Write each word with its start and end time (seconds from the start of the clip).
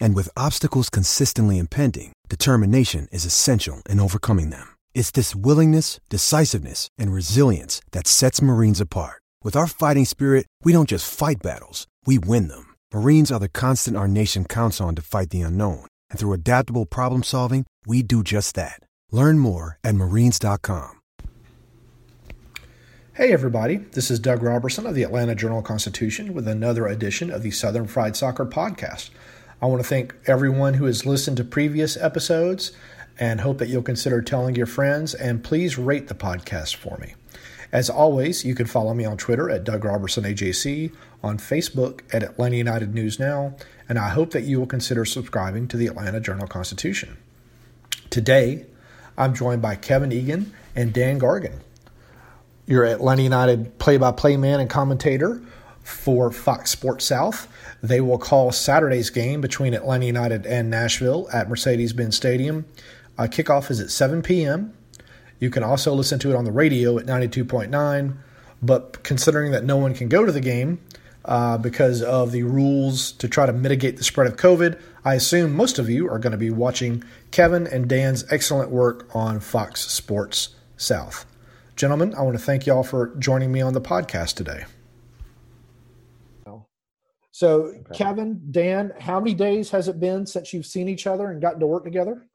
And 0.00 0.14
with 0.14 0.36
obstacles 0.36 0.88
consistently 0.88 1.58
impending, 1.58 2.14
determination 2.28 3.06
is 3.12 3.26
essential 3.26 3.82
in 3.88 4.00
overcoming 4.00 4.48
them. 4.50 4.66
It's 4.94 5.10
this 5.10 5.36
willingness, 5.36 6.00
decisiveness, 6.08 6.88
and 6.96 7.12
resilience 7.12 7.82
that 7.92 8.06
sets 8.06 8.40
Marines 8.40 8.80
apart. 8.80 9.20
With 9.42 9.56
our 9.56 9.66
fighting 9.66 10.06
spirit, 10.06 10.46
we 10.62 10.72
don't 10.72 10.88
just 10.88 11.12
fight 11.12 11.42
battles, 11.42 11.86
we 12.06 12.18
win 12.18 12.48
them. 12.48 12.74
Marines 12.94 13.30
are 13.30 13.40
the 13.40 13.48
constant 13.50 13.96
our 13.96 14.08
nation 14.08 14.46
counts 14.46 14.80
on 14.80 14.94
to 14.94 15.02
fight 15.02 15.28
the 15.30 15.42
unknown. 15.42 15.84
And 16.08 16.18
through 16.18 16.32
adaptable 16.32 16.86
problem 16.86 17.22
solving, 17.22 17.66
we 17.86 18.02
do 18.02 18.22
just 18.22 18.54
that. 18.54 18.80
Learn 19.12 19.38
more 19.38 19.78
at 19.84 19.94
marines.com. 19.94 21.00
Hey, 23.14 23.32
everybody. 23.32 23.76
This 23.76 24.10
is 24.10 24.18
Doug 24.18 24.42
Robertson 24.42 24.86
of 24.86 24.96
the 24.96 25.04
Atlanta 25.04 25.36
Journal 25.36 25.62
Constitution 25.62 26.34
with 26.34 26.48
another 26.48 26.88
edition 26.88 27.30
of 27.30 27.42
the 27.42 27.52
Southern 27.52 27.86
Fried 27.86 28.16
Soccer 28.16 28.44
Podcast. 28.44 29.10
I 29.64 29.66
want 29.66 29.82
to 29.82 29.88
thank 29.88 30.14
everyone 30.26 30.74
who 30.74 30.84
has 30.84 31.06
listened 31.06 31.38
to 31.38 31.42
previous 31.42 31.96
episodes 31.96 32.72
and 33.18 33.40
hope 33.40 33.56
that 33.56 33.70
you'll 33.70 33.82
consider 33.82 34.20
telling 34.20 34.56
your 34.56 34.66
friends 34.66 35.14
and 35.14 35.42
please 35.42 35.78
rate 35.78 36.08
the 36.08 36.14
podcast 36.14 36.74
for 36.74 36.98
me. 36.98 37.14
As 37.72 37.88
always, 37.88 38.44
you 38.44 38.54
can 38.54 38.66
follow 38.66 38.92
me 38.92 39.06
on 39.06 39.16
Twitter 39.16 39.48
at 39.48 39.64
Doug 39.64 39.86
Robertson 39.86 40.24
AJC, 40.24 40.92
on 41.22 41.38
Facebook 41.38 42.02
at 42.12 42.22
Atlanta 42.22 42.56
United 42.56 42.94
News 42.94 43.18
Now, 43.18 43.56
and 43.88 43.98
I 43.98 44.10
hope 44.10 44.32
that 44.32 44.44
you 44.44 44.58
will 44.58 44.66
consider 44.66 45.06
subscribing 45.06 45.66
to 45.68 45.78
the 45.78 45.86
Atlanta 45.86 46.20
Journal 46.20 46.46
Constitution. 46.46 47.16
Today, 48.10 48.66
I'm 49.16 49.32
joined 49.32 49.62
by 49.62 49.76
Kevin 49.76 50.12
Egan 50.12 50.52
and 50.76 50.92
Dan 50.92 51.18
Gargan. 51.18 51.60
Your 52.66 52.84
Atlanta 52.84 53.22
United 53.22 53.78
play 53.78 53.96
by 53.96 54.12
play 54.12 54.36
man 54.36 54.60
and 54.60 54.68
commentator 54.68 55.40
for 55.84 56.32
Fox 56.32 56.70
Sports 56.70 57.04
South. 57.04 57.46
They 57.82 58.00
will 58.00 58.18
call 58.18 58.50
Saturday's 58.50 59.10
game 59.10 59.40
between 59.40 59.74
Atlanta 59.74 60.06
United 60.06 60.46
and 60.46 60.70
Nashville 60.70 61.28
at 61.32 61.48
Mercedes 61.48 61.92
Benz 61.92 62.16
Stadium. 62.16 62.64
Uh, 63.16 63.24
kickoff 63.24 63.70
is 63.70 63.78
at 63.78 63.90
7 63.90 64.22
p.m. 64.22 64.72
You 65.38 65.50
can 65.50 65.62
also 65.62 65.94
listen 65.94 66.18
to 66.20 66.30
it 66.30 66.36
on 66.36 66.44
the 66.44 66.52
radio 66.52 66.98
at 66.98 67.06
92.9. 67.06 68.16
But 68.62 69.02
considering 69.02 69.52
that 69.52 69.64
no 69.64 69.76
one 69.76 69.94
can 69.94 70.08
go 70.08 70.24
to 70.24 70.32
the 70.32 70.40
game 70.40 70.80
uh, 71.26 71.58
because 71.58 72.02
of 72.02 72.32
the 72.32 72.42
rules 72.44 73.12
to 73.12 73.28
try 73.28 73.44
to 73.44 73.52
mitigate 73.52 73.98
the 73.98 74.04
spread 74.04 74.26
of 74.26 74.36
COVID, 74.36 74.80
I 75.04 75.14
assume 75.14 75.54
most 75.54 75.78
of 75.78 75.90
you 75.90 76.08
are 76.08 76.18
going 76.18 76.32
to 76.32 76.38
be 76.38 76.50
watching 76.50 77.04
Kevin 77.30 77.66
and 77.66 77.88
Dan's 77.88 78.24
excellent 78.32 78.70
work 78.70 79.14
on 79.14 79.40
Fox 79.40 79.82
Sports 79.82 80.54
South. 80.78 81.26
Gentlemen, 81.76 82.14
I 82.14 82.22
want 82.22 82.38
to 82.38 82.42
thank 82.42 82.66
y'all 82.66 82.84
for 82.84 83.14
joining 83.18 83.52
me 83.52 83.60
on 83.60 83.74
the 83.74 83.80
podcast 83.80 84.36
today. 84.36 84.64
So, 87.34 87.74
Kevin, 87.92 88.40
Dan, 88.52 88.92
how 89.00 89.18
many 89.18 89.34
days 89.34 89.68
has 89.72 89.88
it 89.88 89.98
been 89.98 90.24
since 90.24 90.52
you've 90.52 90.66
seen 90.66 90.88
each 90.88 91.08
other 91.08 91.32
and 91.32 91.42
gotten 91.42 91.58
to 91.58 91.66
work 91.66 91.82
together? 91.82 92.28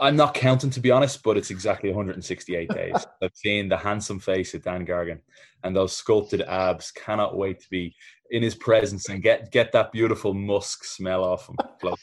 I'm 0.00 0.16
not 0.16 0.32
counting 0.32 0.70
to 0.70 0.80
be 0.80 0.90
honest, 0.90 1.22
but 1.22 1.36
it's 1.36 1.50
exactly 1.50 1.90
168 1.90 2.70
days. 2.70 3.06
I've 3.22 3.36
seen 3.36 3.68
the 3.68 3.76
handsome 3.76 4.18
face 4.18 4.54
of 4.54 4.62
Dan 4.62 4.86
Gargan 4.86 5.20
and 5.62 5.76
those 5.76 5.94
sculpted 5.94 6.40
abs. 6.40 6.90
Cannot 6.90 7.36
wait 7.36 7.60
to 7.60 7.68
be 7.68 7.94
in 8.30 8.42
his 8.42 8.54
presence 8.54 9.10
and 9.10 9.22
get 9.22 9.52
get 9.52 9.72
that 9.72 9.92
beautiful 9.92 10.32
musk 10.32 10.82
smell 10.84 11.22
off 11.22 11.46
him. 11.46 11.56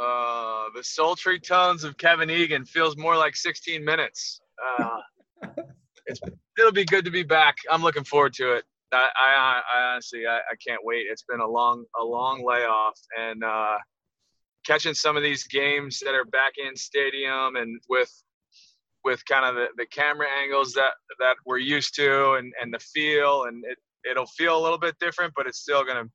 Uh, 0.00 0.64
the 0.74 0.82
sultry 0.82 1.38
tones 1.38 1.84
of 1.84 1.94
Kevin 1.98 2.30
Egan 2.30 2.64
feels 2.64 2.96
more 2.96 3.18
like 3.18 3.36
16 3.36 3.84
minutes. 3.84 4.40
Uh, 4.78 5.00
it's 6.06 6.20
it'll 6.58 6.72
be 6.72 6.86
good 6.86 7.04
to 7.04 7.10
be 7.10 7.22
back. 7.22 7.56
I'm 7.70 7.82
looking 7.82 8.04
forward 8.04 8.32
to 8.34 8.54
it. 8.54 8.64
I, 8.92 9.08
I, 9.16 9.62
I 9.74 9.92
honestly 9.92 10.26
I, 10.26 10.38
I, 10.38 10.54
can't 10.66 10.80
wait. 10.84 11.06
It's 11.08 11.22
been 11.22 11.40
a 11.40 11.46
long 11.46 11.84
a 12.00 12.04
long 12.04 12.44
layoff 12.44 12.98
and 13.18 13.44
uh, 13.44 13.78
catching 14.66 14.94
some 14.94 15.16
of 15.16 15.22
these 15.22 15.44
games 15.44 16.00
that 16.00 16.14
are 16.14 16.24
back 16.24 16.54
in 16.58 16.76
stadium 16.76 17.56
and 17.56 17.80
with 17.88 18.10
with 19.04 19.24
kind 19.24 19.46
of 19.46 19.54
the, 19.54 19.68
the 19.76 19.86
camera 19.86 20.26
angles 20.42 20.72
that 20.74 20.92
that 21.18 21.36
we're 21.46 21.58
used 21.58 21.94
to 21.96 22.34
and, 22.34 22.52
and 22.60 22.72
the 22.72 22.78
feel 22.78 23.44
and 23.44 23.64
it, 23.64 23.78
it'll 24.08 24.26
feel 24.26 24.58
a 24.58 24.62
little 24.62 24.78
bit 24.78 24.98
different, 24.98 25.32
but 25.36 25.46
it's 25.46 25.60
still 25.60 25.84
going 25.84 26.04
to 26.04 26.10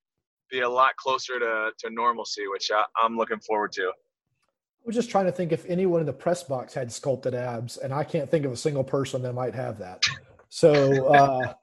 be 0.50 0.62
a 0.62 0.70
lot 0.70 0.96
closer 0.98 1.40
to, 1.40 1.72
to 1.80 1.90
normalcy, 1.90 2.48
which 2.52 2.72
I, 2.72 2.84
I'm 3.04 3.18
looking 3.18 3.40
forward 3.40 3.72
to. 3.74 3.84
I 3.84 4.86
was 4.86 4.96
just 4.96 5.10
trying 5.10 5.26
to 5.26 5.32
think 5.32 5.52
if 5.52 5.66
anyone 5.66 6.00
in 6.00 6.06
the 6.06 6.14
press 6.14 6.44
box 6.44 6.74
had 6.74 6.92
sculpted 6.92 7.34
abs, 7.34 7.78
and 7.78 7.94
I 7.94 8.04
can't 8.04 8.30
think 8.30 8.46
of 8.46 8.52
a 8.52 8.58
single 8.58 8.84
person 8.84 9.22
that 9.24 9.34
might 9.34 9.56
have 9.56 9.80
that. 9.80 10.04
So, 10.50 11.08
uh, 11.08 11.54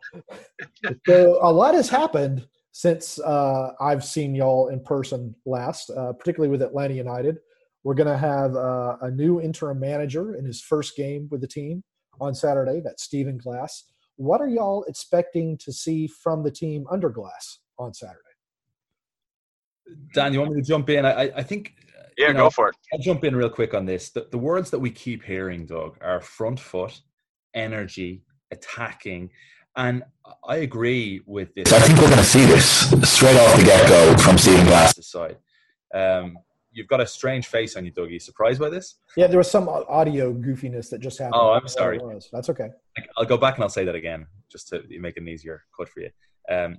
so 1.06 1.38
a 1.42 1.52
lot 1.52 1.74
has 1.74 1.88
happened 1.88 2.46
since 2.72 3.18
uh, 3.20 3.72
I've 3.80 4.04
seen 4.04 4.34
y'all 4.34 4.68
in 4.68 4.80
person 4.80 5.34
last, 5.44 5.90
uh, 5.90 6.12
particularly 6.14 6.50
with 6.50 6.62
Atlanta 6.62 6.94
United. 6.94 7.38
We're 7.84 7.94
going 7.94 8.08
to 8.08 8.18
have 8.18 8.54
uh, 8.54 8.96
a 9.02 9.10
new 9.10 9.40
interim 9.40 9.80
manager 9.80 10.36
in 10.36 10.44
his 10.44 10.60
first 10.60 10.96
game 10.96 11.28
with 11.30 11.40
the 11.40 11.46
team 11.48 11.82
on 12.20 12.34
Saturday. 12.34 12.80
That's 12.82 13.02
Stephen 13.02 13.38
Glass. 13.38 13.84
What 14.16 14.40
are 14.40 14.48
y'all 14.48 14.84
expecting 14.84 15.58
to 15.58 15.72
see 15.72 16.06
from 16.06 16.42
the 16.42 16.50
team 16.50 16.86
under 16.90 17.10
Glass 17.10 17.58
on 17.78 17.92
Saturday? 17.92 18.18
Dan, 20.14 20.32
you 20.32 20.40
want 20.40 20.52
me 20.52 20.60
to 20.60 20.66
jump 20.66 20.88
in? 20.90 21.04
I, 21.04 21.30
I 21.36 21.42
think. 21.42 21.74
Yeah, 22.16 22.28
you 22.28 22.34
know, 22.34 22.44
go 22.44 22.50
for 22.50 22.68
it. 22.68 22.76
I'll 22.92 23.00
jump 23.00 23.24
in 23.24 23.34
real 23.34 23.48
quick 23.48 23.74
on 23.74 23.86
this. 23.86 24.10
The, 24.10 24.28
the 24.30 24.38
words 24.38 24.70
that 24.70 24.78
we 24.78 24.90
keep 24.90 25.24
hearing, 25.24 25.66
Doug, 25.66 25.96
are 26.02 26.20
front 26.20 26.60
foot, 26.60 27.00
energy, 27.54 28.22
attacking. 28.50 29.30
And 29.76 30.02
I 30.46 30.56
agree 30.56 31.22
with 31.26 31.54
this. 31.54 31.72
I 31.72 31.80
think 31.80 31.98
we're 31.98 32.06
going 32.06 32.18
to 32.18 32.24
see 32.24 32.44
this 32.44 32.90
straight 33.10 33.36
off 33.36 33.58
the 33.58 33.64
get 33.64 33.88
go 33.88 34.16
from 34.18 34.36
Stephen 34.36 34.66
Glass. 34.66 34.94
Side. 35.04 35.36
Um, 35.94 36.38
you've 36.72 36.88
got 36.88 37.00
a 37.00 37.06
strange 37.06 37.46
face 37.46 37.76
on 37.76 37.84
you, 37.84 37.90
Doug. 37.90 38.08
Are 38.08 38.10
you 38.10 38.18
surprised 38.18 38.60
by 38.60 38.68
this? 38.68 38.96
Yeah, 39.16 39.26
there 39.26 39.38
was 39.38 39.50
some 39.50 39.68
audio 39.68 40.32
goofiness 40.32 40.90
that 40.90 41.00
just 41.00 41.18
happened. 41.18 41.36
Oh, 41.36 41.52
I'm 41.52 41.68
sorry. 41.68 42.00
That's 42.32 42.50
okay. 42.50 42.68
I'll 43.16 43.24
go 43.24 43.36
back 43.36 43.54
and 43.54 43.62
I'll 43.62 43.70
say 43.70 43.84
that 43.84 43.94
again 43.94 44.26
just 44.50 44.68
to 44.68 44.82
make 45.00 45.16
it 45.16 45.22
an 45.22 45.28
easier 45.28 45.62
cut 45.76 45.88
for 45.88 46.00
you. 46.00 46.10
Um, 46.50 46.78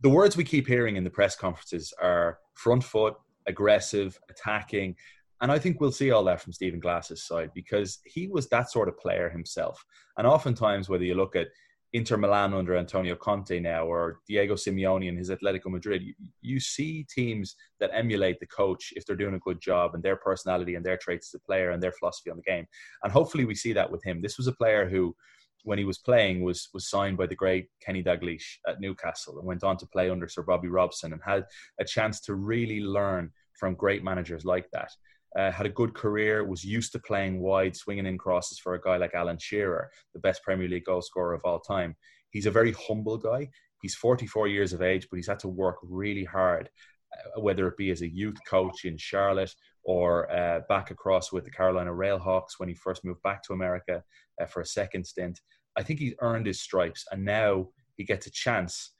the 0.00 0.10
words 0.10 0.36
we 0.36 0.44
keep 0.44 0.66
hearing 0.66 0.96
in 0.96 1.04
the 1.04 1.10
press 1.10 1.36
conferences 1.36 1.92
are 2.00 2.38
front 2.54 2.84
foot, 2.84 3.14
aggressive, 3.46 4.18
attacking. 4.28 4.96
And 5.40 5.50
I 5.50 5.58
think 5.58 5.80
we'll 5.80 5.92
see 5.92 6.10
all 6.10 6.24
that 6.24 6.40
from 6.40 6.52
Stephen 6.52 6.80
Glass's 6.80 7.26
side 7.26 7.50
because 7.54 8.00
he 8.04 8.28
was 8.28 8.48
that 8.48 8.70
sort 8.70 8.88
of 8.88 8.98
player 8.98 9.30
himself. 9.30 9.82
And 10.18 10.26
oftentimes, 10.26 10.88
whether 10.88 11.04
you 11.04 11.14
look 11.14 11.36
at 11.36 11.48
Inter 11.94 12.16
Milan 12.16 12.52
under 12.52 12.76
Antonio 12.76 13.14
Conte 13.14 13.60
now 13.60 13.86
or 13.86 14.18
Diego 14.26 14.54
Simeone 14.54 15.08
and 15.08 15.16
his 15.16 15.30
Atletico 15.30 15.66
Madrid, 15.66 16.02
you, 16.02 16.12
you, 16.42 16.58
see 16.58 17.06
teams 17.08 17.54
that 17.78 17.90
emulate 17.92 18.40
the 18.40 18.48
coach 18.48 18.92
if 18.96 19.06
they're 19.06 19.14
doing 19.14 19.34
a 19.34 19.38
good 19.38 19.60
job 19.60 19.94
and 19.94 20.02
their 20.02 20.16
personality 20.16 20.74
and 20.74 20.84
their 20.84 20.96
traits 20.96 21.32
as 21.32 21.38
a 21.40 21.46
player 21.46 21.70
and 21.70 21.80
their 21.80 21.92
philosophy 21.92 22.30
on 22.30 22.36
the 22.36 22.42
game. 22.42 22.66
And 23.04 23.12
hopefully 23.12 23.44
we 23.44 23.54
see 23.54 23.72
that 23.74 23.92
with 23.92 24.02
him. 24.02 24.20
This 24.20 24.36
was 24.36 24.48
a 24.48 24.52
player 24.52 24.88
who, 24.88 25.14
when 25.62 25.78
he 25.78 25.84
was 25.84 25.98
playing, 25.98 26.42
was 26.42 26.68
was 26.74 26.90
signed 26.90 27.16
by 27.16 27.28
the 27.28 27.36
great 27.36 27.68
Kenny 27.80 28.02
Dalglish 28.02 28.58
at 28.66 28.80
Newcastle 28.80 29.38
and 29.38 29.46
went 29.46 29.62
on 29.62 29.76
to 29.76 29.86
play 29.86 30.10
under 30.10 30.26
Sir 30.26 30.42
Bobby 30.42 30.68
Robson 30.68 31.12
and 31.12 31.22
had 31.24 31.44
a 31.78 31.84
chance 31.84 32.20
to 32.22 32.34
really 32.34 32.80
learn 32.80 33.30
from 33.52 33.76
great 33.76 34.02
managers 34.02 34.44
like 34.44 34.68
that 34.72 34.90
uh, 35.36 35.50
had 35.50 35.66
a 35.66 35.70
good 35.70 35.94
career, 35.94 36.44
was 36.44 36.64
used 36.64 36.92
to 36.92 36.98
playing 36.98 37.40
wide, 37.40 37.76
swinging 37.76 38.06
in 38.06 38.18
crosses 38.18 38.58
for 38.58 38.74
a 38.74 38.80
guy 38.80 38.96
like 38.96 39.14
Alan 39.14 39.38
Shearer, 39.38 39.90
the 40.12 40.20
best 40.20 40.42
Premier 40.42 40.68
League 40.68 40.84
goal 40.84 41.02
scorer 41.02 41.34
of 41.34 41.42
all 41.44 41.60
time. 41.60 41.96
He's 42.30 42.46
a 42.46 42.50
very 42.50 42.72
humble 42.72 43.18
guy. 43.18 43.48
He's 43.82 43.94
44 43.94 44.48
years 44.48 44.72
of 44.72 44.82
age, 44.82 45.08
but 45.10 45.16
he's 45.16 45.28
had 45.28 45.40
to 45.40 45.48
work 45.48 45.76
really 45.82 46.24
hard, 46.24 46.70
uh, 47.12 47.40
whether 47.40 47.66
it 47.68 47.76
be 47.76 47.90
as 47.90 48.02
a 48.02 48.12
youth 48.12 48.36
coach 48.48 48.84
in 48.84 48.96
Charlotte 48.96 49.54
or 49.84 50.30
uh, 50.34 50.60
back 50.68 50.90
across 50.90 51.32
with 51.32 51.44
the 51.44 51.50
Carolina 51.50 51.90
Railhawks 51.90 52.58
when 52.58 52.68
he 52.68 52.74
first 52.74 53.04
moved 53.04 53.22
back 53.22 53.42
to 53.44 53.52
America 53.52 54.02
uh, 54.40 54.46
for 54.46 54.60
a 54.62 54.66
second 54.66 55.04
stint. 55.06 55.40
I 55.76 55.82
think 55.82 55.98
he's 55.98 56.14
earned 56.20 56.46
his 56.46 56.60
stripes, 56.60 57.04
and 57.10 57.24
now 57.24 57.68
he 57.96 58.04
gets 58.04 58.26
a 58.26 58.30
chance 58.30 58.92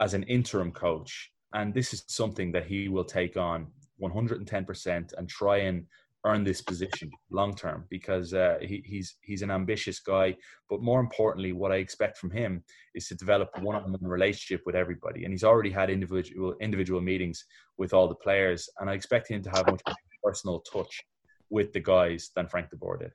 as 0.00 0.14
an 0.14 0.22
interim 0.24 0.72
coach. 0.72 1.32
And 1.54 1.72
this 1.72 1.92
is 1.92 2.04
something 2.08 2.52
that 2.52 2.66
he 2.66 2.88
will 2.88 3.04
take 3.04 3.36
on 3.36 3.68
110% 4.00 5.12
and 5.16 5.28
try 5.28 5.58
and 5.58 5.86
earn 6.26 6.44
this 6.44 6.60
position 6.60 7.10
long 7.30 7.54
term 7.54 7.84
because 7.90 8.34
uh, 8.34 8.58
he, 8.60 8.82
he's 8.84 9.16
he's 9.22 9.42
an 9.42 9.50
ambitious 9.50 10.00
guy. 10.00 10.36
But 10.68 10.82
more 10.82 11.00
importantly, 11.00 11.52
what 11.52 11.72
I 11.72 11.76
expect 11.76 12.18
from 12.18 12.30
him 12.30 12.62
is 12.94 13.06
to 13.08 13.14
develop 13.14 13.50
one-on-one 13.60 14.00
relationship 14.02 14.62
with 14.66 14.74
everybody, 14.74 15.24
and 15.24 15.32
he's 15.32 15.44
already 15.44 15.70
had 15.70 15.90
individual 15.90 16.54
individual 16.60 17.00
meetings 17.00 17.44
with 17.76 17.92
all 17.94 18.08
the 18.08 18.14
players, 18.16 18.68
and 18.78 18.90
I 18.90 18.94
expect 18.94 19.30
him 19.30 19.42
to 19.42 19.50
have 19.50 19.66
much 19.66 19.82
personal 20.22 20.60
touch 20.60 21.02
with 21.50 21.72
the 21.72 21.80
guys 21.80 22.30
than 22.34 22.48
Frank 22.48 22.70
de 22.70 22.76
Boer 22.76 22.98
did. 22.98 23.12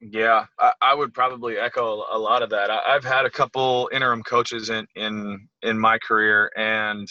Yeah, 0.00 0.46
I, 0.58 0.72
I, 0.82 0.94
would 0.94 1.14
probably 1.14 1.58
echo 1.58 2.04
a 2.10 2.18
lot 2.18 2.42
of 2.42 2.50
that. 2.50 2.70
I, 2.70 2.92
have 2.92 3.04
had 3.04 3.24
a 3.24 3.30
couple 3.30 3.88
interim 3.92 4.22
coaches 4.24 4.68
in 4.68 4.84
in 4.96 5.48
in 5.62 5.78
my 5.78 5.98
career, 5.98 6.50
and 6.56 7.06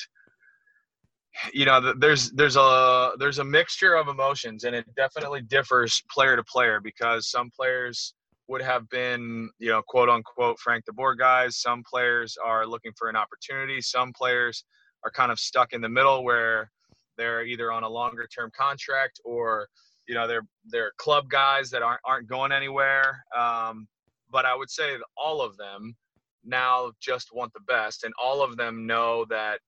you 1.53 1.65
know, 1.65 1.93
there's 1.97 2.31
there's 2.31 2.55
a 2.55 3.11
there's 3.19 3.39
a 3.39 3.43
mixture 3.43 3.95
of 3.95 4.07
emotions, 4.07 4.63
and 4.63 4.75
it 4.75 4.85
definitely 4.95 5.41
differs 5.41 6.03
player 6.11 6.35
to 6.35 6.43
player 6.43 6.79
because 6.79 7.29
some 7.29 7.49
players 7.55 8.13
would 8.47 8.61
have 8.61 8.87
been, 8.89 9.49
you 9.59 9.69
know, 9.69 9.81
quote 9.87 10.09
unquote 10.09 10.59
Frank 10.59 10.85
de 10.85 10.93
Boer 10.93 11.15
guys. 11.15 11.57
Some 11.57 11.83
players 11.89 12.37
are 12.43 12.65
looking 12.65 12.91
for 12.97 13.09
an 13.09 13.15
opportunity. 13.15 13.81
Some 13.81 14.11
players 14.13 14.65
are 15.03 15.11
kind 15.11 15.31
of 15.31 15.39
stuck 15.39 15.73
in 15.73 15.81
the 15.81 15.89
middle 15.89 16.23
where 16.23 16.69
they're 17.17 17.43
either 17.43 17.71
on 17.71 17.83
a 17.83 17.89
longer 17.89 18.27
term 18.27 18.51
contract 18.55 19.19
or 19.23 19.67
you 20.07 20.15
know 20.15 20.27
they're 20.27 20.45
they're 20.65 20.91
club 20.97 21.29
guys 21.29 21.69
that 21.69 21.81
aren't 21.81 22.01
aren't 22.05 22.27
going 22.27 22.51
anywhere. 22.51 23.23
Um, 23.37 23.87
but 24.29 24.45
I 24.45 24.55
would 24.55 24.69
say 24.69 24.97
all 25.17 25.41
of 25.41 25.57
them 25.57 25.95
now 26.43 26.91
just 26.99 27.29
want 27.33 27.53
the 27.53 27.61
best, 27.61 28.03
and 28.03 28.13
all 28.21 28.43
of 28.43 28.57
them 28.57 28.85
know 28.85 29.25
that 29.29 29.59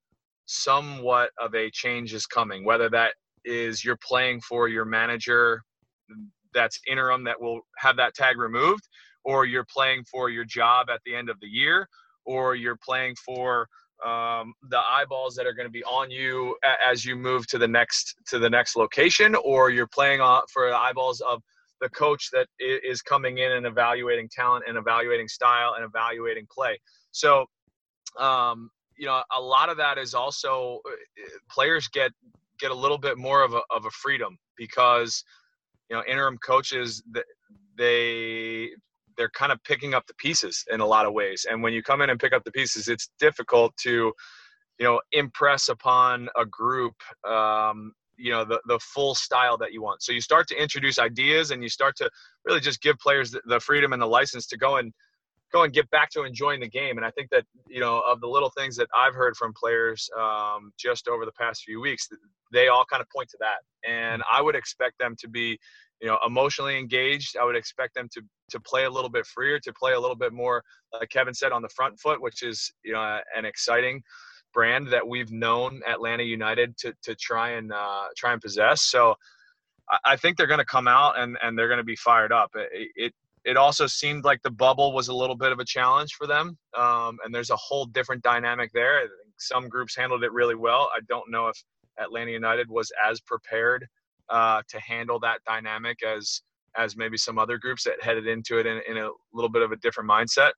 somewhat 0.46 1.32
of 1.40 1.56
a 1.56 1.70
change 1.72 2.14
is 2.14 2.26
coming. 2.26 2.66
Whether 2.66 2.90
that 2.90 3.14
is 3.46 3.84
you're 3.84 4.00
playing 4.08 4.42
for 4.42 4.68
your 4.68 4.86
manager 4.86 5.62
that's 6.54 6.80
interim 6.88 7.24
that 7.24 7.42
will 7.42 7.62
have 7.78 7.98
that 7.98 8.14
tag 8.14 8.38
removed, 8.38 8.88
or 9.26 9.46
you're 9.46 9.66
playing 9.66 10.04
for 10.04 10.30
your 10.30 10.46
job 10.46 10.88
at 10.90 11.02
the 11.06 11.16
end 11.16 11.30
of 11.30 11.40
the 11.40 11.48
year, 11.48 11.88
or 12.26 12.56
you're 12.56 12.78
playing 12.84 13.16
for 13.26 13.68
um, 14.06 14.54
the 14.70 14.80
eyeballs 14.80 15.34
that 15.36 15.46
are 15.46 15.54
going 15.54 15.68
to 15.68 15.72
be 15.72 15.84
on 15.86 16.12
you 16.12 16.56
as 16.86 17.06
you 17.06 17.16
move 17.16 17.48
to 17.48 17.58
the 17.58 17.68
next 17.68 18.16
to 18.28 18.40
the 18.40 18.50
next 18.50 18.76
location, 18.76 19.36
or 19.36 19.70
you're 19.70 19.88
playing 19.88 20.20
for 20.52 20.70
the 20.70 20.76
eyeballs 20.76 21.22
of 21.22 21.42
the 21.82 21.90
coach 21.90 22.30
that 22.32 22.48
is 22.60 23.02
coming 23.02 23.40
in 23.40 23.52
and 23.54 23.66
evaluating 23.66 24.30
talent 24.30 24.64
and 24.68 24.78
evaluating 24.78 25.28
style 25.28 25.74
and 25.76 25.86
evaluating 25.86 26.48
play. 26.52 26.78
So, 27.12 27.46
um, 28.20 28.70
you 28.98 29.06
know, 29.06 29.24
a 29.36 29.42
lot 29.42 29.70
of 29.70 29.78
that 29.78 29.98
is 29.98 30.14
also 30.14 30.80
uh, 30.88 30.92
players 31.50 31.88
get 31.88 32.12
get 32.60 32.72
a 32.72 32.76
little 32.76 32.98
bit 32.98 33.18
more 33.18 33.44
of 33.44 33.54
a 33.54 33.62
of 33.72 33.86
a 33.86 33.92
freedom 33.92 34.38
because 34.58 35.24
you 35.90 35.96
know 35.96 36.04
interim 36.08 36.38
coaches 36.38 37.04
they 37.78 38.70
they're 39.18 39.30
kind 39.30 39.52
of 39.52 39.64
picking 39.64 39.94
up 39.94 40.08
the 40.08 40.14
pieces 40.16 40.66
in 40.72 40.80
a 40.80 40.86
lot 40.86 41.06
of 41.06 41.14
ways. 41.14 41.46
And 41.50 41.62
when 41.62 41.74
you 41.74 41.84
come 41.84 42.02
in 42.02 42.10
and 42.10 42.20
pick 42.20 42.34
up 42.34 42.44
the 42.44 42.52
pieces, 42.52 42.88
it's 42.88 43.10
difficult 43.20 43.76
to, 43.84 44.12
you 44.80 44.86
know, 44.86 45.02
impress 45.12 45.70
upon 45.70 46.30
a 46.36 46.46
group, 46.46 46.96
um, 47.28 47.94
you 48.18 48.32
know, 48.32 48.44
the, 48.44 48.60
the 48.68 48.80
full 48.80 49.16
style 49.16 49.58
that 49.60 49.72
you 49.72 49.82
want. 49.82 50.02
So 50.02 50.12
you 50.12 50.22
start 50.22 50.48
to 50.48 50.62
introduce 50.62 51.00
ideas 51.00 51.52
and 51.52 51.62
you 51.62 51.70
start 51.70 51.96
to 51.98 52.10
really 52.46 52.60
just 52.60 52.82
give 52.82 52.98
players 52.98 53.32
the, 53.32 53.42
the 53.46 53.60
freedom 53.60 53.94
and 53.94 54.02
the 54.02 54.08
license 54.08 54.48
to 54.48 54.58
go 54.58 54.78
and 54.78 54.94
go 55.54 55.64
and 55.64 55.72
get 55.72 55.90
back 55.92 56.10
to 56.10 56.24
enjoying 56.24 56.60
the 56.60 56.70
game. 56.70 56.98
And 56.98 57.06
I 57.06 57.12
think 57.12 57.30
that, 57.30 57.46
you 57.68 57.80
know, 57.80 58.02
of 58.08 58.20
the 58.22 58.28
little 58.28 58.52
things 58.58 58.76
that 58.78 58.88
I've 58.96 59.14
heard 59.14 59.36
from 59.36 59.54
players 59.54 60.10
um, 60.20 60.74
just 60.78 61.08
over 61.08 61.26
the 61.26 61.32
past 61.34 61.64
few 61.64 61.80
weeks, 61.80 62.10
they 62.52 62.68
all 62.68 62.86
kind 62.90 63.02
of 63.02 63.08
point 63.16 63.30
to 63.30 63.38
that. 63.40 63.90
And 63.90 64.24
I 64.32 64.42
would 64.42 64.56
expect 64.56 64.98
them 65.00 65.16
to 65.20 65.28
be, 65.28 65.60
you 66.02 66.08
know, 66.08 66.18
emotionally 66.26 66.78
engaged. 66.78 67.38
I 67.40 67.46
would 67.46 67.56
expect 67.56 67.96
them 67.96 68.10
to 68.14 68.22
to 68.50 68.60
play 68.60 68.84
a 68.84 68.90
little 68.90 69.10
bit 69.10 69.26
freer, 69.26 69.60
to 69.60 69.74
play 69.74 69.94
a 69.94 70.00
little 70.00 70.18
bit 70.18 70.34
more, 70.34 70.64
like 70.92 71.10
Kevin 71.10 71.34
said, 71.34 71.52
on 71.52 71.62
the 71.62 71.70
front 71.70 72.00
foot, 72.00 72.22
which 72.22 72.44
is 72.44 72.72
you 72.84 72.94
know 72.94 73.20
an 73.36 73.46
exciting 73.46 74.02
brand 74.54 74.88
that 74.90 75.08
we've 75.08 75.32
known 75.32 75.82
Atlanta 75.88 76.24
United 76.24 76.78
to 76.78 76.94
to 77.04 77.16
try 77.16 77.52
and 77.52 77.72
uh, 77.72 78.06
try 78.18 78.34
and 78.34 78.42
possess. 78.42 78.84
So 78.84 79.16
I 80.06 80.16
think 80.16 80.38
they're 80.38 80.48
going 80.48 80.60
to 80.60 80.66
come 80.66 80.88
out 80.88 81.18
and 81.18 81.38
and 81.42 81.58
they're 81.58 81.68
going 81.68 81.80
to 81.80 81.84
be 81.84 81.96
fired 81.96 82.32
up. 82.32 82.52
It, 82.56 82.92
it 82.96 83.14
it 83.46 83.58
also 83.58 83.88
seemed 83.88 84.24
like 84.24 84.42
the 84.42 84.52
bubble 84.52 84.94
was 84.94 85.08
a 85.08 85.14
little 85.14 85.36
bit 85.36 85.52
of 85.52 85.60
a 85.60 85.66
challenge 85.66 86.14
for 86.14 86.28
them, 86.28 86.58
um, 86.78 87.18
and 87.24 87.34
there's 87.34 87.50
a 87.50 87.56
whole 87.56 87.86
different 87.86 88.24
dynamic 88.24 88.72
there. 88.74 89.02
some 89.38 89.68
groups 89.68 89.96
handled 89.96 90.24
it 90.24 90.32
really 90.32 90.56
well. 90.56 90.90
I 90.96 91.00
don't 91.08 91.30
know 91.30 91.48
if 91.48 91.62
Atlanta 92.00 92.32
United 92.32 92.70
was 92.70 92.92
as 93.08 93.20
prepared 93.22 93.88
uh, 94.30 94.62
to 94.70 94.80
handle 94.80 95.20
that 95.20 95.40
dynamic 95.46 96.04
as 96.04 96.42
as 96.76 96.98
maybe 96.98 97.18
some 97.18 97.38
other 97.38 97.60
groups 97.60 97.84
that 97.84 98.02
headed 98.02 98.26
into 98.26 98.58
it 98.58 98.66
in, 98.66 98.82
in 98.90 98.98
a 98.98 99.10
little 99.32 99.50
bit 99.50 99.62
of 99.62 99.72
a 99.72 99.76
different 99.78 100.10
mindset. 100.10 100.52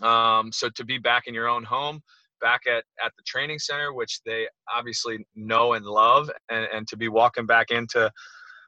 Um, 0.00 0.52
so 0.52 0.68
to 0.76 0.84
be 0.84 0.98
back 0.98 1.26
in 1.26 1.34
your 1.34 1.48
own 1.48 1.64
home, 1.64 2.00
back 2.40 2.60
at, 2.66 2.84
at 3.04 3.12
the 3.16 3.22
training 3.26 3.58
center, 3.58 3.92
which 3.92 4.20
they 4.24 4.46
obviously 4.72 5.26
know 5.34 5.72
and 5.72 5.84
love, 5.84 6.30
and, 6.48 6.68
and 6.72 6.86
to 6.88 6.96
be 6.96 7.08
walking 7.08 7.44
back 7.44 7.70
into 7.70 8.10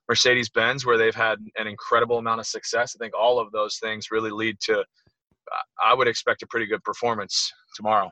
Mercedes 0.08 0.50
Benz, 0.50 0.84
where 0.84 0.98
they've 0.98 1.14
had 1.14 1.38
an 1.56 1.66
incredible 1.66 2.18
amount 2.18 2.40
of 2.40 2.46
success. 2.46 2.94
I 2.96 3.02
think 3.02 3.14
all 3.18 3.38
of 3.38 3.50
those 3.52 3.78
things 3.78 4.10
really 4.10 4.30
lead 4.30 4.58
to, 4.64 4.84
I 5.84 5.94
would 5.94 6.08
expect 6.08 6.42
a 6.42 6.46
pretty 6.46 6.66
good 6.66 6.82
performance 6.84 7.52
tomorrow. 7.74 8.10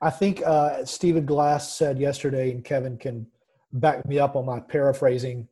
I 0.00 0.10
think 0.10 0.42
uh, 0.44 0.84
Stephen 0.84 1.26
Glass 1.26 1.76
said 1.76 1.98
yesterday, 1.98 2.50
and 2.50 2.64
Kevin 2.64 2.96
can 2.96 3.26
back 3.72 4.06
me 4.06 4.18
up 4.18 4.36
on 4.36 4.46
my 4.46 4.60
paraphrasing 4.60 5.48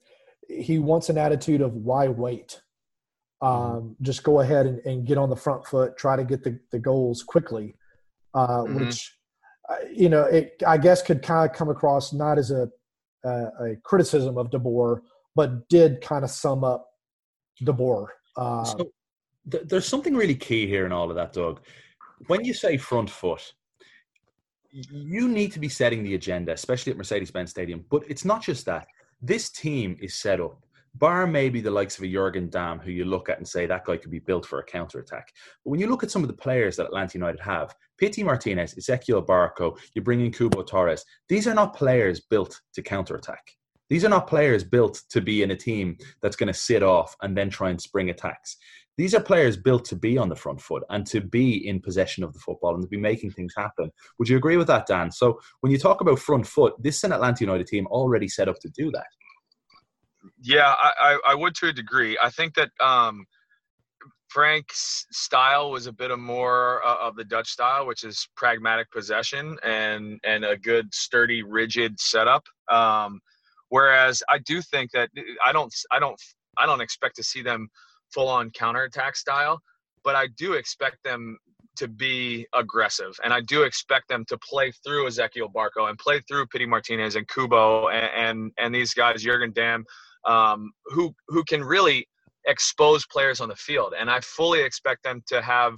he 0.48 0.78
wants 0.78 1.08
an 1.08 1.18
attitude 1.18 1.60
of 1.60 1.74
why 1.74 2.08
wait? 2.08 2.60
Mm-hmm. 3.42 3.76
Um, 3.76 3.96
just 4.02 4.24
go 4.24 4.40
ahead 4.40 4.66
and, 4.66 4.80
and, 4.84 5.06
get 5.06 5.16
on 5.16 5.30
the 5.30 5.36
front 5.36 5.64
foot, 5.64 5.96
try 5.96 6.16
to 6.16 6.24
get 6.24 6.42
the, 6.42 6.58
the 6.72 6.78
goals 6.78 7.22
quickly, 7.22 7.76
uh, 8.34 8.62
mm-hmm. 8.62 8.86
which, 8.86 9.16
uh, 9.68 9.76
you 9.94 10.08
know, 10.08 10.22
it, 10.22 10.60
I 10.66 10.76
guess 10.76 11.02
could 11.02 11.22
kind 11.22 11.48
of 11.48 11.56
come 11.56 11.68
across 11.68 12.12
not 12.12 12.36
as 12.38 12.50
a, 12.50 12.68
a, 13.24 13.30
a 13.30 13.76
criticism 13.84 14.38
of 14.38 14.50
De 14.50 14.58
Boer, 14.58 15.02
but 15.38 15.68
did 15.68 16.00
kind 16.00 16.24
of 16.24 16.30
sum 16.30 16.64
up 16.64 16.90
De 17.62 17.72
Boer. 17.72 18.12
Uh, 18.36 18.64
so 18.64 18.90
th- 19.48 19.62
there's 19.68 19.86
something 19.86 20.16
really 20.16 20.34
key 20.34 20.66
here 20.66 20.84
in 20.84 20.90
all 20.90 21.10
of 21.10 21.14
that, 21.14 21.32
Doug. 21.32 21.60
When 22.26 22.44
you 22.44 22.52
say 22.52 22.76
front 22.76 23.08
foot, 23.08 23.52
you 24.72 25.28
need 25.28 25.52
to 25.52 25.60
be 25.60 25.68
setting 25.68 26.02
the 26.02 26.16
agenda, 26.16 26.50
especially 26.54 26.90
at 26.90 26.98
Mercedes 26.98 27.30
Benz 27.30 27.50
Stadium. 27.50 27.84
But 27.88 28.02
it's 28.08 28.24
not 28.24 28.42
just 28.42 28.66
that 28.66 28.88
this 29.22 29.48
team 29.50 29.96
is 30.00 30.14
set 30.16 30.40
up 30.40 30.66
bar 30.94 31.24
maybe 31.24 31.60
the 31.60 31.70
likes 31.70 31.96
of 31.96 32.02
a 32.02 32.12
Jurgen 32.12 32.50
Damm, 32.50 32.80
who 32.80 32.90
you 32.90 33.04
look 33.04 33.28
at 33.28 33.38
and 33.38 33.46
say 33.46 33.64
that 33.66 33.84
guy 33.84 33.96
could 33.96 34.10
be 34.10 34.18
built 34.18 34.44
for 34.44 34.58
a 34.58 34.64
counter 34.64 34.98
attack. 34.98 35.28
But 35.64 35.70
when 35.70 35.78
you 35.78 35.86
look 35.86 36.02
at 36.02 36.10
some 36.10 36.22
of 36.22 36.28
the 36.28 36.34
players 36.34 36.74
that 36.76 36.86
Atlanta 36.86 37.16
United 37.16 37.40
have, 37.40 37.72
Pity 37.96 38.24
Martinez, 38.24 38.74
Ezequiel 38.74 39.24
Barco, 39.24 39.78
you 39.94 40.02
bring 40.02 40.20
in 40.20 40.32
Cubo 40.32 40.66
Torres, 40.66 41.04
these 41.28 41.46
are 41.46 41.54
not 41.54 41.76
players 41.76 42.18
built 42.20 42.60
to 42.74 42.82
counter 42.82 43.14
attack. 43.14 43.57
These 43.90 44.04
are 44.04 44.08
not 44.08 44.26
players 44.26 44.64
built 44.64 45.02
to 45.10 45.20
be 45.20 45.42
in 45.42 45.50
a 45.50 45.56
team 45.56 45.96
that's 46.20 46.36
going 46.36 46.52
to 46.52 46.58
sit 46.58 46.82
off 46.82 47.16
and 47.22 47.36
then 47.36 47.50
try 47.50 47.70
and 47.70 47.80
spring 47.80 48.10
attacks. 48.10 48.56
These 48.98 49.14
are 49.14 49.20
players 49.20 49.56
built 49.56 49.84
to 49.86 49.96
be 49.96 50.18
on 50.18 50.28
the 50.28 50.34
front 50.34 50.60
foot 50.60 50.82
and 50.90 51.06
to 51.06 51.20
be 51.20 51.68
in 51.68 51.80
possession 51.80 52.24
of 52.24 52.32
the 52.32 52.40
football 52.40 52.74
and 52.74 52.82
to 52.82 52.88
be 52.88 52.96
making 52.96 53.30
things 53.30 53.54
happen. 53.56 53.92
Would 54.18 54.28
you 54.28 54.36
agree 54.36 54.56
with 54.56 54.66
that, 54.66 54.86
Dan? 54.86 55.12
So 55.12 55.38
when 55.60 55.70
you 55.70 55.78
talk 55.78 56.00
about 56.00 56.18
front 56.18 56.46
foot, 56.46 56.74
this 56.82 56.96
is 56.96 57.04
an 57.04 57.12
Atlanta 57.12 57.44
United 57.44 57.68
team 57.68 57.86
already 57.86 58.26
set 58.26 58.48
up 58.48 58.58
to 58.60 58.68
do 58.70 58.90
that. 58.90 59.06
Yeah, 60.42 60.74
I, 60.76 60.92
I, 61.00 61.18
I 61.28 61.34
would 61.36 61.54
to 61.56 61.68
a 61.68 61.72
degree. 61.72 62.18
I 62.20 62.28
think 62.28 62.54
that 62.54 62.70
um, 62.80 63.24
Frank's 64.28 65.06
style 65.12 65.70
was 65.70 65.86
a 65.86 65.92
bit 65.92 66.10
of 66.10 66.18
more 66.18 66.84
uh, 66.84 66.96
of 67.00 67.14
the 67.14 67.24
Dutch 67.24 67.48
style, 67.48 67.86
which 67.86 68.02
is 68.02 68.28
pragmatic 68.36 68.90
possession 68.90 69.56
and 69.62 70.18
and 70.24 70.44
a 70.44 70.56
good, 70.56 70.92
sturdy, 70.92 71.42
rigid 71.42 71.98
setup. 71.98 72.44
Um, 72.68 73.20
whereas 73.68 74.22
I 74.28 74.38
do 74.38 74.62
think 74.62 74.90
that 74.92 75.10
I 75.44 75.52
don't 75.52 75.74
I 75.90 75.98
don't 75.98 76.20
I 76.56 76.66
don't 76.66 76.80
expect 76.80 77.16
to 77.16 77.22
see 77.22 77.42
them 77.42 77.68
full 78.12 78.28
on 78.28 78.50
counterattack 78.50 79.16
style, 79.16 79.60
but 80.04 80.14
I 80.14 80.28
do 80.36 80.54
expect 80.54 80.96
them 81.04 81.38
to 81.76 81.86
be 81.86 82.46
aggressive, 82.54 83.14
and 83.22 83.32
I 83.32 83.40
do 83.42 83.62
expect 83.62 84.08
them 84.08 84.24
to 84.26 84.38
play 84.38 84.72
through 84.84 85.06
Ezequiel 85.06 85.52
Barco 85.52 85.88
and 85.88 85.98
play 85.98 86.20
through 86.28 86.46
Pity 86.46 86.66
Martinez 86.66 87.16
and 87.16 87.26
Cubo 87.28 87.92
and 87.92 88.10
and, 88.16 88.52
and 88.58 88.74
these 88.74 88.94
guys, 88.94 89.22
Jurgen 89.22 89.52
Damm, 89.52 89.84
um, 90.24 90.72
who 90.86 91.14
who 91.28 91.44
can 91.44 91.62
really 91.62 92.06
expose 92.46 93.06
players 93.06 93.40
on 93.40 93.48
the 93.48 93.56
field. 93.56 93.94
And 93.98 94.10
I 94.10 94.20
fully 94.20 94.60
expect 94.62 95.04
them 95.04 95.22
to 95.28 95.40
have 95.42 95.74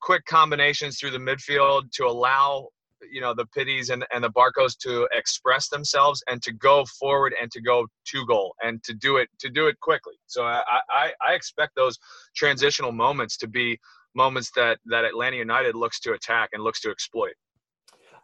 quick 0.00 0.24
combinations 0.26 0.98
through 0.98 1.10
the 1.10 1.18
midfield 1.18 1.90
to 1.92 2.06
allow 2.06 2.68
you 3.10 3.20
know 3.20 3.34
the 3.34 3.46
pitties 3.46 3.90
and, 3.90 4.04
and 4.12 4.22
the 4.22 4.30
barcos 4.30 4.76
to 4.76 5.08
express 5.12 5.68
themselves 5.68 6.22
and 6.28 6.42
to 6.42 6.52
go 6.52 6.84
forward 6.98 7.34
and 7.40 7.50
to 7.50 7.60
go 7.60 7.86
to 8.04 8.26
goal 8.26 8.54
and 8.62 8.82
to 8.82 8.94
do 8.94 9.16
it 9.16 9.28
to 9.38 9.48
do 9.48 9.66
it 9.66 9.78
quickly 9.80 10.14
so 10.26 10.44
i 10.44 10.62
i, 10.90 11.12
I 11.26 11.34
expect 11.34 11.74
those 11.76 11.98
transitional 12.34 12.92
moments 12.92 13.36
to 13.38 13.48
be 13.48 13.78
moments 14.14 14.50
that 14.56 14.78
that 14.86 15.04
atlanta 15.04 15.36
united 15.36 15.74
looks 15.74 16.00
to 16.00 16.12
attack 16.12 16.50
and 16.52 16.62
looks 16.62 16.80
to 16.82 16.90
exploit 16.90 17.34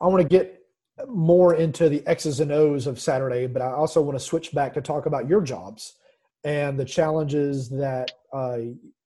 i 0.00 0.06
want 0.06 0.22
to 0.22 0.28
get 0.28 0.62
more 1.08 1.54
into 1.54 1.88
the 1.88 2.06
X's 2.06 2.40
and 2.40 2.52
O's 2.52 2.86
of 2.86 3.00
Saturday, 3.00 3.46
but 3.46 3.62
I 3.62 3.72
also 3.72 4.02
want 4.02 4.18
to 4.18 4.24
switch 4.24 4.52
back 4.52 4.74
to 4.74 4.80
talk 4.80 5.06
about 5.06 5.28
your 5.28 5.40
jobs 5.40 5.94
and 6.44 6.78
the 6.78 6.84
challenges 6.84 7.68
that 7.70 8.10
uh, 8.32 8.58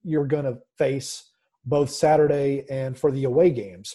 you're 0.02 0.26
going 0.26 0.44
to 0.44 0.58
face 0.78 1.30
both 1.64 1.90
Saturday 1.90 2.64
and 2.70 2.96
for 2.96 3.10
the 3.10 3.24
away 3.24 3.50
games. 3.50 3.94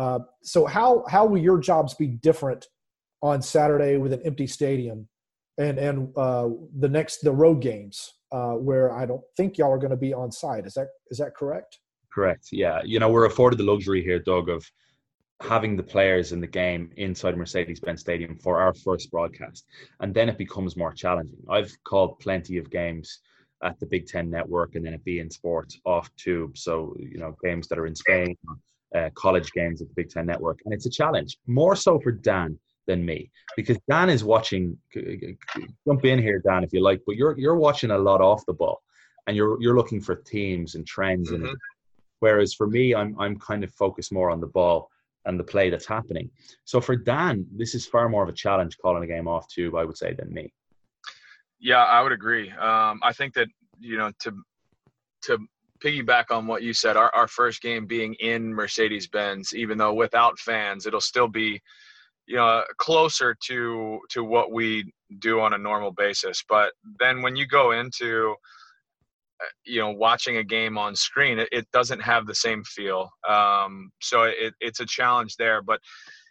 Uh, 0.00 0.20
so 0.42 0.64
how 0.64 1.04
how 1.10 1.26
will 1.26 1.42
your 1.42 1.58
jobs 1.58 1.92
be 1.94 2.06
different 2.06 2.66
on 3.20 3.42
Saturday 3.42 3.98
with 3.98 4.14
an 4.14 4.22
empty 4.24 4.46
stadium, 4.46 5.06
and 5.58 5.78
and 5.78 6.08
uh, 6.16 6.48
the 6.78 6.88
next 6.88 7.18
the 7.18 7.30
road 7.30 7.60
games 7.60 8.14
uh, 8.32 8.54
where 8.54 8.92
I 8.92 9.04
don't 9.04 9.20
think 9.36 9.58
y'all 9.58 9.70
are 9.70 9.82
going 9.84 9.90
to 9.90 10.04
be 10.08 10.14
on 10.14 10.32
site? 10.32 10.64
Is 10.66 10.72
that 10.72 10.88
is 11.10 11.18
that 11.18 11.36
correct? 11.36 11.80
Correct. 12.10 12.48
Yeah. 12.50 12.80
You 12.82 12.98
know 12.98 13.10
we're 13.10 13.26
afforded 13.26 13.58
the 13.58 13.64
luxury 13.64 14.02
here, 14.02 14.18
Doug, 14.18 14.48
of 14.48 14.64
having 15.42 15.76
the 15.76 15.82
players 15.82 16.32
in 16.32 16.40
the 16.40 16.46
game 16.46 16.90
inside 16.96 17.36
Mercedes-Benz 17.36 18.00
Stadium 18.00 18.38
for 18.38 18.58
our 18.58 18.72
first 18.72 19.10
broadcast, 19.10 19.66
and 20.00 20.14
then 20.14 20.30
it 20.30 20.38
becomes 20.38 20.78
more 20.78 20.94
challenging. 20.94 21.42
I've 21.50 21.72
called 21.84 22.20
plenty 22.20 22.56
of 22.56 22.70
games 22.70 23.20
at 23.62 23.78
the 23.80 23.86
Big 23.86 24.06
Ten 24.06 24.30
Network 24.30 24.76
and 24.76 24.86
then 24.86 24.94
at 24.94 25.04
beIN 25.04 25.30
Sports 25.30 25.78
off 25.84 26.08
tube. 26.16 26.56
So 26.56 26.96
you 26.98 27.18
know 27.18 27.36
games 27.44 27.68
that 27.68 27.78
are 27.78 27.86
in 27.86 27.94
Spain, 27.94 28.34
uh, 28.94 29.10
college 29.14 29.52
games 29.52 29.80
at 29.80 29.88
the 29.88 29.94
Big 29.94 30.10
Ten 30.10 30.26
Network, 30.26 30.60
and 30.64 30.74
it's 30.74 30.86
a 30.86 30.90
challenge 30.90 31.38
more 31.46 31.76
so 31.76 31.98
for 32.00 32.12
Dan 32.12 32.58
than 32.86 33.04
me 33.04 33.30
because 33.56 33.78
Dan 33.88 34.10
is 34.10 34.24
watching. 34.24 34.76
Jump 35.86 36.04
in 36.04 36.18
here, 36.18 36.42
Dan, 36.44 36.64
if 36.64 36.72
you 36.72 36.82
like, 36.82 37.00
but 37.06 37.16
you're 37.16 37.38
you're 37.38 37.56
watching 37.56 37.90
a 37.90 37.98
lot 37.98 38.20
off 38.20 38.44
the 38.46 38.52
ball, 38.52 38.82
and 39.26 39.36
you're 39.36 39.60
you're 39.60 39.76
looking 39.76 40.00
for 40.00 40.16
themes 40.26 40.74
and 40.74 40.86
trends, 40.86 41.30
mm-hmm. 41.30 41.46
and 41.46 41.56
whereas 42.20 42.54
for 42.54 42.66
me, 42.66 42.94
I'm 42.94 43.18
I'm 43.18 43.38
kind 43.38 43.64
of 43.64 43.72
focused 43.74 44.12
more 44.12 44.30
on 44.30 44.40
the 44.40 44.46
ball 44.46 44.90
and 45.26 45.38
the 45.38 45.44
play 45.44 45.70
that's 45.70 45.86
happening. 45.86 46.30
So 46.64 46.80
for 46.80 46.96
Dan, 46.96 47.46
this 47.54 47.74
is 47.74 47.86
far 47.86 48.08
more 48.08 48.22
of 48.22 48.28
a 48.28 48.32
challenge 48.32 48.78
calling 48.78 49.02
a 49.02 49.06
game 49.06 49.28
off 49.28 49.46
tube, 49.48 49.74
I 49.74 49.84
would 49.84 49.98
say, 49.98 50.14
than 50.14 50.32
me. 50.32 50.52
Yeah, 51.58 51.84
I 51.84 52.00
would 52.02 52.12
agree. 52.12 52.50
Um, 52.50 53.00
I 53.02 53.12
think 53.12 53.34
that 53.34 53.48
you 53.78 53.98
know 53.98 54.12
to 54.20 54.32
to 55.22 55.38
piggyback 55.84 56.30
on 56.30 56.46
what 56.46 56.62
you 56.62 56.72
said, 56.72 56.96
our, 56.96 57.14
our 57.14 57.28
first 57.28 57.62
game 57.62 57.86
being 57.86 58.14
in 58.14 58.52
Mercedes 58.52 59.06
Benz, 59.06 59.54
even 59.54 59.78
though 59.78 59.94
without 59.94 60.38
fans, 60.38 60.86
it'll 60.86 61.00
still 61.00 61.28
be 61.28 61.60
you 62.26 62.36
know 62.36 62.62
closer 62.78 63.36
to 63.46 63.98
to 64.10 64.22
what 64.22 64.52
we 64.52 64.92
do 65.18 65.40
on 65.40 65.54
a 65.54 65.58
normal 65.58 65.90
basis. 65.90 66.42
But 66.48 66.72
then 67.00 67.22
when 67.22 67.34
you 67.36 67.46
go 67.46 67.72
into 67.72 68.34
uh, 69.42 69.46
you 69.64 69.80
know 69.80 69.90
watching 69.90 70.36
a 70.36 70.44
game 70.44 70.78
on 70.78 70.94
screen 70.94 71.38
it, 71.40 71.48
it 71.50 71.66
doesn't 71.72 72.00
have 72.00 72.26
the 72.26 72.34
same 72.34 72.62
feel. 72.64 73.10
Um, 73.28 73.90
so 74.00 74.22
it, 74.22 74.54
it's 74.60 74.80
a 74.80 74.86
challenge 74.86 75.36
there. 75.36 75.60
But 75.60 75.80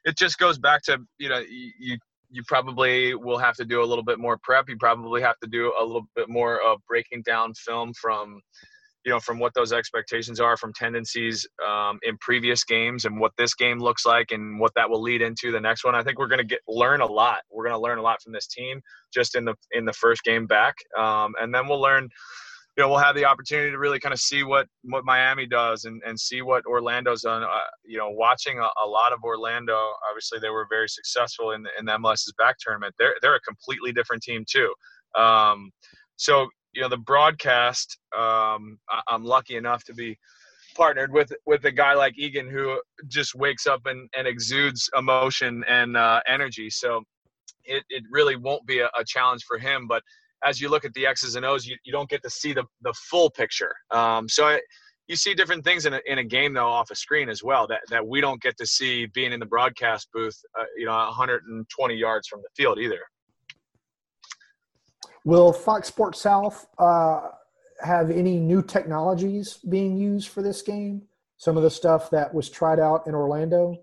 it 0.06 0.18
just 0.18 0.38
goes 0.38 0.58
back 0.58 0.84
to 0.84 1.00
you 1.18 1.29
know 1.29 1.41
you 1.50 1.98
you 2.32 2.44
probably 2.48 3.15
will 3.15 3.39
have 3.39 3.56
to 3.56 3.65
do 3.65 3.84
a 3.84 3.86
little 3.86 4.03
bit 4.03 4.20
more 4.20 4.38
prep. 4.41 4.70
You 4.70 4.77
probably 4.77 5.22
have 5.22 5.39
to 5.39 5.50
do 5.50 5.74
a 5.79 5.84
little 5.84 6.08
bit 6.15 6.29
more 6.29 6.62
of 6.62 6.79
breaking 6.88 7.24
down 7.24 7.53
film 7.56 7.91
from 8.00 8.39
you 9.06 9.12
know 9.12 9.20
from 9.20 9.39
what 9.39 9.53
those 9.53 9.72
expectations 9.72 10.39
are 10.39 10.58
from 10.58 10.74
tendencies 10.74 11.48
um, 11.68 12.00
in 12.03 12.18
previous 12.20 12.63
games 12.63 13.06
and 13.06 13.20
what 13.20 13.32
this 13.38 13.53
game 13.56 13.79
looks 13.79 14.06
like 14.06 14.32
and 14.32 14.60
what 14.60 14.72
that 14.75 14.89
will 14.89 15.01
lead 15.01 15.22
into 15.22 15.51
the 15.51 15.60
next 15.60 15.84
one 15.84 15.96
i 15.96 16.03
think 16.03 16.20
we're 16.20 16.27
going 16.27 16.39
to 16.39 16.44
get 16.44 16.60
learn 16.68 17.01
a 17.01 17.06
lot 17.06 17.39
we're 17.51 17.63
going 17.63 17.75
to 17.75 17.82
learn 17.82 17.98
a 17.98 18.01
lot 18.01 18.22
from 18.22 18.34
this 18.34 18.48
team 18.48 18.82
just 19.13 19.36
in 19.36 19.46
the 19.46 19.56
in 19.72 19.86
the 19.86 19.94
first 19.94 20.24
game 20.24 20.46
back 20.46 20.75
um, 20.98 21.34
and 21.41 21.53
then 21.53 21.68
we'll 21.68 21.82
learn 21.82 22.10
you 22.79 22.86
know, 22.86 22.91
we'll 22.91 23.00
have 23.00 23.15
the 23.15 23.25
opportunity 23.25 23.72
to 23.72 23.77
really 23.77 24.00
kind 24.00 24.13
of 24.13 24.22
see 24.22 24.44
what 24.44 24.65
what 24.84 25.03
Miami 25.03 25.46
does 25.46 25.84
and, 25.84 26.01
and 26.06 26.18
see 26.18 26.41
what 26.41 26.65
Orlando's 26.65 27.24
done. 27.24 27.44
Uh, 27.44 27.48
you 27.84 27.98
know, 27.98 28.10
watching 28.10 28.58
a, 28.58 28.70
a, 28.82 28.88
lot 28.88 29.12
of 29.12 29.20
Orlando, 29.22 29.77
obviously 30.10 30.39
they 30.39 30.50
were 30.50 30.65
very 30.70 30.88
successful 30.88 31.51
in 31.51 31.63
the, 31.63 31.70
in 31.77 31.84
the 31.84 31.91
MLS 31.98 32.25
is 32.25 32.34
Back 32.38 32.56
tournament. 32.58 32.96
They're 32.98 33.15
they're 33.22 33.36
a 33.36 33.41
completely 33.41 33.91
different 33.91 34.24
team 34.24 34.46
too. 34.50 34.74
Um, 35.20 35.72
so 36.15 36.48
you 36.73 36.81
know, 36.81 36.89
the 36.89 36.97
broadcast. 36.97 37.97
Um, 38.15 38.79
I, 38.89 39.01
I'm 39.07 39.23
lucky 39.23 39.55
enough 39.55 39.83
to 39.85 39.93
be 39.93 40.17
partnered 40.75 41.11
with 41.11 41.31
with 41.45 41.65
a 41.65 41.71
guy 41.71 41.93
like 41.93 42.17
Egan 42.17 42.49
who 42.49 42.79
just 43.07 43.35
wakes 43.35 43.67
up 43.67 43.81
and, 43.85 44.09
and 44.17 44.27
exudes 44.27 44.89
emotion 44.97 45.63
and 45.67 45.97
uh, 45.97 46.21
energy. 46.27 46.69
So 46.69 47.03
it, 47.65 47.83
it 47.89 48.03
really 48.11 48.35
won't 48.35 48.65
be 48.65 48.79
a, 48.79 48.89
a 48.97 49.03
challenge 49.05 49.43
for 49.47 49.57
him, 49.57 49.88
but 49.88 50.03
as 50.43 50.61
you 50.61 50.69
look 50.69 50.85
at 50.85 50.93
the 50.93 51.05
X's 51.05 51.35
and 51.35 51.45
O's, 51.45 51.65
you, 51.65 51.75
you 51.83 51.91
don't 51.91 52.09
get 52.09 52.23
to 52.23 52.29
see 52.29 52.53
the, 52.53 52.63
the 52.81 52.93
full 52.93 53.29
picture. 53.29 53.75
Um, 53.91 54.29
so 54.29 54.45
I, 54.45 54.61
you 55.07 55.15
see 55.15 55.33
different 55.33 55.63
things 55.63 55.85
in 55.85 55.93
a, 55.93 55.99
in 56.05 56.19
a 56.19 56.23
game 56.23 56.53
though 56.53 56.67
off 56.67 56.91
a 56.91 56.95
screen 56.95 57.29
as 57.29 57.43
well 57.43 57.67
that, 57.67 57.81
that 57.89 58.05
we 58.05 58.21
don't 58.21 58.41
get 58.41 58.55
to 58.57 58.65
see 58.65 59.07
being 59.07 59.33
in 59.33 59.39
the 59.39 59.45
broadcast 59.45 60.07
booth, 60.13 60.38
uh, 60.57 60.63
you 60.77 60.85
know, 60.85 60.95
120 60.95 61.95
yards 61.95 62.27
from 62.27 62.41
the 62.41 62.49
field 62.55 62.79
either. 62.79 63.01
Will 65.29 65.53
Fox 65.53 65.88
Sports 65.88 66.19
South 66.19 66.65
uh, 66.79 67.21
have 67.83 68.09
any 68.09 68.39
new 68.39 68.63
technologies 68.63 69.59
being 69.69 69.95
used 69.95 70.29
for 70.29 70.41
this 70.41 70.63
game? 70.63 71.03
Some 71.38 71.55
of 71.55 71.62
the 71.62 71.69
stuff 71.69 72.09
that 72.09 72.33
was 72.33 72.50
tried 72.50 72.79
out 72.79 73.05
in 73.05 73.13
Orlando? 73.13 73.77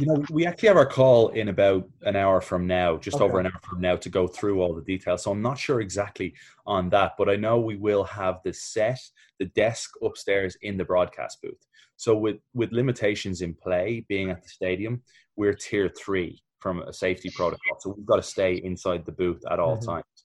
You 0.00 0.06
know, 0.06 0.24
we 0.30 0.46
actually 0.46 0.68
have 0.68 0.78
our 0.78 0.86
call 0.86 1.28
in 1.28 1.48
about 1.48 1.86
an 2.04 2.16
hour 2.16 2.40
from 2.40 2.66
now, 2.66 2.96
just 2.96 3.16
okay. 3.16 3.24
over 3.26 3.38
an 3.38 3.48
hour 3.48 3.60
from 3.68 3.82
now, 3.82 3.96
to 3.96 4.08
go 4.08 4.26
through 4.26 4.62
all 4.62 4.74
the 4.74 4.80
details. 4.80 5.24
So 5.24 5.30
I'm 5.30 5.42
not 5.42 5.58
sure 5.58 5.82
exactly 5.82 6.32
on 6.66 6.88
that, 6.88 7.12
but 7.18 7.28
I 7.28 7.36
know 7.36 7.60
we 7.60 7.76
will 7.76 8.04
have 8.04 8.38
the 8.42 8.54
set, 8.54 9.00
the 9.38 9.44
desk 9.44 9.90
upstairs 10.02 10.56
in 10.62 10.78
the 10.78 10.86
broadcast 10.86 11.42
booth. 11.42 11.66
So 11.96 12.16
with 12.16 12.38
with 12.54 12.72
limitations 12.72 13.42
in 13.42 13.52
play, 13.52 14.06
being 14.08 14.30
at 14.30 14.42
the 14.42 14.48
stadium, 14.48 15.02
we're 15.36 15.52
tier 15.52 15.90
three 15.90 16.42
from 16.60 16.80
a 16.80 16.94
safety 16.94 17.30
protocol. 17.36 17.76
So 17.80 17.94
we've 17.94 18.06
got 18.06 18.16
to 18.16 18.22
stay 18.22 18.54
inside 18.54 19.04
the 19.04 19.12
booth 19.12 19.42
at 19.50 19.60
all 19.60 19.76
mm-hmm. 19.76 19.90
times. 19.90 20.15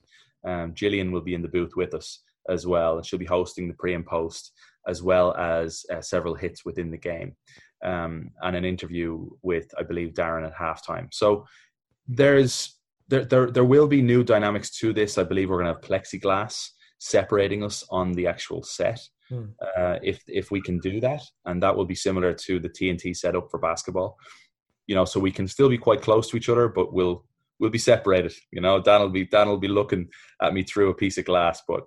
Um, 0.45 0.73
Gillian 0.73 1.11
will 1.11 1.21
be 1.21 1.33
in 1.33 1.41
the 1.41 1.47
booth 1.47 1.73
with 1.75 1.93
us 1.93 2.19
as 2.49 2.65
well, 2.65 2.97
and 2.97 3.05
she'll 3.05 3.19
be 3.19 3.25
hosting 3.25 3.67
the 3.67 3.75
pre 3.75 3.93
and 3.93 4.05
post 4.05 4.51
as 4.87 5.03
well 5.03 5.35
as 5.35 5.85
uh, 5.93 6.01
several 6.01 6.33
hits 6.33 6.65
within 6.65 6.89
the 6.89 6.97
game 6.97 7.35
um, 7.83 8.31
and 8.41 8.55
an 8.55 8.65
interview 8.65 9.29
with, 9.41 9.71
I 9.77 9.83
believe, 9.83 10.13
Darren 10.13 10.45
at 10.45 10.55
halftime. 10.55 11.07
So 11.11 11.45
there's 12.07 12.77
there, 13.07 13.25
there 13.25 13.51
there 13.51 13.65
will 13.65 13.87
be 13.87 14.01
new 14.01 14.23
dynamics 14.23 14.77
to 14.79 14.93
this. 14.93 15.17
I 15.17 15.23
believe 15.23 15.49
we're 15.49 15.61
going 15.61 15.73
to 15.73 15.79
have 15.79 15.89
plexiglass 15.89 16.69
separating 16.99 17.63
us 17.63 17.83
on 17.89 18.13
the 18.13 18.27
actual 18.27 18.63
set. 18.63 18.99
Hmm. 19.29 19.45
Uh, 19.77 19.97
if 20.03 20.23
if 20.27 20.51
we 20.51 20.61
can 20.61 20.79
do 20.79 20.99
that, 21.01 21.21
and 21.45 21.61
that 21.61 21.75
will 21.75 21.85
be 21.85 21.95
similar 21.95 22.33
to 22.33 22.59
the 22.59 22.69
TNT 22.69 23.15
setup 23.15 23.49
for 23.49 23.59
basketball, 23.59 24.17
you 24.87 24.95
know, 24.95 25.05
so 25.05 25.19
we 25.19 25.31
can 25.31 25.47
still 25.47 25.69
be 25.69 25.77
quite 25.77 26.01
close 26.01 26.29
to 26.29 26.37
each 26.37 26.49
other, 26.49 26.67
but 26.67 26.93
we'll 26.93 27.25
we'll 27.61 27.69
be 27.69 27.77
separated. 27.77 28.33
You 28.51 28.59
know, 28.59 28.81
Dan 28.81 28.99
will 28.99 29.09
be 29.09 29.25
Dan 29.25 29.47
will 29.47 29.57
be 29.57 29.69
looking 29.69 30.09
at 30.41 30.53
me 30.53 30.63
through 30.63 30.89
a 30.89 30.95
piece 30.95 31.17
of 31.17 31.25
glass, 31.25 31.61
but 31.65 31.83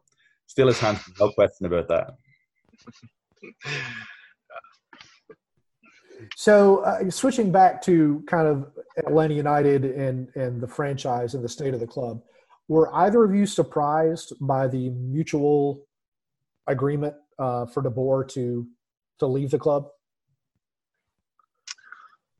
still 0.46 0.68
as 0.68 0.78
handsome, 0.78 1.12
no 1.20 1.30
question 1.32 1.66
about 1.66 1.88
that. 1.88 2.14
So, 6.36 6.78
uh, 6.78 7.10
switching 7.10 7.52
back 7.52 7.82
to 7.82 8.24
kind 8.26 8.48
of 8.48 8.70
Atlanta 8.96 9.34
United 9.34 9.84
and 9.84 10.28
and 10.34 10.58
the 10.58 10.66
franchise 10.66 11.34
and 11.34 11.44
the 11.44 11.48
state 11.48 11.74
of 11.74 11.80
the 11.80 11.86
club, 11.86 12.22
were 12.66 12.94
either 12.94 13.24
of 13.24 13.34
you 13.34 13.44
surprised 13.44 14.32
by 14.40 14.66
the 14.66 14.88
mutual 14.90 15.86
agreement 16.66 17.14
uh, 17.38 17.66
for 17.66 17.82
DeBoer 17.82 18.26
to 18.30 18.66
to 19.18 19.26
leave 19.26 19.50
the 19.50 19.58
club? 19.58 19.88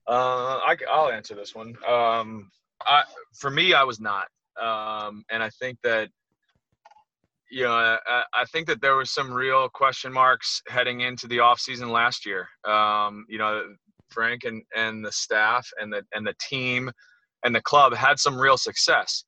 Uh, 0.07 0.61
I, 0.65 0.77
will 0.91 1.13
answer 1.13 1.35
this 1.35 1.55
one. 1.55 1.75
Um, 1.87 2.51
I, 2.83 3.03
for 3.35 3.51
me, 3.51 3.75
I 3.75 3.85
was 3.85 4.01
not, 4.01 4.27
um, 4.61 5.25
and 5.31 5.43
I 5.43 5.51
think 5.51 5.79
that 5.83 6.09
you 7.51 7.63
know, 7.63 7.73
I, 7.73 8.25
I, 8.33 8.45
think 8.47 8.67
that 8.67 8.81
there 8.81 8.97
was 8.97 9.13
some 9.13 9.33
real 9.33 9.69
question 9.69 10.13
marks 10.13 10.61
heading 10.67 11.03
into 11.03 11.29
the 11.29 11.37
offseason 11.37 11.91
last 11.91 12.27
year. 12.27 12.49
Um, 12.65 13.27
you 13.29 13.39
know, 13.39 13.63
Frank 14.09 14.43
and, 14.45 14.63
and 14.75 15.05
the 15.05 15.13
staff 15.13 15.69
and 15.81 15.93
the 15.93 16.03
and 16.15 16.27
the 16.27 16.35
team 16.41 16.91
and 17.45 17.55
the 17.55 17.61
club 17.61 17.95
had 17.95 18.19
some 18.19 18.39
real 18.39 18.57
success. 18.57 19.25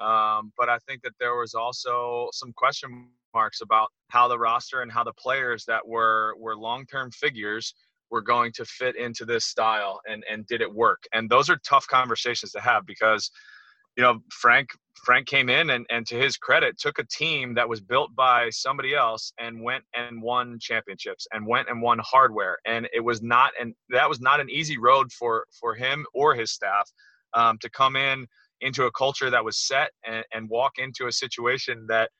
Um, 0.00 0.52
but 0.56 0.68
I 0.68 0.78
think 0.88 1.02
that 1.02 1.12
there 1.20 1.36
was 1.36 1.54
also 1.54 2.28
some 2.32 2.52
question 2.52 3.08
marks 3.34 3.60
about 3.60 3.88
how 4.08 4.26
the 4.26 4.38
roster 4.38 4.82
and 4.82 4.90
how 4.90 5.04
the 5.04 5.12
players 5.12 5.64
that 5.66 5.86
were 5.86 6.34
were 6.38 6.56
long 6.56 6.86
term 6.86 7.10
figures 7.10 7.74
were 8.10 8.22
going 8.22 8.52
to 8.52 8.64
fit 8.64 8.96
into 8.96 9.24
this 9.24 9.44
style 9.44 10.00
and 10.08 10.24
and 10.30 10.46
did 10.46 10.60
it 10.60 10.72
work. 10.72 11.02
And 11.12 11.28
those 11.28 11.50
are 11.50 11.58
tough 11.64 11.86
conversations 11.86 12.52
to 12.52 12.60
have 12.60 12.86
because 12.86 13.30
you 13.98 14.04
know, 14.04 14.20
Frank 14.30 14.70
Frank 15.04 15.26
came 15.26 15.48
in 15.48 15.70
and, 15.70 15.84
and 15.90 16.06
to 16.06 16.14
his 16.14 16.36
credit 16.36 16.78
took 16.78 17.00
a 17.00 17.04
team 17.04 17.52
that 17.54 17.68
was 17.68 17.80
built 17.80 18.14
by 18.14 18.48
somebody 18.50 18.94
else 18.94 19.32
and 19.38 19.60
went 19.62 19.82
and 19.94 20.22
won 20.22 20.58
championships 20.60 21.26
and 21.32 21.44
went 21.44 21.68
and 21.68 21.82
won 21.82 21.98
hardware 22.02 22.58
and 22.64 22.88
it 22.92 23.00
was 23.00 23.22
not 23.22 23.52
and 23.60 23.74
that 23.90 24.08
was 24.08 24.20
not 24.20 24.40
an 24.40 24.48
easy 24.50 24.78
road 24.78 25.10
for 25.12 25.46
for 25.58 25.74
him 25.74 26.06
or 26.14 26.34
his 26.34 26.52
staff 26.52 26.90
um, 27.34 27.58
to 27.58 27.68
come 27.70 27.96
in 27.96 28.26
into 28.60 28.84
a 28.84 28.92
culture 28.92 29.30
that 29.30 29.44
was 29.44 29.56
set 29.56 29.90
and, 30.06 30.24
and 30.32 30.48
walk 30.48 30.78
into 30.78 31.06
a 31.06 31.12
situation 31.12 31.84
that 31.88 32.10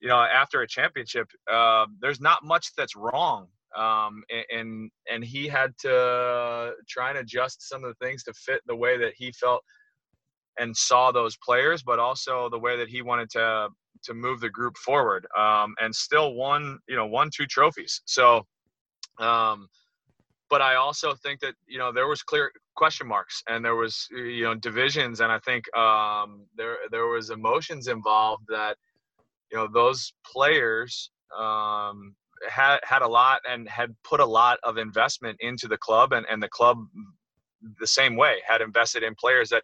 you 0.00 0.08
know 0.08 0.16
after 0.16 0.62
a 0.62 0.68
championship 0.68 1.28
uh, 1.50 1.86
there's 2.00 2.20
not 2.20 2.42
much 2.42 2.74
that's 2.76 2.96
wrong 2.96 3.48
um, 3.76 4.22
and 4.50 4.90
and 5.10 5.24
he 5.24 5.48
had 5.48 5.72
to 5.80 6.72
try 6.88 7.10
and 7.10 7.18
adjust 7.18 7.68
some 7.68 7.84
of 7.84 7.90
the 7.90 8.04
things 8.06 8.22
to 8.24 8.32
fit 8.34 8.60
the 8.66 8.76
way 8.76 8.96
that 8.98 9.12
he 9.16 9.32
felt 9.32 9.62
and 10.58 10.76
saw 10.76 11.10
those 11.10 11.36
players, 11.38 11.82
but 11.82 11.98
also 11.98 12.48
the 12.50 12.58
way 12.58 12.76
that 12.76 12.88
he 12.88 13.02
wanted 13.02 13.30
to 13.30 13.68
to 14.04 14.14
move 14.14 14.40
the 14.40 14.50
group 14.50 14.76
forward. 14.78 15.26
Um, 15.38 15.74
and 15.80 15.94
still 15.94 16.34
won, 16.34 16.78
you 16.88 16.96
know, 16.96 17.06
won 17.06 17.30
two 17.34 17.46
trophies. 17.46 18.02
So, 18.04 18.44
um, 19.20 19.68
but 20.50 20.60
I 20.60 20.74
also 20.74 21.14
think 21.14 21.40
that 21.40 21.54
you 21.66 21.78
know 21.78 21.92
there 21.92 22.08
was 22.08 22.22
clear 22.22 22.52
question 22.74 23.06
marks 23.06 23.42
and 23.48 23.64
there 23.64 23.76
was 23.76 24.06
you 24.10 24.44
know 24.44 24.54
divisions, 24.54 25.20
and 25.20 25.32
I 25.32 25.38
think 25.40 25.64
um, 25.76 26.46
there 26.56 26.76
there 26.90 27.06
was 27.06 27.30
emotions 27.30 27.88
involved 27.88 28.44
that 28.48 28.76
you 29.50 29.58
know 29.58 29.68
those 29.72 30.12
players 30.30 31.10
um, 31.38 32.14
had 32.48 32.78
had 32.82 33.02
a 33.02 33.08
lot 33.08 33.40
and 33.48 33.68
had 33.68 33.94
put 34.04 34.20
a 34.20 34.26
lot 34.26 34.58
of 34.62 34.78
investment 34.78 35.36
into 35.40 35.68
the 35.68 35.78
club, 35.78 36.12
and 36.12 36.26
and 36.30 36.42
the 36.42 36.48
club 36.48 36.78
the 37.80 37.86
same 37.86 38.16
way 38.16 38.38
had 38.46 38.60
invested 38.60 39.02
in 39.02 39.14
players 39.14 39.48
that 39.50 39.62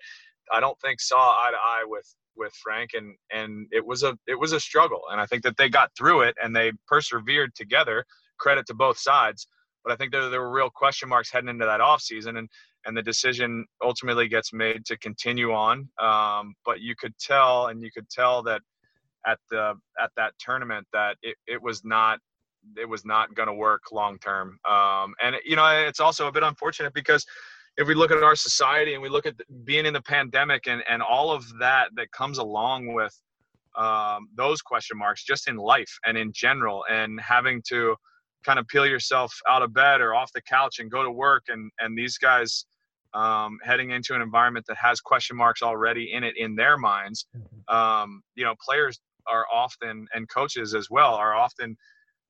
I 0.52 0.60
don't 0.60 0.78
think 0.80 1.00
saw 1.00 1.30
eye 1.30 1.50
to 1.50 1.56
eye 1.56 1.84
with 1.86 2.14
with 2.36 2.52
Frank 2.62 2.90
and 2.94 3.16
and 3.32 3.66
it 3.72 3.84
was 3.84 4.02
a 4.04 4.16
it 4.26 4.38
was 4.38 4.52
a 4.52 4.60
struggle 4.60 5.02
and 5.10 5.20
I 5.20 5.26
think 5.26 5.42
that 5.42 5.56
they 5.56 5.68
got 5.68 5.90
through 5.98 6.22
it 6.22 6.36
and 6.42 6.54
they 6.54 6.72
persevered 6.86 7.54
together. 7.54 8.04
Credit 8.38 8.64
to 8.66 8.74
both 8.74 8.98
sides 8.98 9.48
but 9.84 9.92
I 9.92 9.96
think 9.96 10.12
there, 10.12 10.28
there 10.28 10.40
were 10.40 10.50
real 10.50 10.70
question 10.70 11.08
marks 11.08 11.30
heading 11.30 11.48
into 11.48 11.64
that 11.64 11.80
off 11.80 12.02
season 12.02 12.36
and 12.36 12.48
and 12.86 12.96
the 12.96 13.02
decision 13.02 13.66
ultimately 13.82 14.28
gets 14.28 14.52
made 14.52 14.84
to 14.86 14.96
continue 14.98 15.52
on. 15.52 15.88
Um, 16.00 16.54
but 16.64 16.80
you 16.80 16.94
could 16.96 17.12
tell 17.18 17.66
and 17.66 17.82
you 17.82 17.90
could 17.92 18.08
tell 18.08 18.42
that 18.44 18.62
at 19.26 19.38
the 19.50 19.74
at 20.00 20.10
that 20.16 20.32
tournament 20.38 20.86
that 20.92 21.16
it, 21.22 21.36
it 21.46 21.60
was 21.60 21.84
not 21.84 22.20
it 22.76 22.88
was 22.88 23.04
not 23.04 23.34
going 23.34 23.48
to 23.48 23.54
work 23.54 23.92
long 23.92 24.18
term. 24.18 24.58
Um, 24.68 25.14
and 25.22 25.36
you 25.44 25.56
know, 25.56 25.66
it's 25.68 26.00
also 26.00 26.26
a 26.28 26.32
bit 26.32 26.42
unfortunate 26.42 26.92
because 26.94 27.24
if 27.76 27.86
we 27.86 27.94
look 27.94 28.10
at 28.10 28.22
our 28.22 28.36
society 28.36 28.94
and 28.94 29.02
we 29.02 29.08
look 29.08 29.26
at 29.26 29.34
being 29.64 29.86
in 29.86 29.94
the 29.94 30.02
pandemic 30.02 30.66
and 30.66 30.82
and 30.88 31.02
all 31.02 31.30
of 31.30 31.46
that 31.58 31.88
that 31.96 32.10
comes 32.12 32.38
along 32.38 32.92
with 32.92 33.14
um, 33.76 34.28
those 34.34 34.60
question 34.60 34.98
marks, 34.98 35.24
just 35.24 35.48
in 35.48 35.56
life 35.56 35.98
and 36.04 36.18
in 36.18 36.32
general, 36.32 36.84
and 36.90 37.20
having 37.20 37.62
to 37.68 37.94
kind 38.44 38.58
of 38.58 38.66
peel 38.68 38.86
yourself 38.86 39.32
out 39.48 39.62
of 39.62 39.72
bed 39.72 40.00
or 40.00 40.14
off 40.14 40.32
the 40.32 40.42
couch 40.42 40.78
and 40.80 40.90
go 40.90 41.02
to 41.02 41.10
work, 41.10 41.44
and 41.48 41.70
and 41.80 41.96
these 41.96 42.18
guys. 42.18 42.66
Um, 43.14 43.58
heading 43.64 43.90
into 43.90 44.14
an 44.14 44.20
environment 44.20 44.66
that 44.68 44.76
has 44.76 45.00
question 45.00 45.34
marks 45.34 45.62
already 45.62 46.12
in 46.12 46.24
it 46.24 46.36
in 46.36 46.54
their 46.54 46.76
minds, 46.76 47.24
mm-hmm. 47.34 47.74
um, 47.74 48.22
you 48.34 48.44
know, 48.44 48.54
players 48.62 49.00
are 49.26 49.46
often 49.50 50.06
and 50.14 50.28
coaches 50.28 50.74
as 50.74 50.88
well 50.90 51.14
are 51.14 51.34
often 51.34 51.76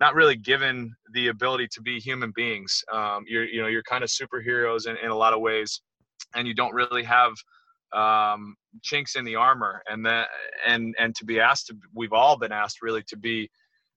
not 0.01 0.15
really 0.15 0.37
given 0.37 0.95
the 1.13 1.29
ability 1.29 1.69
to 1.73 1.83
be 1.83 1.99
human 1.99 2.33
beings. 2.35 2.85
Um, 2.93 3.25
you're 3.27 3.45
you 3.45 3.61
know 3.61 3.69
you're 3.69 3.83
kind 3.83 4.05
of 4.05 4.11
superheroes 4.11 4.87
in, 4.87 4.97
in 5.03 5.11
a 5.11 5.17
lot 5.17 5.33
of 5.33 5.41
ways, 5.41 5.81
and 6.35 6.47
you 6.47 6.55
don't 6.55 6.75
really 6.75 7.05
have 7.05 7.33
um, 7.93 8.55
chinks 8.83 9.17
in 9.17 9.25
the 9.25 9.37
armor. 9.37 9.83
And 9.89 10.05
that 10.07 10.29
and 10.67 10.95
and 10.99 11.15
to 11.17 11.25
be 11.25 11.41
asked 11.41 11.67
to 11.69 11.77
we've 11.95 12.13
all 12.13 12.39
been 12.39 12.53
asked 12.53 12.83
really 12.83 13.03
to 13.09 13.17
be 13.17 13.51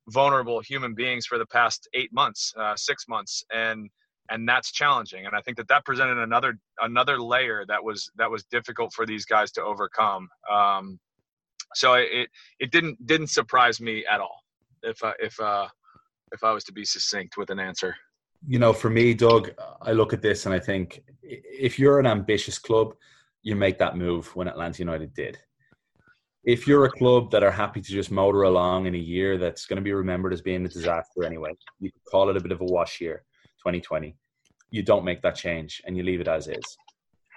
vulnerable 0.10 0.60
human 0.60 0.96
beings 0.96 1.26
for 1.26 1.38
the 1.38 1.46
past 1.46 1.88
eight 1.94 2.12
months, 2.12 2.54
uh, 2.58 2.76
six 2.76 3.08
months, 3.08 3.44
and 3.54 3.90
and 4.30 4.48
that's 4.48 4.72
challenging. 4.72 5.26
And 5.26 5.36
I 5.36 5.42
think 5.42 5.58
that 5.58 5.68
that 5.68 5.86
presented 5.86 6.18
another 6.18 6.58
another 6.80 7.20
layer 7.20 7.66
that 7.68 7.84
was 7.84 8.10
that 8.16 8.32
was 8.32 8.44
difficult 8.46 8.94
for 8.94 9.06
these 9.06 9.26
guys 9.26 9.52
to 9.54 9.64
overcome. 9.64 10.28
Um, 10.52 11.00
so 11.76 11.94
it 11.94 12.30
it 12.60 12.72
didn't 12.72 13.06
didn't 13.06 13.28
surprise 13.28 13.80
me 13.80 14.06
at 14.12 14.20
all. 14.20 14.40
If 14.84 15.04
uh, 15.04 15.14
if 15.20 15.40
uh, 15.40 15.68
if 16.32 16.44
I 16.44 16.52
was 16.52 16.64
to 16.66 16.74
be 16.74 16.86
succinct 16.86 17.38
with 17.38 17.50
an 17.50 17.60
answer. 17.60 17.96
You 18.48 18.60
know, 18.60 18.74
for 18.74 18.90
me, 18.90 19.14
Doug, 19.14 19.52
I 19.82 19.92
look 19.92 20.14
at 20.14 20.22
this 20.22 20.46
and 20.46 20.56
I 20.56 20.60
think 20.60 21.04
if 21.22 21.78
you're 21.78 22.00
an 22.00 22.08
ambitious 22.08 22.58
club, 22.58 22.96
you 23.44 23.56
make 23.56 23.78
that 23.80 23.98
move 23.98 24.36
when 24.36 24.48
Atlanta 24.48 24.80
United 24.80 25.14
did. 25.14 25.38
If 26.44 26.68
you're 26.68 26.86
a 26.86 26.92
club 26.92 27.30
that 27.32 27.44
are 27.44 27.52
happy 27.52 27.82
to 27.82 27.92
just 27.92 28.10
motor 28.10 28.44
along 28.44 28.88
in 28.88 28.96
a 28.96 29.00
year 29.00 29.38
that's 29.38 29.68
going 29.68 29.78
to 29.78 29.84
be 29.84 29.94
remembered 29.94 30.34
as 30.34 30.42
being 30.42 30.66
a 30.66 30.70
disaster 30.70 31.24
anyway, 31.24 31.52
you 31.80 31.92
could 31.92 32.04
call 32.10 32.30
it 32.30 32.38
a 32.38 32.42
bit 32.42 32.52
of 32.52 32.62
a 32.62 32.66
wash 32.66 33.00
year, 33.00 33.24
2020. 33.60 34.16
You 34.72 34.82
don't 34.82 35.06
make 35.06 35.22
that 35.22 35.36
change 35.36 35.82
and 35.86 35.96
you 35.96 36.02
leave 36.02 36.22
it 36.22 36.28
as 36.28 36.48
is. 36.48 36.78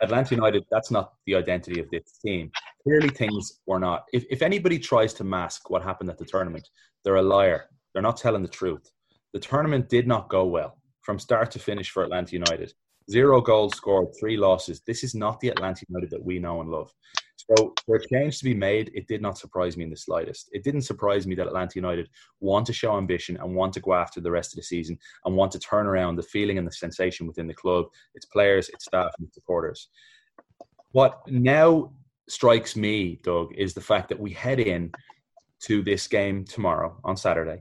Atlanta 0.03 0.35
United, 0.35 0.65
that's 0.71 0.91
not 0.91 1.13
the 1.27 1.35
identity 1.35 1.81
of 1.81 1.91
this 1.91 2.19
team. 2.25 2.51
Clearly, 2.83 3.09
things 3.09 3.61
were 3.67 3.79
not. 3.79 4.05
If, 4.13 4.25
if 4.31 4.43
anybody 4.43 4.79
tries 4.79 5.15
to 5.15 5.25
mask 5.25 5.71
what 5.71 5.83
happened 5.83 6.11
at 6.11 6.19
the 6.19 6.25
tournament, 6.25 6.69
they're 7.05 7.17
a 7.17 7.23
liar. 7.23 7.69
They're 7.95 8.03
not 8.03 8.17
telling 8.17 8.43
the 8.43 8.49
truth. 8.49 8.91
The 9.33 9.41
tournament 9.41 9.89
did 9.89 10.07
not 10.07 10.29
go 10.29 10.45
well 10.45 10.79
from 11.01 11.19
start 11.19 11.51
to 11.53 11.59
finish 11.59 11.91
for 11.91 12.03
Atlanta 12.03 12.33
United. 12.33 12.73
Zero 13.11 13.41
goals 13.41 13.77
scored, 13.77 14.09
three 14.19 14.37
losses. 14.37 14.81
This 14.81 15.05
is 15.05 15.15
not 15.15 15.39
the 15.41 15.49
Atlanta 15.49 15.85
United 15.89 16.11
that 16.11 16.25
we 16.25 16.39
know 16.39 16.61
and 16.61 16.71
love. 16.71 16.93
So, 17.37 17.75
for 17.85 17.97
a 17.97 18.09
change 18.09 18.39
to 18.39 18.45
be 18.45 18.55
made, 18.55 18.91
it 18.95 19.07
did 19.07 19.21
not 19.21 19.37
surprise 19.37 19.77
me 19.77 19.85
in 19.85 19.91
the 19.91 19.97
slightest. 19.97 20.49
It 20.53 20.65
didn't 20.65 20.83
surprise 20.83 21.27
me 21.27 21.35
that 21.35 21.47
Atlanta 21.47 21.75
United 21.77 22.09
want 22.41 22.65
to 22.67 22.73
show 22.73 22.97
ambition 22.97 23.37
and 23.37 23.55
want 23.55 23.75
to 23.75 23.81
go 23.81 23.93
after 23.93 24.21
the 24.21 24.31
rest 24.31 24.53
of 24.53 24.57
the 24.57 24.63
season 24.63 24.99
and 25.27 25.37
want 25.37 25.53
to 25.53 25.59
turn 25.59 25.87
around 25.87 26.17
the 26.17 26.23
feeling 26.23 26.57
and 26.57 26.67
the 26.67 26.73
sensation 26.73 27.27
within 27.27 27.47
the 27.47 27.55
club, 27.55 27.87
its 28.15 28.25
players, 28.25 28.71
its 28.71 28.87
staff, 28.87 29.11
and 29.19 29.27
its 29.27 29.35
supporters. 29.35 29.89
What 30.93 31.21
now 31.27 31.93
strikes 32.31 32.77
me, 32.77 33.21
Doug, 33.23 33.55
is 33.55 33.75
the 33.75 33.81
fact 33.81 34.09
that 34.09 34.19
we 34.19 34.33
head 34.33 34.59
in 34.59 34.91
to 35.65 35.83
this 35.83 36.07
game 36.07 36.45
tomorrow 36.45 36.99
on 37.05 37.17
Saturday 37.17 37.61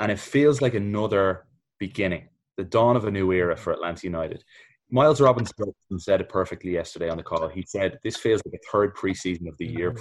and 0.00 0.10
it 0.10 0.18
feels 0.18 0.60
like 0.60 0.74
another 0.74 1.46
beginning, 1.78 2.28
the 2.56 2.64
dawn 2.64 2.96
of 2.96 3.04
a 3.04 3.10
new 3.10 3.32
era 3.32 3.56
for 3.56 3.72
Atlanta 3.72 4.06
United. 4.06 4.42
Miles 4.90 5.20
Robinson 5.20 5.72
said 5.98 6.20
it 6.20 6.28
perfectly 6.28 6.72
yesterday 6.72 7.08
on 7.08 7.16
the 7.16 7.22
call. 7.22 7.48
He 7.48 7.62
said 7.62 7.98
this 8.02 8.16
feels 8.16 8.42
like 8.44 8.54
a 8.54 8.72
third 8.72 8.96
preseason 8.96 9.46
of 9.46 9.56
the 9.58 9.66
year, 9.66 9.94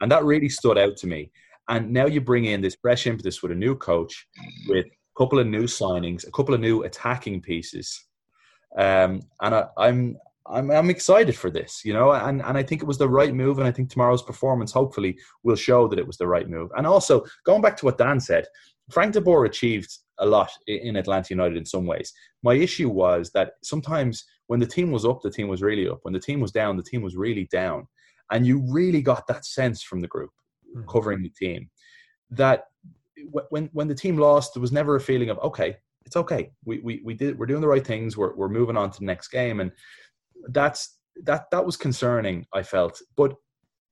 and 0.00 0.12
that 0.12 0.24
really 0.24 0.50
stood 0.50 0.76
out 0.76 0.96
to 0.98 1.06
me. 1.06 1.30
And 1.68 1.92
now 1.92 2.06
you 2.06 2.20
bring 2.20 2.44
in 2.44 2.60
this 2.60 2.76
fresh 2.82 3.06
impetus 3.06 3.42
with 3.42 3.52
a 3.52 3.54
new 3.54 3.74
coach, 3.74 4.26
with 4.68 4.86
a 4.86 4.90
couple 5.16 5.38
of 5.38 5.46
new 5.46 5.64
signings, 5.64 6.26
a 6.26 6.30
couple 6.32 6.54
of 6.54 6.60
new 6.60 6.82
attacking 6.82 7.40
pieces, 7.40 8.04
um, 8.76 9.22
and 9.40 9.54
I, 9.54 9.66
I'm 9.78 10.16
I'm, 10.46 10.70
I'm 10.70 10.90
excited 10.90 11.36
for 11.36 11.50
this, 11.50 11.82
you 11.84 11.92
know, 11.92 12.12
and, 12.12 12.42
and 12.42 12.58
I 12.58 12.62
think 12.62 12.82
it 12.82 12.86
was 12.86 12.98
the 12.98 13.08
right 13.08 13.32
move. 13.34 13.58
And 13.58 13.66
I 13.66 13.70
think 13.70 13.90
tomorrow's 13.90 14.22
performance 14.22 14.72
hopefully 14.72 15.16
will 15.44 15.56
show 15.56 15.86
that 15.88 15.98
it 15.98 16.06
was 16.06 16.16
the 16.16 16.26
right 16.26 16.48
move. 16.48 16.70
And 16.76 16.86
also, 16.86 17.24
going 17.44 17.62
back 17.62 17.76
to 17.78 17.84
what 17.84 17.98
Dan 17.98 18.18
said, 18.18 18.46
Frank 18.90 19.14
de 19.14 19.20
Boer 19.20 19.44
achieved 19.44 19.90
a 20.18 20.26
lot 20.26 20.50
in 20.66 20.96
Atlanta 20.96 21.28
United 21.30 21.56
in 21.56 21.64
some 21.64 21.86
ways. 21.86 22.12
My 22.42 22.54
issue 22.54 22.88
was 22.88 23.30
that 23.34 23.52
sometimes 23.62 24.24
when 24.46 24.60
the 24.60 24.66
team 24.66 24.90
was 24.90 25.04
up, 25.04 25.20
the 25.22 25.30
team 25.30 25.48
was 25.48 25.62
really 25.62 25.88
up. 25.88 26.00
When 26.02 26.12
the 26.12 26.20
team 26.20 26.40
was 26.40 26.52
down, 26.52 26.76
the 26.76 26.82
team 26.82 27.02
was 27.02 27.16
really 27.16 27.48
down. 27.50 27.86
And 28.30 28.46
you 28.46 28.64
really 28.68 29.02
got 29.02 29.26
that 29.28 29.44
sense 29.44 29.82
from 29.82 30.00
the 30.00 30.08
group 30.08 30.30
mm-hmm. 30.76 30.88
covering 30.88 31.22
the 31.22 31.30
team 31.30 31.70
that 32.30 32.64
when 33.50 33.68
when 33.72 33.88
the 33.88 33.94
team 33.94 34.16
lost, 34.16 34.54
there 34.54 34.60
was 34.60 34.72
never 34.72 34.96
a 34.96 35.00
feeling 35.00 35.30
of 35.30 35.38
okay, 35.40 35.76
it's 36.04 36.16
okay. 36.16 36.50
We 36.64 36.80
we 36.80 37.02
we 37.04 37.14
did 37.14 37.38
we're 37.38 37.46
doing 37.46 37.60
the 37.60 37.68
right 37.68 37.86
things. 37.86 38.16
We're 38.16 38.34
we're 38.34 38.48
moving 38.48 38.76
on 38.76 38.90
to 38.90 38.98
the 38.98 39.06
next 39.06 39.28
game, 39.28 39.60
and 39.60 39.70
that's 40.48 40.98
that 41.24 41.50
that 41.50 41.64
was 41.64 41.76
concerning. 41.76 42.46
I 42.52 42.62
felt, 42.62 43.00
but 43.16 43.34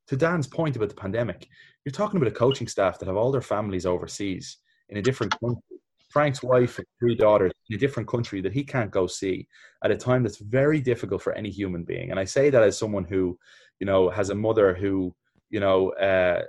to 0.09 0.17
Dan's 0.17 0.47
point 0.47 0.77
about 0.77 0.89
the 0.89 0.95
pandemic, 0.95 1.47
you're 1.85 1.93
talking 1.93 2.17
about 2.17 2.33
a 2.33 2.35
coaching 2.35 2.67
staff 2.67 2.99
that 2.99 3.07
have 3.07 3.17
all 3.17 3.31
their 3.31 3.43
families 3.43 3.87
overseas 3.87 4.57
in 4.91 4.99
a 4.99 5.03
different 5.03 5.39
country. 5.41 5.63
Frank's 6.11 6.43
wife 6.43 6.79
and 6.79 6.87
three 6.99 7.15
daughters 7.15 7.53
in 7.69 7.77
a 7.77 7.79
different 7.79 8.09
country 8.09 8.41
that 8.41 8.53
he 8.53 8.65
can't 8.65 8.91
go 8.91 9.07
see 9.07 9.47
at 9.85 9.93
a 9.93 9.97
time 9.97 10.25
that's 10.25 10.39
very 10.39 10.81
difficult 10.81 11.23
for 11.23 11.33
any 11.35 11.51
human 11.51 11.85
being. 11.85 12.11
And 12.11 12.19
I 12.19 12.25
say 12.25 12.51
that 12.51 12.63
as 12.65 12.77
someone 12.77 13.05
who, 13.05 13.39
you 13.79 13.87
know, 13.87 14.11
has 14.11 14.31
a 14.31 14.35
mother 14.35 14.75
who, 14.75 15.15
you 15.51 15.61
know, 15.61 15.91
uh, 15.93 16.43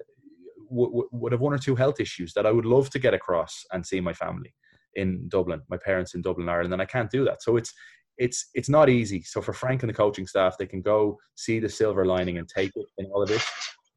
w- 0.70 1.08
would 1.12 1.32
have 1.32 1.42
one 1.42 1.54
or 1.54 1.60
two 1.60 1.76
health 1.76 2.00
issues 2.00 2.34
that 2.34 2.48
I 2.48 2.52
would 2.52 2.66
love 2.66 2.90
to 2.90 3.00
get 3.00 3.14
across 3.14 3.64
and 3.72 3.86
see 3.86 4.02
my 4.02 4.14
family 4.14 4.52
in 4.96 5.30
Dublin, 5.30 5.62
my 5.70 5.78
parents 5.78 6.16
in 6.16 6.24
Dublin, 6.24 6.50
Ireland, 6.50 6.74
and 6.74 6.82
I 6.82 6.86
can't 6.86 7.12
do 7.12 7.24
that. 7.26 7.44
So 7.44 7.58
it's 7.58 7.74
it's 8.18 8.50
it's 8.54 8.70
not 8.70 8.90
easy. 8.90 9.22
So 9.24 9.42
for 9.42 9.54
Frank 9.54 9.84
and 9.84 9.90
the 9.90 9.94
coaching 9.94 10.28
staff, 10.28 10.58
they 10.58 10.66
can 10.66 10.82
go 10.82 11.18
see 11.36 11.60
the 11.60 11.70
silver 11.70 12.06
lining 12.06 12.40
and 12.40 12.50
take 12.50 12.72
it 12.76 12.86
in 12.98 13.06
all 13.08 13.22
of 13.22 13.30
this, 13.30 13.46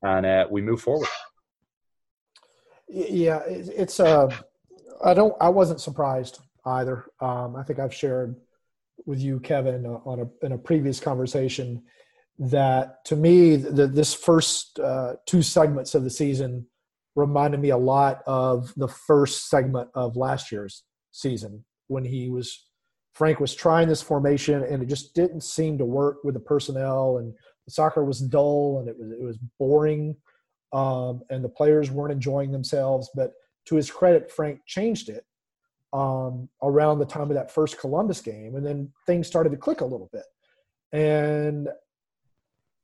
and 0.02 0.26
uh, 0.26 0.46
we 0.50 0.61
move 0.62 0.80
forward. 0.80 1.09
Yeah, 2.88 3.40
it's 3.46 4.00
uh, 4.00 4.28
I 5.04 5.14
don't 5.14 5.34
I 5.40 5.48
wasn't 5.48 5.80
surprised 5.80 6.40
either. 6.66 7.06
Um, 7.20 7.56
I 7.56 7.62
think 7.62 7.78
I've 7.78 7.94
shared 7.94 8.36
with 9.06 9.20
you, 9.20 9.40
Kevin, 9.40 9.86
uh, 9.86 10.00
on 10.04 10.20
a 10.20 10.46
in 10.46 10.52
a 10.52 10.58
previous 10.58 11.00
conversation 11.00 11.82
that 12.38 13.04
to 13.04 13.16
me 13.16 13.56
the, 13.56 13.86
this 13.86 14.14
first 14.14 14.78
uh, 14.80 15.14
two 15.26 15.42
segments 15.42 15.94
of 15.94 16.04
the 16.04 16.10
season 16.10 16.66
reminded 17.14 17.60
me 17.60 17.70
a 17.70 17.76
lot 17.76 18.22
of 18.26 18.72
the 18.76 18.88
first 18.88 19.48
segment 19.48 19.88
of 19.94 20.16
last 20.16 20.50
year's 20.50 20.82
season 21.12 21.64
when 21.86 22.04
he 22.04 22.28
was 22.28 22.66
Frank 23.12 23.38
was 23.38 23.54
trying 23.54 23.86
this 23.86 24.02
formation 24.02 24.64
and 24.64 24.82
it 24.82 24.86
just 24.86 25.14
didn't 25.14 25.44
seem 25.44 25.78
to 25.78 25.84
work 25.84 26.24
with 26.24 26.34
the 26.34 26.40
personnel 26.40 27.18
and 27.18 27.32
the 27.66 27.70
soccer 27.70 28.04
was 28.04 28.18
dull 28.18 28.80
and 28.80 28.88
it 28.88 28.98
was 28.98 29.12
it 29.12 29.22
was 29.22 29.38
boring 29.58 30.16
um, 30.74 31.22
and 31.30 31.42
the 31.42 31.48
players 31.48 31.90
weren't 31.90 32.12
enjoying 32.12 32.52
themselves. 32.52 33.08
But 33.14 33.32
to 33.66 33.76
his 33.76 33.90
credit, 33.90 34.30
Frank 34.30 34.60
changed 34.66 35.08
it 35.08 35.24
um, 35.92 36.48
around 36.62 36.98
the 36.98 37.06
time 37.06 37.30
of 37.30 37.34
that 37.34 37.50
first 37.50 37.78
Columbus 37.78 38.20
game, 38.20 38.56
and 38.56 38.66
then 38.66 38.92
things 39.06 39.26
started 39.26 39.50
to 39.50 39.56
click 39.56 39.80
a 39.80 39.87
little 39.87 40.10
bit. 40.12 40.24
And 40.92 41.68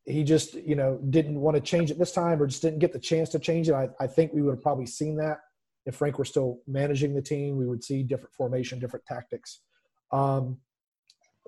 he 0.04 0.24
just, 0.24 0.54
you 0.54 0.74
know, 0.74 0.98
didn't 1.10 1.38
want 1.38 1.56
to 1.56 1.60
change 1.60 1.90
it 1.90 1.98
this 1.98 2.12
time, 2.12 2.40
or 2.40 2.46
just 2.46 2.62
didn't 2.62 2.78
get 2.78 2.92
the 2.92 2.98
chance 2.98 3.28
to 3.30 3.38
change 3.38 3.68
it. 3.68 3.74
I, 3.74 3.88
I 4.00 4.06
think 4.06 4.32
we 4.32 4.40
would 4.40 4.54
have 4.54 4.62
probably 4.62 4.86
seen 4.86 5.16
that 5.16 5.38
if 5.84 5.96
Frank 5.96 6.18
were 6.18 6.24
still 6.24 6.60
managing 6.66 7.14
the 7.14 7.22
team. 7.22 7.56
We 7.56 7.66
would 7.66 7.84
see 7.84 8.02
different 8.02 8.34
formation, 8.34 8.78
different 8.78 9.04
tactics. 9.06 9.60
Um, 10.12 10.58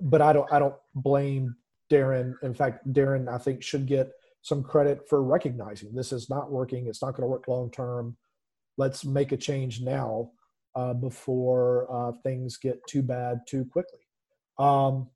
but 0.01 0.21
I 0.21 0.33
don't, 0.33 0.51
I 0.51 0.59
don't 0.59 0.75
blame 0.95 1.55
Darren. 1.91 2.35
In 2.43 2.53
fact, 2.53 2.87
Darren, 2.91 3.27
I 3.27 3.37
think, 3.37 3.63
should 3.63 3.85
get 3.85 4.11
some 4.43 4.61
credit 4.61 5.07
for 5.09 5.23
recognizing 5.23 5.95
this 5.95 6.11
is 6.11 6.29
not 6.29 6.51
working. 6.51 6.87
It's 6.87 7.01
not 7.01 7.11
going 7.11 7.23
to 7.23 7.27
work 7.27 7.47
long 7.47 7.71
term. 7.71 8.15
Let's 8.77 9.05
make 9.05 9.31
a 9.31 9.37
change 9.37 9.81
now 9.81 10.31
uh, 10.75 10.93
before 10.93 11.87
uh, 11.91 12.11
things 12.23 12.57
get 12.57 12.85
too 12.87 13.01
bad 13.01 13.39
too 13.47 13.65
quickly. 13.65 14.01
Um, 14.59 15.09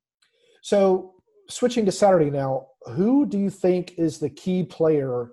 so, 0.62 1.14
switching 1.50 1.84
to 1.86 1.92
Saturday 1.92 2.30
now, 2.30 2.68
who 2.94 3.26
do 3.26 3.38
you 3.38 3.50
think 3.50 3.98
is 3.98 4.18
the 4.18 4.30
key 4.30 4.64
player 4.64 5.32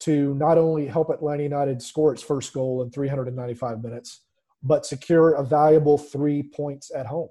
to 0.00 0.34
not 0.34 0.58
only 0.58 0.86
help 0.86 1.10
Atlanta 1.10 1.42
United 1.42 1.82
score 1.82 2.12
its 2.12 2.22
first 2.22 2.52
goal 2.52 2.82
in 2.82 2.90
395 2.90 3.82
minutes, 3.82 4.22
but 4.62 4.86
secure 4.86 5.34
a 5.34 5.44
valuable 5.44 5.98
three 5.98 6.42
points 6.42 6.90
at 6.94 7.06
home? 7.06 7.28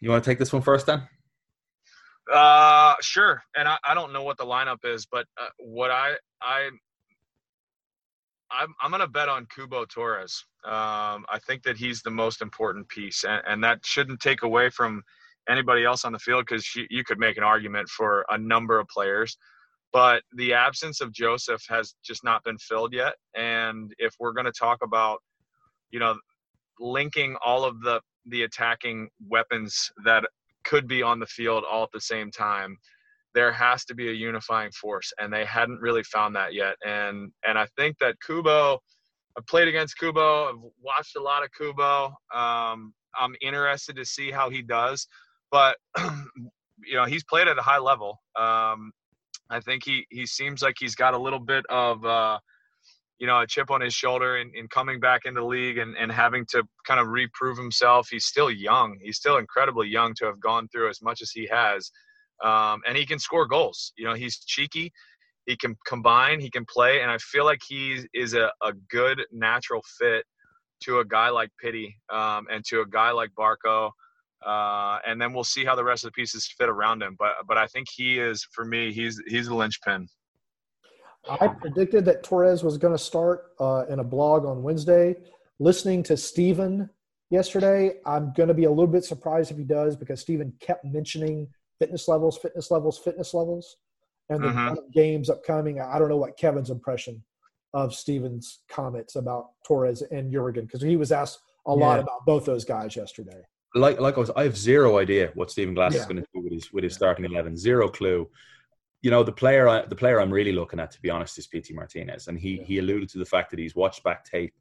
You 0.00 0.10
want 0.10 0.22
to 0.22 0.30
take 0.30 0.38
this 0.38 0.52
one 0.52 0.62
first, 0.62 0.86
then? 0.86 1.08
Uh, 2.32 2.94
sure. 3.00 3.42
And 3.54 3.68
I, 3.68 3.78
I 3.84 3.94
don't 3.94 4.12
know 4.12 4.22
what 4.22 4.36
the 4.38 4.44
lineup 4.44 4.84
is, 4.84 5.06
but 5.06 5.26
uh, 5.40 5.48
what 5.58 5.90
I 5.90 6.14
I 6.42 6.70
I'm, 8.50 8.74
I'm 8.80 8.90
going 8.90 9.00
to 9.00 9.08
bet 9.08 9.28
on 9.28 9.46
Cubo 9.46 9.88
Torres. 9.88 10.44
Um, 10.64 11.24
I 11.28 11.38
think 11.46 11.62
that 11.64 11.76
he's 11.76 12.02
the 12.02 12.10
most 12.10 12.42
important 12.42 12.88
piece, 12.88 13.24
and, 13.24 13.42
and 13.46 13.64
that 13.64 13.84
shouldn't 13.84 14.20
take 14.20 14.42
away 14.42 14.70
from 14.70 15.02
anybody 15.48 15.84
else 15.84 16.04
on 16.04 16.12
the 16.12 16.18
field 16.18 16.44
because 16.46 16.74
you, 16.74 16.86
you 16.90 17.04
could 17.04 17.18
make 17.18 17.36
an 17.36 17.42
argument 17.42 17.88
for 17.88 18.24
a 18.30 18.38
number 18.38 18.78
of 18.78 18.88
players. 18.88 19.36
But 19.92 20.22
the 20.32 20.52
absence 20.52 21.00
of 21.00 21.12
Joseph 21.12 21.62
has 21.68 21.94
just 22.04 22.24
not 22.24 22.44
been 22.44 22.58
filled 22.58 22.92
yet. 22.92 23.14
And 23.34 23.92
if 23.98 24.14
we're 24.18 24.32
going 24.32 24.46
to 24.46 24.52
talk 24.52 24.78
about, 24.82 25.18
you 25.90 25.98
know, 25.98 26.16
linking 26.78 27.36
all 27.44 27.64
of 27.64 27.80
the 27.80 28.00
the 28.28 28.42
attacking 28.42 29.08
weapons 29.28 29.90
that 30.04 30.24
could 30.68 30.86
be 30.86 31.02
on 31.02 31.18
the 31.18 31.26
field 31.26 31.64
all 31.70 31.84
at 31.84 31.88
the 31.92 32.00
same 32.00 32.30
time, 32.30 32.76
there 33.34 33.52
has 33.52 33.84
to 33.84 33.94
be 33.94 34.08
a 34.08 34.12
unifying 34.12 34.70
force 34.72 35.12
and 35.18 35.32
they 35.32 35.44
hadn't 35.44 35.80
really 35.80 36.02
found 36.02 36.34
that 36.34 36.54
yet. 36.54 36.74
And 36.84 37.30
and 37.46 37.58
i 37.58 37.66
think 37.76 37.98
that 37.98 38.16
cubo 38.26 38.78
i've 39.36 39.46
played 39.46 39.68
against 39.68 39.96
cubo 40.00 40.48
i've 40.48 40.62
watched 40.82 41.16
a 41.16 41.22
lot 41.22 41.42
of 41.44 41.50
cubo. 41.58 42.06
Um, 42.34 42.94
i'm 43.18 43.34
interested 43.42 43.96
to 43.96 44.04
see 44.04 44.30
how 44.30 44.48
he 44.50 44.62
does 44.62 45.06
but 45.50 45.76
you 45.98 46.94
know 46.94 47.04
he's 47.04 47.24
played 47.24 47.48
at 47.48 47.58
a 47.58 47.62
high 47.62 47.78
level. 47.78 48.20
Um, 48.38 48.92
i 49.50 49.60
think 49.60 49.84
he 49.84 50.06
he 50.10 50.26
seems 50.26 50.62
like 50.62 50.76
he's 50.78 50.94
got 50.94 51.14
a 51.14 51.18
little 51.18 51.38
bit 51.38 51.64
of 51.68 52.04
uh, 52.04 52.38
you 53.18 53.26
know 53.26 53.40
a 53.40 53.46
chip 53.46 53.70
on 53.70 53.80
his 53.80 53.94
shoulder 53.94 54.36
in 54.38 54.68
coming 54.68 55.00
back 55.00 55.22
into 55.24 55.40
the 55.40 55.46
league 55.46 55.78
and, 55.78 55.96
and 55.96 56.12
having 56.12 56.44
to 56.50 56.62
kind 56.86 57.00
of 57.00 57.08
reprove 57.08 57.56
himself 57.56 58.08
he's 58.10 58.26
still 58.26 58.50
young 58.50 58.98
he's 59.00 59.16
still 59.16 59.38
incredibly 59.38 59.88
young 59.88 60.14
to 60.14 60.26
have 60.26 60.40
gone 60.40 60.68
through 60.68 60.88
as 60.88 61.00
much 61.02 61.22
as 61.22 61.30
he 61.30 61.48
has 61.50 61.90
um, 62.44 62.82
and 62.86 62.96
he 62.96 63.06
can 63.06 63.18
score 63.18 63.46
goals. 63.46 63.92
You 63.96 64.06
know, 64.06 64.14
he's 64.14 64.38
cheeky, 64.38 64.92
he 65.46 65.56
can 65.56 65.76
combine, 65.86 66.40
he 66.40 66.50
can 66.50 66.64
play, 66.66 67.00
and 67.00 67.10
I 67.10 67.18
feel 67.18 67.44
like 67.44 67.60
he 67.66 68.04
is 68.14 68.34
a, 68.34 68.50
a 68.62 68.72
good 68.90 69.22
natural 69.32 69.82
fit 69.98 70.24
to 70.82 70.98
a 70.98 71.04
guy 71.04 71.30
like 71.30 71.50
Pity 71.62 71.96
um, 72.12 72.46
and 72.50 72.64
to 72.66 72.80
a 72.80 72.86
guy 72.86 73.10
like 73.10 73.30
Barco. 73.38 73.90
Uh, 74.46 74.98
and 75.06 75.20
then 75.20 75.32
we'll 75.32 75.44
see 75.44 75.64
how 75.64 75.74
the 75.74 75.82
rest 75.84 76.04
of 76.04 76.08
the 76.08 76.12
pieces 76.12 76.46
fit 76.58 76.68
around 76.68 77.02
him. 77.02 77.16
But 77.18 77.32
but 77.48 77.56
I 77.56 77.66
think 77.66 77.88
he 77.94 78.18
is 78.18 78.46
for 78.52 78.64
me. 78.64 78.92
He's 78.92 79.20
he's 79.26 79.46
the 79.46 79.54
linchpin. 79.54 80.08
I 81.28 81.48
predicted 81.48 82.04
that 82.04 82.22
Torres 82.22 82.62
was 82.62 82.78
going 82.78 82.94
to 82.94 83.02
start 83.02 83.52
uh, 83.58 83.84
in 83.88 83.98
a 83.98 84.04
blog 84.04 84.44
on 84.44 84.62
Wednesday. 84.62 85.16
Listening 85.58 86.02
to 86.04 86.16
Stephen 86.16 86.90
yesterday, 87.30 87.94
I'm 88.04 88.32
going 88.36 88.48
to 88.48 88.54
be 88.54 88.64
a 88.64 88.70
little 88.70 88.86
bit 88.86 89.04
surprised 89.04 89.50
if 89.50 89.56
he 89.56 89.64
does 89.64 89.96
because 89.96 90.20
Stephen 90.20 90.52
kept 90.60 90.84
mentioning 90.84 91.48
fitness 91.78 92.08
levels, 92.08 92.38
fitness 92.38 92.70
levels, 92.70 92.98
fitness 92.98 93.34
levels, 93.34 93.76
and 94.28 94.42
the 94.42 94.48
mm-hmm. 94.48 94.74
games 94.92 95.30
upcoming. 95.30 95.80
I 95.80 95.98
don't 95.98 96.08
know 96.08 96.16
what 96.16 96.36
Kevin's 96.36 96.70
impression 96.70 97.22
of 97.74 97.94
Stephen's 97.94 98.60
comments 98.68 99.16
about 99.16 99.50
Torres 99.66 100.02
and 100.02 100.32
Jurgen 100.32 100.64
because 100.64 100.82
he 100.82 100.96
was 100.96 101.12
asked 101.12 101.40
a 101.66 101.70
yeah. 101.70 101.84
lot 101.84 101.98
about 101.98 102.24
both 102.24 102.44
those 102.44 102.64
guys 102.64 102.96
yesterday. 102.96 103.42
Like, 103.74 104.00
like 104.00 104.16
I 104.16 104.20
was, 104.20 104.30
I 104.36 104.44
have 104.44 104.56
zero 104.56 104.98
idea 104.98 105.32
what 105.34 105.50
Stephen 105.50 105.74
Glass 105.74 105.94
yeah. 105.94 106.00
is 106.00 106.06
going 106.06 106.16
to 106.16 106.26
do 106.34 106.40
with 106.40 106.52
his 106.52 106.72
with 106.72 106.84
his 106.84 106.94
starting 106.94 107.24
eleven. 107.24 107.56
Zero 107.56 107.88
clue. 107.88 108.28
You 109.06 109.12
know, 109.12 109.22
the 109.22 109.30
player, 109.30 109.68
I, 109.68 109.86
the 109.86 109.94
player 109.94 110.20
I'm 110.20 110.32
really 110.32 110.50
looking 110.50 110.80
at, 110.80 110.90
to 110.90 111.00
be 111.00 111.10
honest, 111.10 111.38
is 111.38 111.46
Pity 111.46 111.72
Martinez, 111.72 112.26
and 112.26 112.36
he 112.36 112.56
yeah. 112.56 112.64
he 112.64 112.78
alluded 112.78 113.08
to 113.10 113.18
the 113.18 113.24
fact 113.24 113.50
that 113.50 113.60
he's 113.60 113.76
watched 113.76 114.02
back 114.02 114.24
tape 114.24 114.52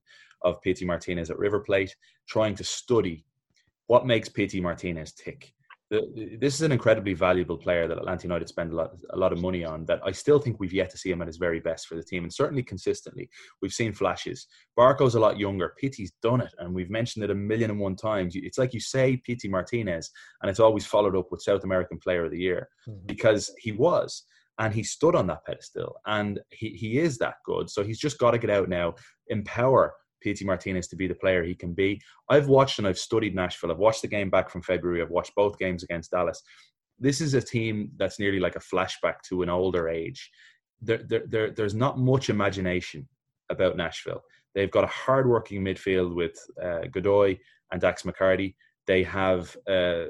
of 0.43 0.61
Pity 0.61 0.85
Martinez 0.85 1.31
at 1.31 1.39
River 1.39 1.61
Plate, 1.61 1.95
trying 2.27 2.53
to 2.57 2.63
study 2.63 3.25
what 3.87 4.05
makes 4.05 4.29
Pity 4.29 4.61
Martinez 4.61 5.13
tick 5.13 5.55
the, 5.91 6.37
this 6.39 6.55
is 6.55 6.61
an 6.63 6.71
incredibly 6.71 7.13
valuable 7.13 7.57
player 7.57 7.87
that 7.87 7.97
Atlanta 7.97 8.23
United 8.23 8.49
spend 8.49 8.71
a 8.71 8.75
lot, 8.75 8.91
a 9.11 9.17
lot 9.17 9.31
of 9.31 9.39
money 9.39 9.63
on. 9.63 9.85
That 9.85 10.01
I 10.03 10.11
still 10.11 10.39
think 10.39 10.59
we've 10.59 10.73
yet 10.73 10.89
to 10.91 10.97
see 10.97 11.11
him 11.11 11.21
at 11.21 11.27
his 11.27 11.37
very 11.37 11.59
best 11.59 11.87
for 11.87 11.95
the 11.95 12.03
team, 12.03 12.23
and 12.23 12.33
certainly 12.33 12.63
consistently, 12.63 13.29
we've 13.61 13.73
seen 13.73 13.93
flashes. 13.93 14.47
Barco's 14.75 15.15
a 15.15 15.19
lot 15.19 15.37
younger. 15.37 15.75
Pity's 15.79 16.11
done 16.23 16.41
it, 16.41 16.53
and 16.57 16.73
we've 16.73 16.89
mentioned 16.89 17.23
it 17.23 17.31
a 17.31 17.35
million 17.35 17.69
and 17.69 17.79
one 17.79 17.95
times. 17.95 18.35
It's 18.35 18.57
like 18.57 18.73
you 18.73 18.79
say 18.79 19.17
Pity 19.17 19.47
Martinez, 19.47 20.09
and 20.41 20.49
it's 20.49 20.59
always 20.59 20.85
followed 20.85 21.15
up 21.15 21.31
with 21.31 21.43
South 21.43 21.63
American 21.63 21.99
Player 21.99 22.25
of 22.25 22.31
the 22.31 22.39
Year 22.39 22.67
mm-hmm. 22.87 23.05
because 23.05 23.53
he 23.59 23.71
was 23.71 24.23
and 24.59 24.73
he 24.73 24.83
stood 24.83 25.15
on 25.15 25.27
that 25.27 25.43
pedestal 25.45 25.95
and 26.05 26.39
he, 26.51 26.69
he 26.69 26.99
is 26.99 27.17
that 27.17 27.35
good 27.45 27.69
so 27.69 27.83
he's 27.83 27.99
just 27.99 28.19
got 28.19 28.31
to 28.31 28.37
get 28.37 28.49
out 28.49 28.69
now 28.69 28.93
empower 29.27 29.93
Pity 30.25 30.43
Martinez 30.43 30.87
to 30.87 30.95
be 30.95 31.07
the 31.07 31.13
player 31.13 31.43
he 31.43 31.53
can 31.53 31.73
be. 31.73 32.01
I've 32.29 32.47
watched 32.47 32.79
and 32.79 32.87
I've 32.87 32.97
studied 32.97 33.35
Nashville. 33.35 33.71
I've 33.71 33.77
watched 33.77 34.01
the 34.01 34.07
game 34.07 34.31
back 34.31 34.49
from 34.49 34.63
February. 34.63 35.01
I've 35.01 35.11
watched 35.11 35.35
both 35.35 35.59
games 35.59 35.83
against 35.83 36.11
Dallas. 36.11 36.41
This 36.97 37.21
is 37.21 37.35
a 37.35 37.41
team 37.41 37.91
that's 37.97 38.19
nearly 38.19 38.39
like 38.39 38.55
a 38.55 38.59
flashback 38.59 39.17
to 39.29 39.43
an 39.43 39.49
older 39.49 39.87
age. 39.87 40.31
There, 40.81 41.01
there, 41.07 41.23
there, 41.27 41.51
there's 41.51 41.75
not 41.75 41.99
much 41.99 42.31
imagination 42.31 43.07
about 43.51 43.77
Nashville. 43.77 44.21
They've 44.55 44.71
got 44.71 44.83
a 44.83 44.87
hard-working 44.87 45.63
midfield 45.63 46.15
with 46.15 46.35
uh, 46.61 46.87
Godoy 46.91 47.37
and 47.71 47.79
Dax 47.79 48.01
McCarty. 48.01 48.55
They 48.87 49.03
have 49.03 49.55
uh, 49.67 50.05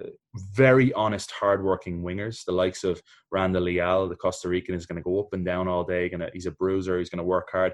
very 0.53 0.91
honest, 0.93 1.31
hard-working 1.31 2.03
wingers, 2.03 2.43
the 2.43 2.51
likes 2.51 2.83
of 2.83 3.01
Randall 3.31 3.63
Leal, 3.63 4.09
the 4.09 4.15
Costa 4.15 4.49
Rican, 4.49 4.75
is 4.75 4.85
going 4.85 4.97
to 4.97 5.01
go 5.01 5.19
up 5.19 5.33
and 5.33 5.45
down 5.45 5.67
all 5.67 5.83
day. 5.83 6.09
Gonna, 6.09 6.29
he's 6.33 6.45
a 6.45 6.51
bruiser. 6.51 6.99
He's 6.99 7.09
going 7.09 7.19
to 7.19 7.23
work 7.23 7.49
hard. 7.51 7.73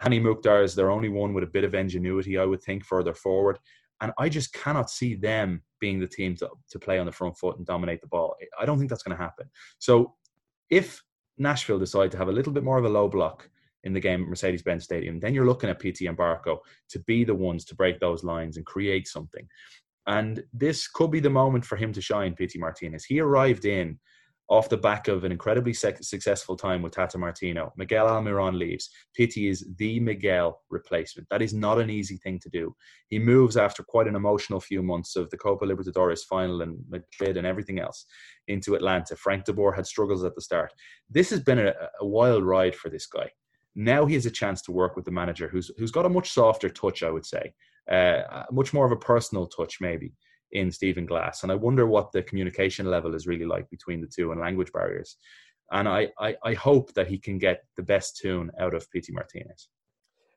Hany 0.00 0.18
Mukhtar 0.20 0.62
is 0.62 0.74
their 0.74 0.90
only 0.90 1.10
one 1.10 1.34
with 1.34 1.44
a 1.44 1.48
bit 1.48 1.64
of 1.64 1.74
ingenuity, 1.74 2.38
I 2.38 2.46
would 2.46 2.62
think, 2.62 2.84
further 2.84 3.12
forward. 3.12 3.58
And 4.00 4.10
I 4.18 4.28
just 4.28 4.52
cannot 4.54 4.90
see 4.90 5.14
them 5.14 5.62
being 5.80 6.00
the 6.00 6.08
team 6.08 6.34
to, 6.36 6.48
to 6.70 6.78
play 6.78 6.98
on 6.98 7.06
the 7.06 7.12
front 7.12 7.36
foot 7.38 7.58
and 7.58 7.66
dominate 7.66 8.00
the 8.00 8.08
ball. 8.08 8.34
I 8.58 8.64
don't 8.64 8.78
think 8.78 8.88
that's 8.88 9.02
going 9.02 9.16
to 9.16 9.22
happen. 9.22 9.50
So 9.78 10.14
if 10.70 11.02
Nashville 11.38 11.78
decide 11.78 12.10
to 12.12 12.18
have 12.18 12.28
a 12.28 12.32
little 12.32 12.52
bit 12.52 12.64
more 12.64 12.78
of 12.78 12.84
a 12.84 12.88
low 12.88 13.06
block 13.06 13.48
in 13.84 13.92
the 13.92 14.00
game 14.00 14.22
at 14.22 14.28
Mercedes 14.28 14.62
Benz 14.62 14.84
Stadium, 14.84 15.20
then 15.20 15.34
you're 15.34 15.46
looking 15.46 15.68
at 15.68 15.78
Pity 15.78 16.06
and 16.06 16.16
Barco 16.16 16.58
to 16.88 16.98
be 17.00 17.22
the 17.24 17.34
ones 17.34 17.64
to 17.66 17.74
break 17.74 18.00
those 18.00 18.24
lines 18.24 18.56
and 18.56 18.64
create 18.64 19.06
something. 19.06 19.46
And 20.06 20.42
this 20.52 20.88
could 20.88 21.10
be 21.10 21.20
the 21.20 21.30
moment 21.30 21.64
for 21.64 21.76
him 21.76 21.92
to 21.92 22.00
shine, 22.00 22.34
Pity 22.34 22.58
Martinez. 22.58 23.04
He 23.04 23.20
arrived 23.20 23.64
in 23.64 23.98
off 24.48 24.68
the 24.68 24.76
back 24.76 25.08
of 25.08 25.24
an 25.24 25.32
incredibly 25.32 25.72
successful 25.72 26.56
time 26.56 26.82
with 26.82 26.92
Tata 26.92 27.16
Martino. 27.16 27.72
Miguel 27.78 28.06
Almiron 28.06 28.58
leaves. 28.58 28.90
Pity 29.16 29.48
is 29.48 29.66
the 29.78 29.98
Miguel 30.00 30.60
replacement. 30.68 31.26
That 31.30 31.40
is 31.40 31.54
not 31.54 31.80
an 31.80 31.88
easy 31.88 32.18
thing 32.18 32.38
to 32.40 32.50
do. 32.50 32.74
He 33.08 33.18
moves 33.18 33.56
after 33.56 33.82
quite 33.82 34.08
an 34.08 34.16
emotional 34.16 34.60
few 34.60 34.82
months 34.82 35.16
of 35.16 35.30
the 35.30 35.38
Copa 35.38 35.64
Libertadores 35.64 36.24
final 36.28 36.60
and 36.60 36.78
Madrid 36.90 37.38
and 37.38 37.46
everything 37.46 37.78
else 37.78 38.04
into 38.48 38.74
Atlanta. 38.74 39.16
Frank 39.16 39.44
de 39.44 39.54
Boer 39.54 39.72
had 39.72 39.86
struggles 39.86 40.22
at 40.22 40.34
the 40.34 40.42
start. 40.42 40.72
This 41.08 41.30
has 41.30 41.40
been 41.40 41.58
a, 41.58 41.72
a 42.00 42.06
wild 42.06 42.44
ride 42.44 42.74
for 42.74 42.90
this 42.90 43.06
guy. 43.06 43.30
Now 43.74 44.04
he 44.04 44.14
has 44.14 44.26
a 44.26 44.30
chance 44.30 44.60
to 44.62 44.72
work 44.72 44.96
with 44.96 45.06
the 45.06 45.10
manager 45.12 45.48
who's 45.48 45.70
who's 45.78 45.92
got 45.92 46.04
a 46.04 46.10
much 46.10 46.30
softer 46.30 46.68
touch, 46.68 47.02
I 47.02 47.10
would 47.10 47.24
say, 47.24 47.54
uh, 47.90 48.44
much 48.50 48.72
more 48.72 48.86
of 48.86 48.92
a 48.92 48.96
personal 48.96 49.46
touch, 49.46 49.80
maybe 49.80 50.12
in 50.52 50.70
Stephen 50.70 51.06
Glass. 51.06 51.42
And 51.42 51.50
I 51.50 51.54
wonder 51.54 51.86
what 51.86 52.12
the 52.12 52.22
communication 52.22 52.86
level 52.86 53.14
is 53.14 53.26
really 53.26 53.46
like 53.46 53.68
between 53.70 54.00
the 54.00 54.06
two 54.06 54.32
and 54.32 54.40
language 54.40 54.72
barriers. 54.72 55.16
And 55.70 55.88
I, 55.88 56.08
I, 56.18 56.36
I 56.44 56.54
hope 56.54 56.92
that 56.94 57.08
he 57.08 57.18
can 57.18 57.38
get 57.38 57.62
the 57.76 57.82
best 57.82 58.18
tune 58.18 58.50
out 58.60 58.74
of 58.74 58.90
Pity 58.90 59.12
Martinez. 59.12 59.68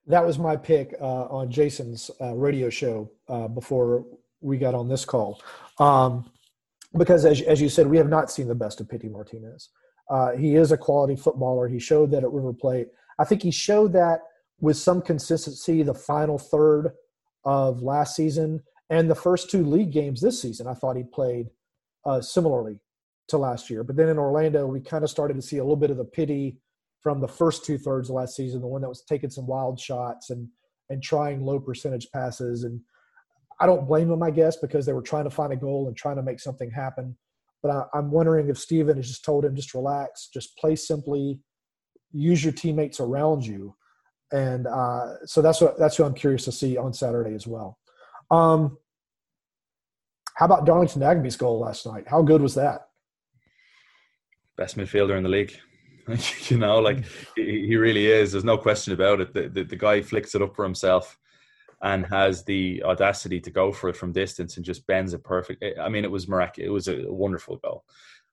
That 0.08 0.26
was 0.26 0.40
my 0.40 0.56
pick 0.56 0.96
uh, 1.02 1.26
on 1.26 1.52
Jason's 1.52 2.12
uh, 2.22 2.34
radio 2.36 2.70
show 2.70 3.12
uh, 3.28 3.48
before 3.48 4.06
we 4.40 4.58
got 4.58 4.76
on 4.76 4.88
this 4.88 5.04
call. 5.04 5.42
Um, 5.80 6.32
because 6.98 7.26
as, 7.26 7.42
as 7.42 7.60
you 7.60 7.68
said, 7.68 7.88
we 7.88 7.98
have 7.98 8.08
not 8.08 8.32
seen 8.32 8.48
the 8.48 8.56
best 8.56 8.80
of 8.80 8.88
Pity 8.88 9.10
Martinez. 9.10 9.70
Uh, 10.10 10.32
he 10.34 10.56
is 10.56 10.72
a 10.72 10.78
quality 10.78 11.16
footballer. 11.16 11.68
He 11.68 11.80
showed 11.80 12.12
that 12.12 12.24
at 12.24 12.32
River 12.32 12.54
Plate. 12.54 12.88
I 13.20 13.26
think 13.26 13.42
he 13.42 13.52
showed 13.52 13.92
that 13.94 14.20
with 14.62 14.78
some 14.78 15.02
consistency 15.02 15.84
the 15.84 15.94
final 15.94 16.38
third 16.38 16.92
of 17.46 17.82
last 17.82 18.16
season 18.16 18.62
and 18.90 19.10
the 19.10 19.16
first 19.16 19.50
two 19.50 19.64
league 19.64 19.92
games 19.92 20.22
this 20.22 20.42
season. 20.42 20.68
I 20.68 20.74
thought 20.74 20.98
he 20.98 21.04
played 21.04 21.48
uh, 22.06 22.22
similarly 22.22 22.80
to 23.30 23.38
last 23.38 23.70
year. 23.70 23.84
But 23.84 23.96
then 23.96 24.10
in 24.10 24.20
Orlando, 24.20 24.68
we 24.68 24.80
kind 24.80 25.04
of 25.04 25.10
started 25.10 25.36
to 25.36 25.42
see 25.42 25.58
a 25.58 25.64
little 25.64 25.76
bit 25.76 25.92
of 25.92 25.98
the 25.98 26.06
pity 26.06 26.58
from 27.02 27.22
the 27.22 27.28
first 27.28 27.66
two 27.66 27.78
thirds 27.78 28.10
of 28.10 28.16
last 28.16 28.36
season, 28.36 28.62
the 28.62 28.68
one 28.68 28.82
that 28.82 28.90
was 28.90 29.04
taking 29.04 29.30
some 29.30 29.48
wild 29.48 29.80
shots 29.80 30.30
and 30.30 30.48
and 30.90 31.02
trying 31.02 31.42
low 31.42 31.60
percentage 31.60 32.08
passes. 32.12 32.64
And 32.64 32.80
I 33.60 33.66
don't 33.66 33.88
blame 33.88 34.10
them, 34.10 34.24
I 34.24 34.32
guess, 34.32 34.58
because 34.58 34.86
they 34.86 34.94
were 34.94 35.02
trying 35.02 35.24
to 35.24 35.30
find 35.30 35.54
a 35.54 35.58
goal 35.58 35.88
and 35.88 35.96
trying 35.96 36.18
to 36.18 36.24
make 36.24 36.40
something 36.40 36.70
happen. 36.70 37.18
But 37.64 37.88
I, 37.94 37.98
am 37.98 38.12
wondering 38.12 38.50
if 38.50 38.58
Stephen 38.58 38.98
has 38.98 39.08
just 39.08 39.26
told 39.26 39.46
him, 39.46 39.56
just 39.56 39.74
relax, 39.74 40.30
just 40.32 40.58
play 40.58 40.76
simply, 40.76 41.40
use 42.12 42.44
your 42.44 42.54
teammates 42.54 43.00
around 43.00 43.46
you. 43.46 43.76
And 44.32 44.68
uh, 44.68 45.26
so 45.26 45.42
that's 45.42 45.62
what 45.62 45.78
that's 45.78 46.00
what 46.00 46.06
I'm 46.06 46.14
curious 46.14 46.46
to 46.46 46.52
see 46.52 46.78
on 46.78 46.94
Saturday 46.94 47.36
as 47.36 47.46
well. 47.46 47.78
Um, 48.32 48.78
how 50.36 50.46
about 50.46 50.66
Darlington 50.66 51.02
Nagbe's 51.02 51.38
goal 51.38 51.60
last 51.60 51.86
night? 51.86 52.06
How 52.08 52.22
good 52.22 52.42
was 52.42 52.56
that? 52.56 52.88
Best 54.58 54.78
midfielder 54.78 55.18
in 55.18 55.24
the 55.24 55.30
league. 55.30 55.58
you 56.50 56.58
know, 56.58 56.80
like 56.80 57.04
he, 57.36 57.76
really 57.76 58.08
is. 58.08 58.32
There's 58.32 58.44
no 58.44 58.58
question 58.58 58.94
about 58.94 59.22
it. 59.22 59.34
The, 59.34 59.50
the, 59.50 59.64
the 59.64 59.76
guy 59.76 60.02
flicks 60.02 60.36
it 60.36 60.42
up 60.42 60.56
for 60.56 60.64
himself 60.64 61.18
and 61.82 62.06
has 62.08 62.44
the 62.44 62.84
audacity 62.84 63.40
to 63.40 63.50
go 63.50 63.72
for 63.72 63.90
it 63.90 63.96
from 63.96 64.12
distance 64.12 64.58
and 64.58 64.66
just 64.66 64.86
bends 64.88 65.14
it 65.14 65.24
perfect. 65.24 65.64
I 65.80 65.90
mean, 65.90 66.04
it 66.04 66.12
was 66.12 66.28
miraculous. 66.28 66.68
It 66.68 66.72
was 66.72 66.88
a 66.88 67.12
wonderful 67.12 67.58
goal. 67.58 67.84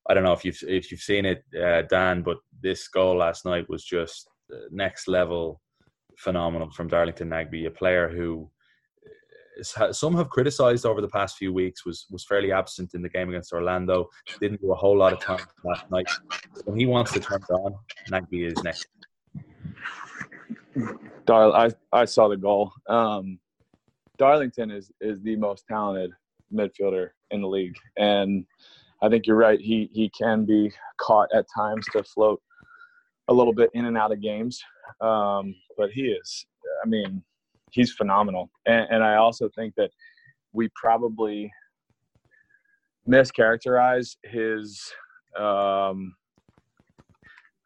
I 0.08 0.14
don't 0.14 0.24
know 0.24 0.32
if 0.32 0.44
you've 0.44 0.62
if 0.66 0.90
you've 0.90 1.00
seen 1.00 1.24
it, 1.24 1.44
uh, 1.60 1.82
Dan, 1.82 2.22
but 2.22 2.38
this 2.60 2.88
goal 2.88 3.18
last 3.18 3.44
night 3.44 3.68
was 3.68 3.84
just 3.84 4.28
next 4.70 5.08
level 5.08 5.60
phenomenal 6.18 6.70
from 6.70 6.88
Darlington 6.88 7.28
Nagbe, 7.30 7.66
a 7.66 7.70
player 7.70 8.08
who 8.08 8.50
some 9.90 10.16
have 10.16 10.30
criticised 10.30 10.86
over 10.86 11.00
the 11.00 11.08
past 11.08 11.36
few 11.36 11.52
weeks 11.52 11.84
was 11.84 12.06
was 12.10 12.24
fairly 12.24 12.52
absent 12.52 12.94
in 12.94 13.02
the 13.02 13.08
game 13.08 13.28
against 13.28 13.52
Orlando. 13.52 14.08
Didn't 14.40 14.60
do 14.60 14.72
a 14.72 14.74
whole 14.74 14.96
lot 14.96 15.12
of 15.12 15.20
time 15.20 15.44
last 15.64 15.90
night. 15.90 16.06
When 16.64 16.78
he 16.78 16.86
wants 16.86 17.12
to 17.12 17.20
turn 17.20 17.42
it 17.48 17.52
on, 17.52 17.74
Nagbe 18.10 18.46
is 18.46 18.62
next. 18.62 18.88
Dar- 21.26 21.52
I 21.52 21.70
I 21.92 22.04
saw 22.04 22.28
the 22.28 22.36
goal. 22.36 22.72
Um, 22.88 23.38
Darlington 24.18 24.70
is 24.70 24.90
is 25.00 25.20
the 25.22 25.36
most 25.36 25.64
talented 25.68 26.12
midfielder 26.52 27.10
in 27.30 27.42
the 27.42 27.48
league, 27.48 27.76
and 27.96 28.44
I 29.02 29.08
think 29.08 29.26
you're 29.26 29.36
right. 29.36 29.60
He 29.60 29.90
he 29.92 30.10
can 30.10 30.44
be 30.44 30.72
caught 30.98 31.28
at 31.34 31.46
times 31.54 31.86
to 31.92 32.02
float 32.04 32.40
a 33.28 33.32
little 33.32 33.52
bit 33.52 33.70
in 33.74 33.84
and 33.84 33.96
out 33.96 34.12
of 34.12 34.20
games, 34.20 34.62
um, 35.00 35.54
but 35.76 35.90
he 35.90 36.02
is. 36.02 36.46
I 36.84 36.88
mean, 36.88 37.22
he's 37.70 37.92
phenomenal. 37.92 38.50
And, 38.66 38.86
and 38.90 39.04
I 39.04 39.16
also 39.16 39.48
think 39.54 39.74
that 39.76 39.90
we 40.52 40.68
probably 40.74 41.50
mischaracterize 43.08 44.16
his, 44.24 44.80
um, 45.38 46.14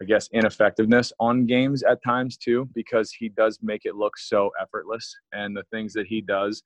I 0.01 0.05
guess, 0.07 0.29
ineffectiveness 0.33 1.13
on 1.21 1.47
games 1.47 1.83
at 1.83 2.03
times 2.03 2.37
too, 2.37 2.69
because 2.75 3.11
he 3.13 3.29
does 3.29 3.59
make 3.63 3.83
it 3.85 3.97
look 3.97 4.17
so 4.17 4.51
effortless, 4.61 5.15
and 5.33 5.57
the 5.57 5.65
things 5.71 5.93
that 5.95 6.07
he 6.07 6.21
does 6.21 6.63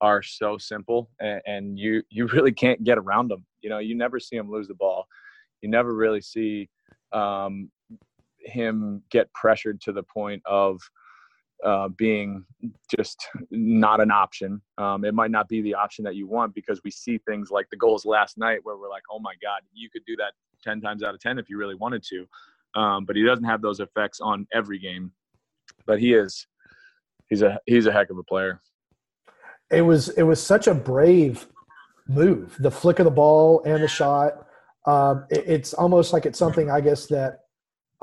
are 0.00 0.22
so 0.22 0.58
simple, 0.58 1.10
and, 1.20 1.40
and 1.46 1.78
you 1.78 2.02
you 2.10 2.26
really 2.32 2.52
can't 2.52 2.84
get 2.84 2.98
around 2.98 3.28
them. 3.28 3.44
You 3.62 3.70
know, 3.70 3.78
you 3.78 3.94
never 3.94 4.20
see 4.20 4.36
him 4.36 4.50
lose 4.50 4.68
the 4.68 4.74
ball. 4.74 5.06
You 5.62 5.70
never 5.70 5.94
really 5.94 6.20
see 6.20 6.68
um, 7.12 7.70
him 8.44 9.02
get 9.10 9.32
pressured 9.32 9.80
to 9.82 9.92
the 9.92 10.02
point 10.02 10.42
of 10.46 10.80
uh, 11.64 11.88
being 11.88 12.44
just 12.94 13.26
not 13.50 14.00
an 14.00 14.10
option. 14.10 14.60
Um, 14.76 15.04
it 15.04 15.14
might 15.14 15.30
not 15.30 15.48
be 15.48 15.62
the 15.62 15.74
option 15.74 16.04
that 16.04 16.14
you 16.14 16.26
want 16.26 16.54
because 16.54 16.80
we 16.84 16.90
see 16.90 17.18
things 17.18 17.50
like 17.50 17.68
the 17.70 17.76
goals 17.76 18.04
last 18.04 18.36
night 18.36 18.60
where 18.64 18.76
we're 18.76 18.90
like, 18.90 19.04
oh 19.10 19.18
my 19.18 19.32
God, 19.42 19.60
you 19.72 19.88
could 19.90 20.04
do 20.06 20.16
that 20.16 20.32
10 20.62 20.80
times 20.80 21.02
out 21.02 21.14
of 21.14 21.20
10 21.20 21.38
if 21.38 21.48
you 21.48 21.56
really 21.56 21.74
wanted 21.74 22.04
to. 22.10 22.26
Um, 22.78 23.04
but 23.04 23.16
he 23.16 23.22
doesn't 23.22 23.44
have 23.44 23.62
those 23.62 23.80
effects 23.80 24.20
on 24.20 24.46
every 24.52 24.78
game. 24.78 25.12
But 25.86 26.00
he 26.00 26.12
is, 26.14 26.46
he's 27.28 27.42
a, 27.42 27.58
he's 27.66 27.86
a 27.86 27.92
heck 27.92 28.10
of 28.10 28.18
a 28.18 28.22
player. 28.22 28.60
It 29.70 29.82
was, 29.82 30.10
it 30.10 30.22
was 30.22 30.42
such 30.42 30.66
a 30.66 30.74
brave 30.74 31.46
move, 32.08 32.56
the 32.58 32.70
flick 32.70 32.98
of 32.98 33.04
the 33.04 33.10
ball 33.10 33.62
and 33.64 33.82
the 33.82 33.88
shot. 33.88 34.46
Um, 34.86 35.24
it, 35.30 35.44
it's 35.46 35.72
almost 35.72 36.12
like 36.12 36.26
it's 36.26 36.38
something 36.38 36.70
I 36.70 36.80
guess 36.80 37.06
that 37.06 37.43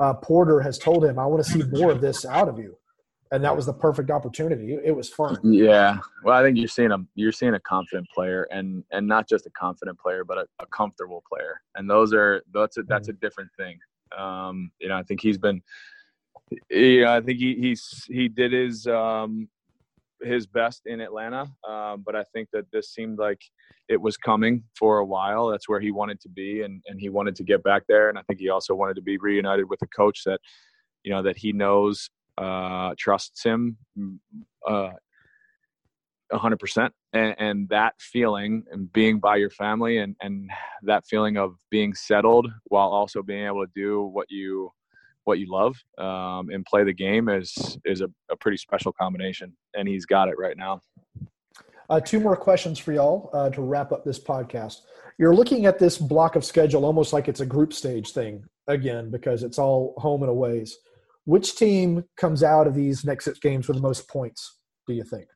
uh, 0.02 0.14
Porter 0.14 0.60
has 0.60 0.78
told 0.78 1.04
him, 1.04 1.18
I 1.18 1.26
want 1.26 1.44
to 1.44 1.50
see 1.50 1.62
more 1.70 1.92
of 1.92 2.00
this 2.00 2.24
out 2.24 2.48
of 2.48 2.58
you 2.58 2.76
and 3.32 3.42
that 3.42 3.56
was 3.56 3.64
the 3.64 3.72
perfect 3.72 4.10
opportunity. 4.10 4.78
It, 4.84 4.94
was 4.94 5.08
fun. 5.08 5.38
Yeah, 5.42 5.98
well, 6.22 6.38
I 6.38 6.42
think 6.42 6.58
you're 6.58 6.68
seeing 6.68 6.92
a 6.92 6.98
you're 7.14 7.32
seeing 7.32 7.54
a 7.54 7.60
confident 7.60 8.06
player, 8.14 8.46
and 8.52 8.84
and 8.92 9.08
not 9.08 9.26
just 9.26 9.46
a 9.46 9.50
confident 9.50 9.98
player, 9.98 10.22
but 10.22 10.36
a, 10.38 10.46
a 10.60 10.66
comfortable 10.66 11.24
player, 11.26 11.60
and 11.74 11.88
those 11.88 12.12
are 12.12 12.42
that's 12.52 12.76
a 12.76 12.82
that's 12.82 13.08
a 13.08 13.14
different 13.14 13.50
thing. 13.56 13.78
Um, 14.16 14.70
you 14.78 14.88
know, 14.88 14.96
I 14.96 15.02
think 15.02 15.22
he's 15.22 15.38
been, 15.38 15.62
yeah, 16.70 17.14
I 17.14 17.22
think 17.22 17.38
he 17.38 17.54
he's 17.54 18.04
he 18.06 18.28
did 18.28 18.52
his 18.52 18.86
um 18.86 19.48
his 20.22 20.46
best 20.46 20.82
in 20.86 21.00
Atlanta, 21.00 21.50
um, 21.68 22.02
but 22.04 22.16
I 22.16 22.24
think 22.32 22.48
that 22.52 22.64
this 22.72 22.92
seemed 22.92 23.18
like 23.18 23.40
it 23.88 24.00
was 24.00 24.16
coming 24.16 24.64
for 24.78 24.98
a 24.98 25.04
while. 25.04 25.48
That's 25.48 25.68
where 25.68 25.80
he 25.80 25.90
wanted 25.90 26.20
to 26.20 26.28
be, 26.28 26.62
and 26.62 26.82
and 26.86 27.00
he 27.00 27.08
wanted 27.08 27.36
to 27.36 27.44
get 27.44 27.62
back 27.62 27.82
there, 27.88 28.08
and 28.08 28.18
I 28.18 28.22
think 28.22 28.40
he 28.40 28.48
also 28.48 28.74
wanted 28.74 28.94
to 28.96 29.02
be 29.02 29.18
reunited 29.18 29.68
with 29.68 29.80
a 29.82 29.88
coach 29.88 30.22
that 30.24 30.40
you 31.02 31.12
know 31.12 31.22
that 31.22 31.36
he 31.36 31.52
knows 31.52 32.10
uh, 32.38 32.94
trusts 32.98 33.42
him 33.44 33.76
uh, 34.68 34.90
100%. 36.32 36.90
And, 37.12 37.34
and, 37.38 37.68
that 37.68 37.94
feeling 38.00 38.64
and 38.70 38.90
being 38.92 39.20
by 39.20 39.36
your 39.36 39.50
family 39.50 39.98
and, 39.98 40.16
and 40.22 40.50
that 40.82 41.06
feeling 41.06 41.36
of 41.36 41.54
being 41.70 41.92
settled 41.94 42.48
while 42.64 42.88
also 42.88 43.22
being 43.22 43.44
able 43.44 43.64
to 43.66 43.72
do 43.74 44.02
what 44.02 44.26
you 44.30 44.70
what 45.24 45.38
you 45.38 45.50
love 45.50 45.76
um, 45.98 46.50
and 46.50 46.64
play 46.64 46.84
the 46.84 46.92
game 46.92 47.28
is 47.28 47.78
is 47.84 48.00
a, 48.00 48.08
a, 48.30 48.36
pretty 48.36 48.56
special 48.56 48.92
combination 48.92 49.54
and 49.74 49.88
he's 49.88 50.06
got 50.06 50.28
it 50.28 50.34
right 50.38 50.56
now 50.56 50.80
uh, 51.90 52.00
two 52.00 52.20
more 52.20 52.36
questions 52.36 52.78
for 52.78 52.92
y'all 52.92 53.30
uh, 53.32 53.50
to 53.50 53.62
wrap 53.62 53.92
up 53.92 54.04
this 54.04 54.18
podcast 54.18 54.78
you're 55.18 55.34
looking 55.34 55.66
at 55.66 55.78
this 55.78 55.98
block 55.98 56.36
of 56.36 56.44
schedule 56.44 56.84
almost 56.84 57.12
like 57.12 57.28
it's 57.28 57.40
a 57.40 57.46
group 57.46 57.72
stage 57.72 58.10
thing 58.10 58.42
again 58.68 59.10
because 59.10 59.42
it's 59.42 59.58
all 59.58 59.94
home 59.98 60.22
and 60.22 60.30
aways 60.30 60.78
which 61.24 61.54
team 61.54 62.04
comes 62.16 62.42
out 62.42 62.66
of 62.66 62.74
these 62.74 63.04
next 63.04 63.26
six 63.26 63.38
games 63.38 63.68
with 63.68 63.76
the 63.76 63.82
most 63.82 64.08
points? 64.08 64.58
Do 64.86 64.94
you 64.94 65.04
think, 65.04 65.26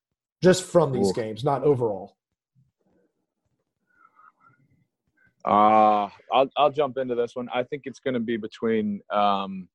just 0.42 0.64
from 0.64 0.92
these 0.92 1.10
Ooh. 1.10 1.14
games, 1.14 1.44
not 1.44 1.62
overall? 1.62 2.15
Uh, 5.46 6.08
I'll 6.32 6.50
I'll 6.56 6.70
jump 6.70 6.98
into 6.98 7.14
this 7.14 7.36
one. 7.36 7.48
I 7.54 7.62
think 7.62 7.82
it's 7.84 8.00
going 8.00 8.14
to 8.14 8.20
be 8.20 8.36
between 8.36 9.00
um, 9.10 9.68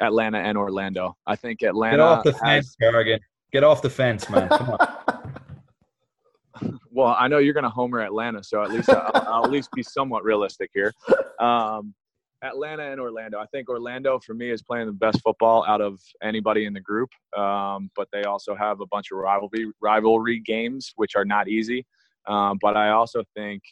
Atlanta 0.00 0.38
and 0.38 0.58
Orlando. 0.58 1.16
I 1.26 1.36
think 1.36 1.62
Atlanta. 1.62 1.96
Get 1.96 2.00
off 2.00 2.24
the 2.24 2.32
fence, 2.34 2.76
Gargan. 2.80 3.20
Get 3.52 3.64
off 3.64 3.80
the 3.80 3.90
fence, 3.90 4.28
man. 4.28 4.48
Come 4.48 4.70
on. 4.70 6.78
well, 6.90 7.16
I 7.18 7.28
know 7.28 7.38
you're 7.38 7.54
going 7.54 7.64
to 7.64 7.70
homer 7.70 8.00
Atlanta, 8.00 8.42
so 8.42 8.62
at 8.62 8.70
least 8.70 8.90
I'll, 8.90 9.10
I'll, 9.14 9.44
at 9.44 9.50
least 9.50 9.70
be 9.72 9.82
somewhat 9.82 10.24
realistic 10.24 10.70
here. 10.74 10.92
Um, 11.40 11.94
Atlanta 12.42 12.82
and 12.82 13.00
Orlando. 13.00 13.38
I 13.38 13.46
think 13.46 13.68
Orlando 13.68 14.18
for 14.18 14.34
me 14.34 14.50
is 14.50 14.62
playing 14.62 14.86
the 14.86 14.92
best 14.92 15.20
football 15.22 15.64
out 15.66 15.80
of 15.80 16.00
anybody 16.22 16.66
in 16.66 16.74
the 16.74 16.80
group. 16.80 17.08
Um, 17.36 17.90
but 17.96 18.08
they 18.12 18.24
also 18.24 18.54
have 18.54 18.80
a 18.80 18.86
bunch 18.86 19.10
of 19.10 19.18
rivalry 19.18 19.72
rivalry 19.80 20.40
games, 20.40 20.92
which 20.96 21.16
are 21.16 21.24
not 21.24 21.48
easy. 21.48 21.86
Um, 22.26 22.58
but 22.60 22.76
I 22.76 22.90
also 22.90 23.22
think 23.34 23.62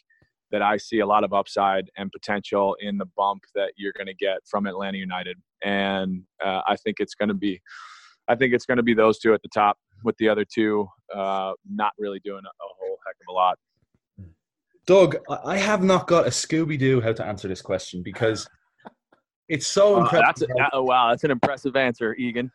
that 0.51 0.61
I 0.61 0.77
see 0.77 0.99
a 0.99 1.05
lot 1.05 1.23
of 1.23 1.33
upside 1.33 1.89
and 1.97 2.11
potential 2.11 2.75
in 2.79 2.97
the 2.97 3.05
bump 3.17 3.43
that 3.55 3.73
you're 3.75 3.93
going 3.95 4.07
to 4.07 4.13
get 4.13 4.37
from 4.45 4.67
Atlanta 4.67 4.97
United, 4.97 5.37
and 5.63 6.23
uh, 6.43 6.61
I 6.67 6.75
think 6.77 6.97
it's 6.99 7.15
going 7.15 7.29
to 7.29 7.35
be, 7.35 7.61
I 8.27 8.35
think 8.35 8.53
it's 8.53 8.65
going 8.65 8.77
to 8.77 8.83
be 8.83 8.93
those 8.93 9.19
two 9.19 9.33
at 9.33 9.41
the 9.41 9.49
top, 9.49 9.77
with 10.03 10.15
the 10.17 10.29
other 10.29 10.45
two 10.45 10.87
uh, 11.13 11.53
not 11.69 11.93
really 11.97 12.19
doing 12.23 12.43
a, 12.45 12.47
a 12.47 12.67
whole 12.79 12.97
heck 13.05 13.15
of 13.27 13.31
a 13.31 13.33
lot. 13.33 13.57
Doug, 14.85 15.17
I 15.43 15.57
have 15.57 15.83
not 15.83 16.07
got 16.07 16.27
a 16.27 16.29
Scooby 16.29 16.77
Doo 16.77 17.01
how 17.01 17.11
to 17.11 17.25
answer 17.25 17.47
this 17.47 17.61
question 17.61 18.03
because 18.03 18.47
it's 19.49 19.65
so 19.67 19.95
uh, 19.95 20.01
impressive. 20.01 20.47
That's 20.55 20.69
a, 20.69 20.69
oh 20.73 20.83
wow, 20.83 21.09
that's 21.09 21.23
an 21.23 21.31
impressive 21.31 21.75
answer, 21.75 22.13
Egan. 22.15 22.51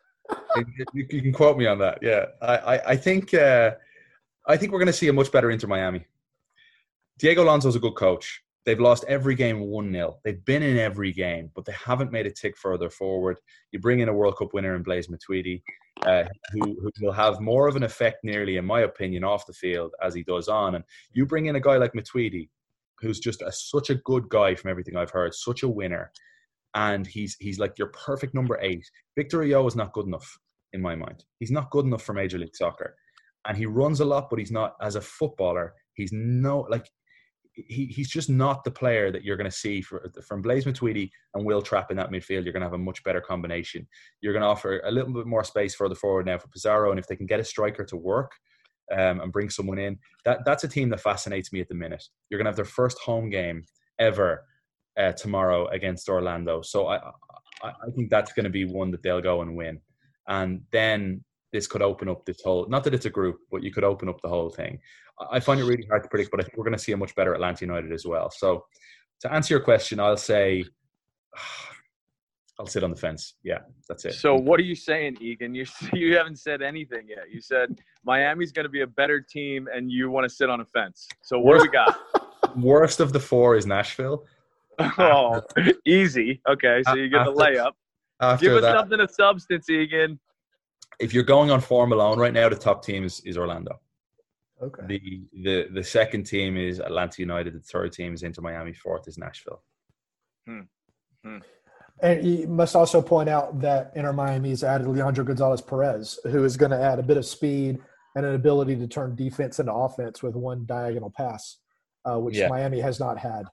you, 0.93 1.05
you, 1.09 1.21
can 1.21 1.33
quote 1.33 1.57
me 1.57 1.67
on 1.67 1.77
that. 1.79 1.99
Yeah, 2.01 2.25
I, 2.41 2.57
I, 2.57 2.91
I 2.91 2.95
think 2.95 3.33
uh, 3.33 3.71
I 4.47 4.55
think 4.55 4.71
we're 4.71 4.79
going 4.79 4.87
to 4.87 4.93
see 4.93 5.09
a 5.09 5.13
much 5.13 5.31
better 5.31 5.51
Inter 5.51 5.67
Miami. 5.67 6.05
Diego 7.21 7.43
Alonso's 7.43 7.75
a 7.75 7.79
good 7.79 7.93
coach. 7.93 8.41
They've 8.65 8.79
lost 8.79 9.05
every 9.07 9.35
game 9.35 9.59
1 9.59 9.91
0. 9.91 10.17
They've 10.23 10.43
been 10.43 10.63
in 10.63 10.79
every 10.79 11.11
game, 11.11 11.51
but 11.53 11.65
they 11.65 11.73
haven't 11.73 12.11
made 12.11 12.25
a 12.25 12.31
tick 12.31 12.57
further 12.57 12.89
forward. 12.89 13.39
You 13.71 13.77
bring 13.77 13.99
in 13.99 14.09
a 14.09 14.13
World 14.13 14.37
Cup 14.37 14.55
winner 14.55 14.75
in 14.75 14.81
Blaise 14.81 15.07
Matuidi, 15.07 15.61
uh, 16.01 16.23
who, 16.51 16.75
who 16.81 16.89
will 16.99 17.11
have 17.11 17.39
more 17.39 17.67
of 17.67 17.75
an 17.75 17.83
effect, 17.83 18.23
nearly, 18.23 18.57
in 18.57 18.65
my 18.65 18.81
opinion, 18.81 19.23
off 19.23 19.45
the 19.45 19.53
field 19.53 19.93
as 20.01 20.15
he 20.15 20.23
does 20.23 20.47
on. 20.47 20.73
And 20.73 20.83
you 21.11 21.27
bring 21.27 21.45
in 21.45 21.55
a 21.57 21.59
guy 21.59 21.77
like 21.77 21.93
Matuidi, 21.93 22.49
who's 22.99 23.19
just 23.19 23.43
a, 23.43 23.51
such 23.51 23.91
a 23.91 23.95
good 23.95 24.27
guy 24.29 24.55
from 24.55 24.71
everything 24.71 24.95
I've 24.95 25.11
heard, 25.11 25.35
such 25.35 25.61
a 25.61 25.69
winner. 25.69 26.11
And 26.73 27.05
he's 27.05 27.35
he's 27.39 27.59
like 27.59 27.77
your 27.77 27.89
perfect 27.89 28.33
number 28.33 28.57
eight. 28.61 28.89
Victor 29.15 29.41
Ulloa 29.41 29.67
is 29.67 29.75
not 29.75 29.93
good 29.93 30.07
enough 30.07 30.39
in 30.73 30.81
my 30.81 30.95
mind. 30.95 31.23
He's 31.37 31.51
not 31.51 31.69
good 31.69 31.85
enough 31.85 32.01
for 32.01 32.13
Major 32.13 32.39
League 32.39 32.55
Soccer. 32.55 32.95
and 33.45 33.55
he 33.55 33.67
runs 33.67 33.99
a 33.99 34.05
lot, 34.05 34.29
but 34.31 34.39
he's 34.39 34.51
not 34.51 34.75
as 34.81 34.95
a 34.95 35.01
footballer. 35.01 35.75
He's 35.93 36.11
no 36.11 36.61
like 36.69 36.89
he, 37.53 37.85
he's 37.85 38.09
just 38.09 38.29
not 38.29 38.63
the 38.63 38.71
player 38.71 39.11
that 39.11 39.23
you're 39.23 39.37
going 39.37 39.49
to 39.49 39.55
see 39.55 39.81
for, 39.81 40.11
from 40.25 40.41
Blaise 40.41 40.65
Matuidi 40.65 41.09
and 41.33 41.45
Will 41.45 41.61
Trapp 41.61 41.91
in 41.91 41.97
that 41.97 42.11
midfield. 42.11 42.43
You're 42.43 42.53
going 42.53 42.61
to 42.61 42.67
have 42.67 42.73
a 42.73 42.77
much 42.77 43.03
better 43.03 43.21
combination. 43.21 43.87
You're 44.21 44.33
going 44.33 44.41
to 44.41 44.47
offer 44.47 44.81
a 44.85 44.91
little 44.91 45.13
bit 45.13 45.25
more 45.25 45.43
space 45.43 45.75
further 45.75 45.95
forward 45.95 46.25
now 46.25 46.37
for 46.37 46.47
Pizarro, 46.47 46.91
and 46.91 46.99
if 46.99 47.07
they 47.07 47.15
can 47.15 47.25
get 47.25 47.39
a 47.39 47.43
striker 47.43 47.83
to 47.85 47.97
work 47.97 48.31
um, 48.91 49.21
and 49.21 49.31
bring 49.31 49.49
someone 49.49 49.79
in, 49.79 49.99
that 50.25 50.39
that's 50.45 50.63
a 50.63 50.67
team 50.67 50.89
that 50.89 51.01
fascinates 51.01 51.51
me 51.51 51.59
at 51.59 51.67
the 51.67 51.75
minute. 51.75 52.03
You're 52.29 52.37
going 52.37 52.45
to 52.45 52.49
have 52.49 52.55
their 52.55 52.65
first 52.65 52.97
home 52.99 53.29
game 53.29 53.63
ever 53.99 54.45
uh, 54.97 55.11
tomorrow 55.13 55.67
against 55.67 56.09
Orlando, 56.09 56.61
so 56.61 56.87
I, 56.87 56.97
I 56.97 57.69
I 57.69 57.91
think 57.95 58.09
that's 58.09 58.33
going 58.33 58.45
to 58.45 58.49
be 58.49 58.65
one 58.65 58.91
that 58.91 59.03
they'll 59.03 59.21
go 59.21 59.41
and 59.41 59.55
win, 59.55 59.79
and 60.27 60.61
then 60.71 61.23
this 61.51 61.67
could 61.67 61.81
open 61.81 62.09
up 62.09 62.25
this 62.25 62.41
whole 62.43 62.67
not 62.67 62.83
that 62.83 62.93
it's 62.93 63.05
a 63.05 63.09
group 63.09 63.39
but 63.51 63.63
you 63.63 63.71
could 63.71 63.83
open 63.83 64.09
up 64.09 64.21
the 64.21 64.27
whole 64.27 64.49
thing 64.49 64.79
i 65.31 65.39
find 65.39 65.59
it 65.59 65.65
really 65.65 65.85
hard 65.87 66.03
to 66.03 66.09
predict 66.09 66.31
but 66.31 66.39
i 66.39 66.43
think 66.43 66.57
we're 66.57 66.63
going 66.63 66.77
to 66.77 66.83
see 66.83 66.91
a 66.91 66.97
much 66.97 67.13
better 67.15 67.33
atlanta 67.33 67.65
united 67.65 67.91
as 67.91 68.05
well 68.05 68.29
so 68.31 68.63
to 69.19 69.31
answer 69.33 69.53
your 69.53 69.61
question 69.61 69.99
i'll 69.99 70.17
say 70.17 70.63
i'll 72.59 72.65
sit 72.67 72.83
on 72.83 72.91
the 72.91 72.95
fence 72.95 73.35
yeah 73.43 73.59
that's 73.87 74.05
it 74.05 74.13
So 74.13 74.35
what 74.35 74.59
are 74.59 74.63
you 74.63 74.75
saying, 74.75 75.17
Egan? 75.19 75.55
You 75.55 75.65
you 75.93 76.15
haven't 76.15 76.37
said 76.37 76.61
anything 76.61 77.07
yet. 77.07 77.31
You 77.31 77.41
said 77.41 77.79
Miami's 78.05 78.51
going 78.51 78.65
to 78.65 78.69
be 78.69 78.81
a 78.81 78.87
better 78.87 79.19
team, 79.19 79.67
and 79.73 79.91
you 79.91 80.11
want 80.11 80.25
to 80.25 80.29
sit 80.29 80.47
on 80.47 80.61
a 80.61 80.65
fence. 80.65 81.07
So 81.23 81.39
what 81.39 81.57
do 81.57 81.63
we 81.63 81.69
got? 81.69 81.97
worst 82.55 82.99
of 82.99 83.13
the 83.13 83.19
four 83.19 83.55
is 83.55 83.65
nashville 83.65 84.25
oh, 84.97 85.41
easy. 85.85 86.41
Okay, 86.47 86.81
so 86.87 86.95
you 86.95 87.09
get 87.09 87.25
the 87.25 87.33
layup. 87.33 87.71
after 88.19 88.45
Give 88.45 88.55
us 88.55 88.61
that 88.63 88.75
something 88.75 88.99
of 88.99 89.11
substance, 89.11 89.69
Egan. 89.69 90.19
If 90.99 91.13
you're 91.13 91.23
going 91.23 91.49
on 91.51 91.61
form 91.61 91.91
alone 91.93 92.19
right 92.19 92.33
now 92.33 92.49
the 92.49 92.55
top 92.55 92.83
team 92.83 93.03
is, 93.03 93.19
is 93.21 93.37
orlando 93.37 93.79
Okay. 94.61 94.83
the, 94.85 95.21
the 95.43 95.67
the 95.73 95.83
second 95.83 96.23
team 96.25 96.55
is 96.55 96.79
atlanta 96.79 97.19
united 97.21 97.53
the 97.55 97.59
third 97.59 97.91
team 97.93 98.13
is 98.13 98.21
inter 98.21 98.41
miami 98.43 98.73
fourth 98.73 99.07
is 99.07 99.17
nashville 99.17 99.63
Hmm. 100.47 101.37
And 102.01 102.25
you 102.27 102.47
must 102.47 102.75
also 102.75 102.99
point 102.99 103.29
out 103.29 103.59
that 103.61 103.91
Inter 103.95 104.11
Miami's 104.11 104.63
added 104.63 104.87
Leandro 104.87 105.23
Gonzalez 105.23 105.61
Pirez, 105.61 106.17
who 106.23 106.43
is 106.43 106.57
going 106.57 106.71
to 106.71 106.81
add 106.81 106.97
a 106.97 107.03
bit 107.03 107.17
of 107.17 107.27
speed 107.27 107.77
and 108.15 108.25
an 108.25 108.33
ability 108.33 108.75
to 108.77 108.87
turn 108.87 109.15
defense 109.15 109.59
into 109.59 109.71
offense 109.71 110.23
with 110.23 110.35
one 110.35 110.65
diagonal 110.65 111.11
pass, 111.15 111.57
uh, 112.05 112.17
which 112.17 112.37
Yeah. 112.37 112.47
Miami 112.49 112.79
has 112.79 112.99
not 112.99 113.19
had 113.19 113.43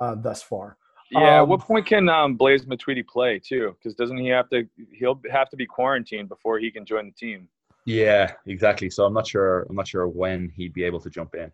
uh, 0.00 0.16
thus 0.16 0.42
far. 0.42 0.76
Yeah, 1.10 1.18
Um, 1.20 1.24
at 1.42 1.48
what 1.48 1.60
point 1.60 1.86
can 1.86 2.08
um, 2.08 2.34
Blaise 2.36 2.64
Matuidi 2.66 3.06
play 3.06 3.38
too? 3.38 3.74
Because 3.78 3.94
doesn't 3.94 4.18
he 4.18 4.28
have 4.28 4.48
to? 4.50 4.68
He'll 4.92 5.20
have 5.30 5.48
to 5.50 5.56
be 5.56 5.66
quarantined 5.66 6.28
before 6.28 6.58
he 6.58 6.70
can 6.70 6.84
join 6.84 7.06
the 7.06 7.12
team. 7.12 7.48
yeah 7.86 8.32
exactly 8.46 8.90
so 8.90 9.06
i'm 9.06 9.14
not 9.14 9.26
sure 9.26 9.66
i'm 9.70 9.76
not 9.76 9.88
sure 9.88 10.06
when 10.06 10.50
he'd 10.56 10.74
be 10.74 10.84
able 10.84 11.00
to 11.00 11.08
jump 11.08 11.34
in 11.34 11.50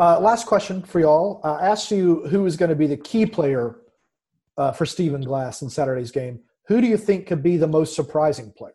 Uh, 0.00 0.18
last 0.20 0.46
question 0.46 0.76
for 0.90 1.00
y'all. 1.00 1.40
I 1.44 1.66
asked 1.72 1.90
you 1.90 2.24
who 2.30 2.46
is 2.46 2.56
going 2.56 2.70
to 2.70 2.76
be 2.84 2.86
the 2.86 2.96
key 3.10 3.26
player 3.26 3.66
uh, 4.56 4.72
for 4.78 4.86
Stephen 4.86 5.20
Glass 5.30 5.60
in 5.62 5.68
Saturday's 5.68 6.12
game. 6.12 6.36
Who 6.68 6.80
do 6.80 6.86
you 6.86 6.96
think 6.96 7.26
could 7.26 7.42
be 7.42 7.56
the 7.56 7.66
most 7.78 7.90
surprising 8.00 8.52
player? 8.56 8.74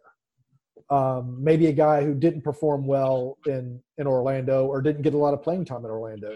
Um, 0.89 1.23
maybe 1.49 1.65
a 1.67 1.71
guy 1.88 2.03
who 2.05 2.13
didn't 2.13 2.43
perform 2.49 2.86
well 2.86 3.38
in, 3.47 3.63
in 3.99 4.05
Orlando 4.05 4.65
or 4.65 4.81
didn't 4.81 5.01
get 5.07 5.13
a 5.13 5.17
lot 5.25 5.33
of 5.33 5.41
playing 5.41 5.63
time 5.65 5.83
in 5.86 5.91
Orlando 5.91 6.31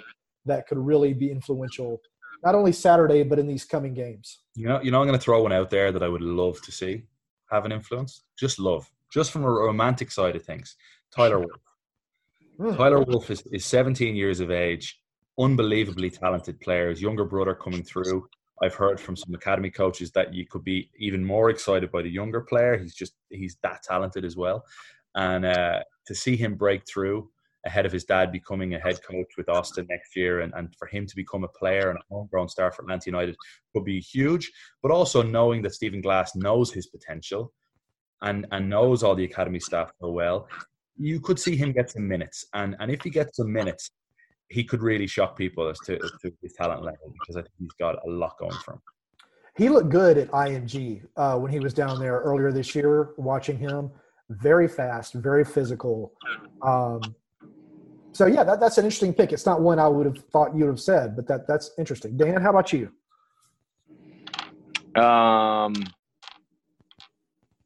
that 0.46 0.68
could 0.68 0.78
really 0.92 1.14
be 1.14 1.30
influential, 1.38 2.00
not 2.44 2.56
only 2.56 2.72
Saturday, 2.72 3.24
but 3.24 3.40
in 3.40 3.48
these 3.48 3.66
coming 3.66 3.94
games. 3.94 4.40
You 4.56 4.68
know, 4.68 4.82
you 4.82 4.92
know, 4.92 5.02
I'm 5.02 5.08
going 5.08 5.18
to 5.18 5.24
throw 5.24 5.44
one 5.44 5.52
out 5.52 5.70
there 5.70 5.92
that 5.92 6.04
I 6.04 6.08
would 6.08 6.22
love 6.22 6.62
to 6.62 6.72
see 6.72 7.04
have 7.52 7.66
an 7.66 7.72
influence. 7.72 8.24
Just 8.38 8.60
love, 8.60 8.90
just 9.12 9.32
from 9.32 9.44
a 9.44 9.50
romantic 9.50 10.12
side 10.12 10.36
of 10.36 10.44
things. 10.44 10.76
Tyler 11.16 11.40
Wolff. 11.40 11.62
Hmm. 12.60 12.76
Tyler 12.76 13.02
Wolff 13.02 13.30
is, 13.30 13.44
is 13.52 13.66
17 13.66 14.16
years 14.16 14.40
of 14.40 14.52
age, 14.52 15.00
unbelievably 15.40 16.10
talented 16.12 16.60
player. 16.60 16.90
His 16.90 17.02
younger 17.02 17.26
brother 17.26 17.56
coming 17.56 17.84
through. 17.84 18.28
I've 18.62 18.74
heard 18.74 19.00
from 19.00 19.16
some 19.16 19.34
academy 19.36 19.70
coaches 19.70 20.12
that 20.12 20.34
you 20.34 20.48
could 20.48 20.64
be 20.64 20.90
even 20.98 21.24
more 21.24 21.52
excited 21.52 21.92
by 21.92 22.02
the 22.02 22.10
younger 22.10 22.42
player. 22.42 22.76
He's 22.78 22.96
just 22.96 23.14
he's 23.30 23.58
that 23.62 23.84
talented 23.84 24.26
as 24.26 24.36
well, 24.36 24.64
and 25.14 25.46
uh, 25.46 25.82
to 26.08 26.16
see 26.16 26.36
him 26.36 26.56
break 26.56 26.82
through 26.88 27.30
ahead 27.68 27.86
of 27.86 27.92
his 27.92 28.06
dad 28.06 28.32
becoming 28.32 28.74
a 28.74 28.80
head 28.80 29.00
coach 29.04 29.32
with 29.38 29.50
Austin 29.50 29.86
next 29.90 30.16
year, 30.16 30.42
and, 30.42 30.54
and 30.56 30.74
for 30.80 30.88
him 30.88 31.06
to 31.06 31.16
become 31.16 31.44
a 31.44 31.56
player 31.60 31.90
and 31.90 32.00
a 32.00 32.14
homegrown 32.14 32.50
star 32.50 32.72
for 32.72 32.82
Atlanta 32.82 33.06
United 33.06 33.36
would 33.74 33.86
be 33.86 34.00
huge. 34.00 34.52
But 34.82 34.92
also 34.92 35.22
knowing 35.22 35.62
that 35.62 35.76
Stephen 35.76 36.02
Glass 36.02 36.36
knows 36.36 36.72
his 36.72 36.88
potential 36.88 37.54
and 38.22 38.48
and 38.52 38.68
knows 38.68 39.04
all 39.04 39.16
the 39.16 39.26
academy 39.26 39.60
staff 39.60 39.92
so 40.02 40.10
well, 40.10 40.48
you 40.98 41.20
could 41.20 41.40
see 41.40 41.56
him 41.56 41.72
get 41.72 41.92
some 41.92 42.08
minutes. 42.08 42.46
And 42.54 42.76
and 42.80 42.90
if 42.92 43.02
he 43.04 43.10
gets 43.10 43.38
some 43.38 43.52
minutes, 43.52 43.92
he 44.50 44.64
could 44.64 44.82
really 44.82 45.08
shock 45.08 45.38
people 45.38 45.68
as 45.68 45.80
to, 45.86 45.96
as 45.96 46.12
to 46.22 46.34
his 46.42 46.54
talent 46.54 46.84
level 46.84 47.14
because 47.20 47.36
I 47.36 47.42
think 47.42 47.54
he's 47.60 47.78
got 47.80 47.96
a 48.06 48.10
lot 48.10 48.38
going 48.40 48.60
for 48.64 48.74
him. 48.76 48.82
He 49.58 49.70
looked 49.70 49.90
good 49.90 50.18
at 50.18 50.30
IMG 50.32 51.04
uh, 51.18 51.36
when 51.38 51.52
he 51.52 51.60
was 51.60 51.74
down 51.74 52.00
there 52.00 52.20
earlier 52.20 52.52
this 52.52 52.76
year. 52.76 53.10
Watching 53.18 53.58
him, 53.58 53.90
very 54.30 54.68
fast, 54.68 55.14
very 55.14 55.44
physical. 55.44 56.14
Um, 56.62 57.02
so 58.18 58.26
yeah, 58.26 58.44
that, 58.44 58.60
that's 58.60 58.80
an 58.80 58.86
interesting 58.86 59.14
pick. 59.14 59.32
It's 59.32 59.46
not 59.46 59.62
one 59.62 59.78
I 59.78 59.88
would 59.88 60.08
have 60.08 60.18
thought 60.32 60.56
you 60.56 60.62
would 60.62 60.72
have 60.72 60.80
said, 60.80 61.16
but 61.16 61.28
that 61.28 61.48
that's 61.48 61.70
interesting. 61.78 62.18
Dan, 62.18 62.42
how 62.42 62.50
about 62.50 62.74
you? 62.74 62.90
Um, 65.00 65.76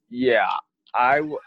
yeah, 0.09 0.49
I'll 0.93 1.39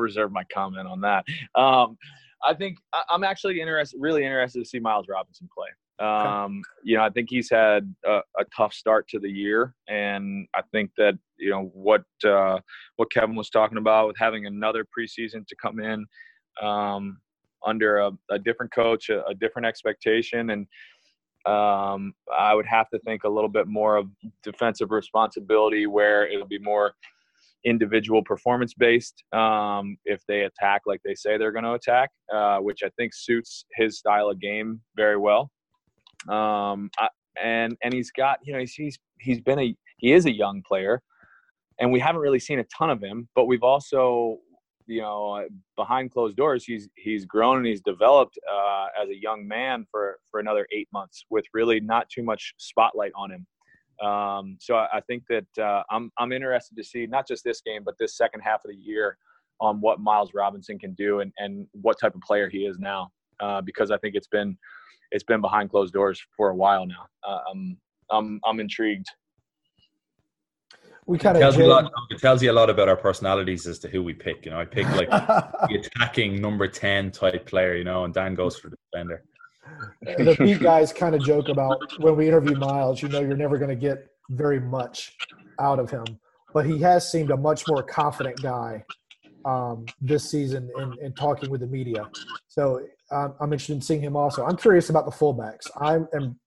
reserve 0.00 0.32
my 0.32 0.42
comment 0.52 0.88
on 0.88 1.00
that. 1.02 1.24
Um, 1.54 1.96
I 2.44 2.54
think 2.54 2.78
I- 2.92 3.04
I'm 3.08 3.22
actually 3.22 3.60
interested, 3.60 4.00
really 4.00 4.24
interested 4.24 4.58
to 4.58 4.68
see 4.68 4.80
Miles 4.80 5.06
Robinson 5.08 5.48
play. 5.56 5.68
Um, 6.04 6.60
you 6.82 6.96
know, 6.96 7.04
I 7.04 7.10
think 7.10 7.30
he's 7.30 7.48
had 7.48 7.94
a, 8.04 8.18
a 8.36 8.44
tough 8.56 8.74
start 8.74 9.06
to 9.10 9.20
the 9.20 9.30
year, 9.30 9.76
and 9.86 10.48
I 10.56 10.62
think 10.72 10.90
that 10.96 11.16
you 11.38 11.50
know 11.50 11.70
what 11.72 12.02
uh, 12.26 12.58
what 12.96 13.12
Kevin 13.12 13.36
was 13.36 13.48
talking 13.48 13.78
about 13.78 14.08
with 14.08 14.16
having 14.18 14.46
another 14.46 14.84
preseason 14.84 15.46
to 15.46 15.54
come 15.62 15.78
in 15.78 16.04
um, 16.62 17.18
under 17.66 17.98
a, 17.98 18.10
a 18.30 18.38
different 18.38 18.72
coach, 18.72 19.08
a, 19.08 19.24
a 19.26 19.34
different 19.34 19.66
expectation, 19.66 20.50
and 20.50 20.66
um, 21.46 22.14
I 22.36 22.54
would 22.54 22.66
have 22.66 22.88
to 22.90 22.98
think 23.00 23.24
a 23.24 23.28
little 23.28 23.50
bit 23.50 23.66
more 23.66 23.96
of 23.96 24.08
defensive 24.42 24.90
responsibility, 24.90 25.86
where 25.86 26.26
it'll 26.26 26.46
be 26.46 26.58
more 26.58 26.94
individual 27.64 28.22
performance 28.22 28.74
based 28.74 29.24
um, 29.32 29.96
if 30.04 30.22
they 30.28 30.42
attack 30.42 30.82
like 30.86 31.00
they 31.04 31.14
say 31.14 31.38
they're 31.38 31.52
going 31.52 31.64
to 31.64 31.72
attack, 31.72 32.10
uh, 32.32 32.58
which 32.58 32.82
I 32.82 32.90
think 32.96 33.12
suits 33.14 33.64
his 33.74 33.98
style 33.98 34.30
of 34.30 34.40
game 34.40 34.80
very 34.96 35.16
well. 35.16 35.50
Um, 36.28 36.90
I, 36.98 37.08
and 37.42 37.76
and 37.82 37.92
he's 37.92 38.10
got 38.10 38.38
you 38.44 38.52
know 38.52 38.60
he's 38.60 38.74
he's 38.74 38.98
he's 39.20 39.40
been 39.40 39.58
a 39.58 39.74
he 39.98 40.12
is 40.12 40.26
a 40.26 40.32
young 40.32 40.62
player, 40.66 41.02
and 41.78 41.92
we 41.92 42.00
haven't 42.00 42.20
really 42.20 42.38
seen 42.38 42.58
a 42.58 42.64
ton 42.64 42.90
of 42.90 43.02
him, 43.02 43.28
but 43.34 43.46
we've 43.46 43.62
also 43.62 44.38
you 44.86 45.00
know 45.00 45.46
behind 45.76 46.10
closed 46.10 46.36
doors 46.36 46.64
he's 46.64 46.88
he's 46.96 47.24
grown 47.24 47.58
and 47.58 47.66
he's 47.66 47.80
developed 47.80 48.38
uh, 48.52 48.86
as 49.00 49.08
a 49.08 49.20
young 49.20 49.46
man 49.46 49.86
for 49.90 50.18
for 50.30 50.40
another 50.40 50.66
eight 50.72 50.88
months 50.92 51.24
with 51.30 51.44
really 51.54 51.80
not 51.80 52.08
too 52.08 52.22
much 52.22 52.54
spotlight 52.58 53.12
on 53.14 53.30
him. 53.30 53.46
Um, 54.06 54.56
so 54.60 54.74
I, 54.74 54.88
I 54.94 55.00
think 55.00 55.22
that 55.28 55.46
uh, 55.62 55.82
I'm 55.90 56.10
I'm 56.18 56.32
interested 56.32 56.76
to 56.76 56.84
see 56.84 57.06
not 57.06 57.26
just 57.26 57.44
this 57.44 57.60
game 57.60 57.82
but 57.84 57.94
this 57.98 58.16
second 58.16 58.40
half 58.40 58.64
of 58.64 58.70
the 58.70 58.76
year 58.76 59.16
on 59.60 59.80
what 59.80 60.00
Miles 60.00 60.34
Robinson 60.34 60.78
can 60.78 60.94
do 60.94 61.20
and 61.20 61.32
and 61.38 61.66
what 61.72 61.98
type 61.98 62.14
of 62.14 62.20
player 62.20 62.48
he 62.48 62.66
is 62.66 62.78
now 62.78 63.10
uh, 63.40 63.60
because 63.60 63.90
I 63.90 63.98
think 63.98 64.14
it's 64.14 64.28
been 64.28 64.56
it's 65.10 65.24
been 65.24 65.40
behind 65.40 65.70
closed 65.70 65.94
doors 65.94 66.22
for 66.36 66.50
a 66.50 66.54
while 66.54 66.86
now. 66.86 67.06
Uh, 67.26 67.40
I'm 67.50 67.76
I'm 68.10 68.40
I'm 68.44 68.60
intrigued. 68.60 69.06
We 71.06 71.18
It 71.18 71.20
kind 71.20 71.38
tells, 71.38 71.56
of 71.56 71.60
you 71.60 71.66
a 71.66 71.68
lot, 71.68 71.92
it 72.10 72.18
tells 72.18 72.42
you 72.42 72.50
a 72.50 72.52
lot 72.52 72.70
about 72.70 72.88
our 72.88 72.96
personalities 72.96 73.66
as 73.66 73.78
to 73.80 73.88
who 73.88 74.02
we 74.02 74.14
pick. 74.14 74.44
You 74.44 74.52
know, 74.52 74.60
I 74.60 74.64
pick 74.64 74.88
like 74.90 75.10
the 75.10 75.80
attacking 75.82 76.40
number 76.40 76.66
10 76.66 77.10
type 77.10 77.46
player, 77.46 77.74
you 77.76 77.84
know, 77.84 78.04
and 78.04 78.14
Dan 78.14 78.34
goes 78.34 78.56
for 78.56 78.70
the 78.70 78.76
defender. 78.90 79.22
the 80.02 80.36
beat 80.38 80.60
guys 80.60 80.92
kind 80.92 81.14
of 81.14 81.22
joke 81.22 81.48
about 81.48 81.78
when 82.00 82.16
we 82.16 82.26
interview 82.26 82.56
Miles, 82.56 83.02
you 83.02 83.08
know, 83.08 83.20
you're 83.20 83.36
never 83.36 83.58
going 83.58 83.68
to 83.70 83.76
get 83.76 84.08
very 84.30 84.60
much 84.60 85.14
out 85.60 85.78
of 85.78 85.90
him, 85.90 86.04
but 86.52 86.64
he 86.64 86.78
has 86.80 87.10
seemed 87.10 87.30
a 87.30 87.36
much 87.36 87.68
more 87.68 87.82
confident 87.82 88.40
guy 88.42 88.84
um, 89.44 89.84
this 90.00 90.30
season 90.30 90.70
in, 90.78 90.96
in 91.02 91.12
talking 91.12 91.50
with 91.50 91.60
the 91.60 91.66
media. 91.66 92.08
So 92.48 92.80
um, 93.10 93.34
I'm 93.40 93.52
interested 93.52 93.74
in 93.74 93.82
seeing 93.82 94.00
him 94.00 94.16
also. 94.16 94.44
I'm 94.44 94.56
curious 94.56 94.90
about 94.90 95.04
the 95.04 95.12
fullbacks. 95.12 95.70
I 95.76 95.96
am 96.16 96.38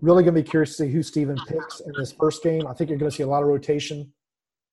really 0.00 0.22
going 0.22 0.34
to 0.34 0.42
be 0.42 0.48
curious 0.48 0.76
to 0.76 0.84
see 0.84 0.92
who 0.92 1.02
Stephen 1.02 1.36
picks 1.46 1.80
in 1.80 1.92
this 1.96 2.12
first 2.12 2.42
game. 2.42 2.66
I 2.66 2.72
think 2.72 2.90
you're 2.90 2.98
going 2.98 3.10
to 3.10 3.16
see 3.16 3.22
a 3.22 3.28
lot 3.28 3.42
of 3.42 3.48
rotation 3.48 4.12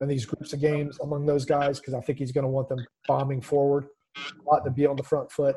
in 0.02 0.08
these 0.08 0.26
groups 0.26 0.54
of 0.54 0.62
games 0.62 1.00
among 1.02 1.26
those 1.26 1.46
guys 1.46 1.80
because 1.80 1.94
I 1.94 2.02
think 2.02 2.20
he's 2.20 2.32
going 2.32 2.44
to 2.44 2.50
want 2.50 2.70
them 2.70 2.86
bombing 3.08 3.42
forward, 3.42 3.88
a 4.18 4.50
lot 4.50 4.64
to 4.66 4.72
be 4.72 4.86
on 4.86 4.96
the 4.96 5.04
front 5.04 5.32
foot. 5.32 5.56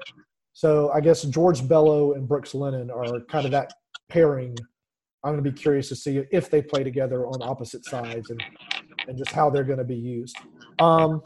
So 0.53 0.91
I 0.93 1.01
guess 1.01 1.23
George 1.23 1.67
Bello 1.69 2.15
and 2.15 2.27
Brooks 2.27 2.55
Lennon 2.55 2.91
are 2.91 3.21
kind 3.31 3.45
of 3.45 3.53
that 3.53 3.73
pairing. 4.09 4.57
I'm 5.25 5.33
going 5.33 5.45
to 5.45 5.51
be 5.51 5.57
curious 5.57 5.89
to 5.89 5.97
see 5.97 6.23
if 6.31 6.51
they 6.51 6.63
play 6.63 6.85
together 6.85 7.27
on 7.27 7.43
opposite 7.43 7.85
sides 7.85 8.31
and, 8.31 8.43
and 9.07 9.19
just 9.19 9.33
how 9.33 9.51
they're 9.51 9.65
going 9.65 9.79
to 9.79 9.85
be 9.85 9.97
used. 9.97 10.37
Um, 10.79 11.23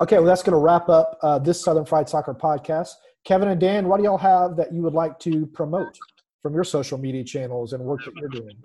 Okay, 0.00 0.16
well, 0.16 0.26
that's 0.26 0.44
going 0.44 0.52
to 0.52 0.58
wrap 0.58 0.88
up 0.88 1.18
uh, 1.22 1.40
this 1.40 1.60
Southern 1.60 1.84
Fried 1.84 2.08
Soccer 2.08 2.32
podcast. 2.32 2.90
Kevin 3.24 3.48
and 3.48 3.60
Dan, 3.60 3.88
what 3.88 3.96
do 3.96 4.04
y'all 4.04 4.16
have 4.16 4.56
that 4.56 4.72
you 4.72 4.80
would 4.82 4.94
like 4.94 5.18
to 5.20 5.44
promote 5.46 5.98
from 6.42 6.54
your 6.54 6.64
social 6.64 6.98
media 6.98 7.24
channels 7.24 7.72
and 7.72 7.82
work 7.82 8.00
that 8.04 8.14
you're 8.16 8.28
doing? 8.28 8.56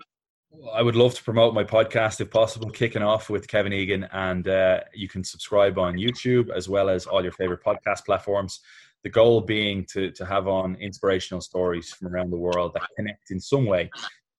I 0.72 0.82
would 0.82 0.96
love 0.96 1.14
to 1.14 1.24
promote 1.24 1.54
my 1.54 1.64
podcast 1.64 2.20
if 2.20 2.30
possible, 2.30 2.70
kicking 2.70 3.02
off 3.02 3.28
with 3.28 3.48
Kevin 3.48 3.72
Egan. 3.72 4.04
And 4.12 4.46
uh, 4.46 4.80
you 4.94 5.08
can 5.08 5.24
subscribe 5.24 5.78
on 5.78 5.94
YouTube 5.94 6.50
as 6.54 6.68
well 6.68 6.88
as 6.88 7.06
all 7.06 7.22
your 7.22 7.32
favorite 7.32 7.64
podcast 7.64 8.04
platforms. 8.06 8.60
The 9.02 9.10
goal 9.10 9.40
being 9.40 9.84
to, 9.92 10.10
to 10.12 10.24
have 10.24 10.46
on 10.48 10.76
inspirational 10.76 11.40
stories 11.40 11.90
from 11.90 12.08
around 12.08 12.30
the 12.30 12.38
world 12.38 12.72
that 12.74 12.82
connect 12.96 13.30
in 13.30 13.40
some 13.40 13.66
way 13.66 13.90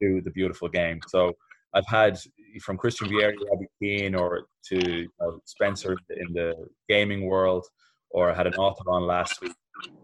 to 0.02 0.22
the 0.24 0.32
beautiful 0.32 0.70
game. 0.70 1.00
So 1.08 1.34
I've 1.74 1.88
had 1.88 2.18
from 2.62 2.78
Christian 2.78 3.10
Vieri, 3.10 3.36
Robbie 3.52 3.68
Keane, 3.82 4.16
or 4.16 4.48
to 4.68 4.76
you 4.76 5.10
know, 5.20 5.40
Spencer 5.46 5.98
in 6.10 6.34
the 6.34 6.56
gaming 6.88 7.26
world, 7.26 7.68
or 8.10 8.32
I 8.32 8.34
had 8.34 8.48
an 8.48 8.56
author 8.56 8.90
on 8.90 9.06
last 9.06 9.42
week. 9.42 9.54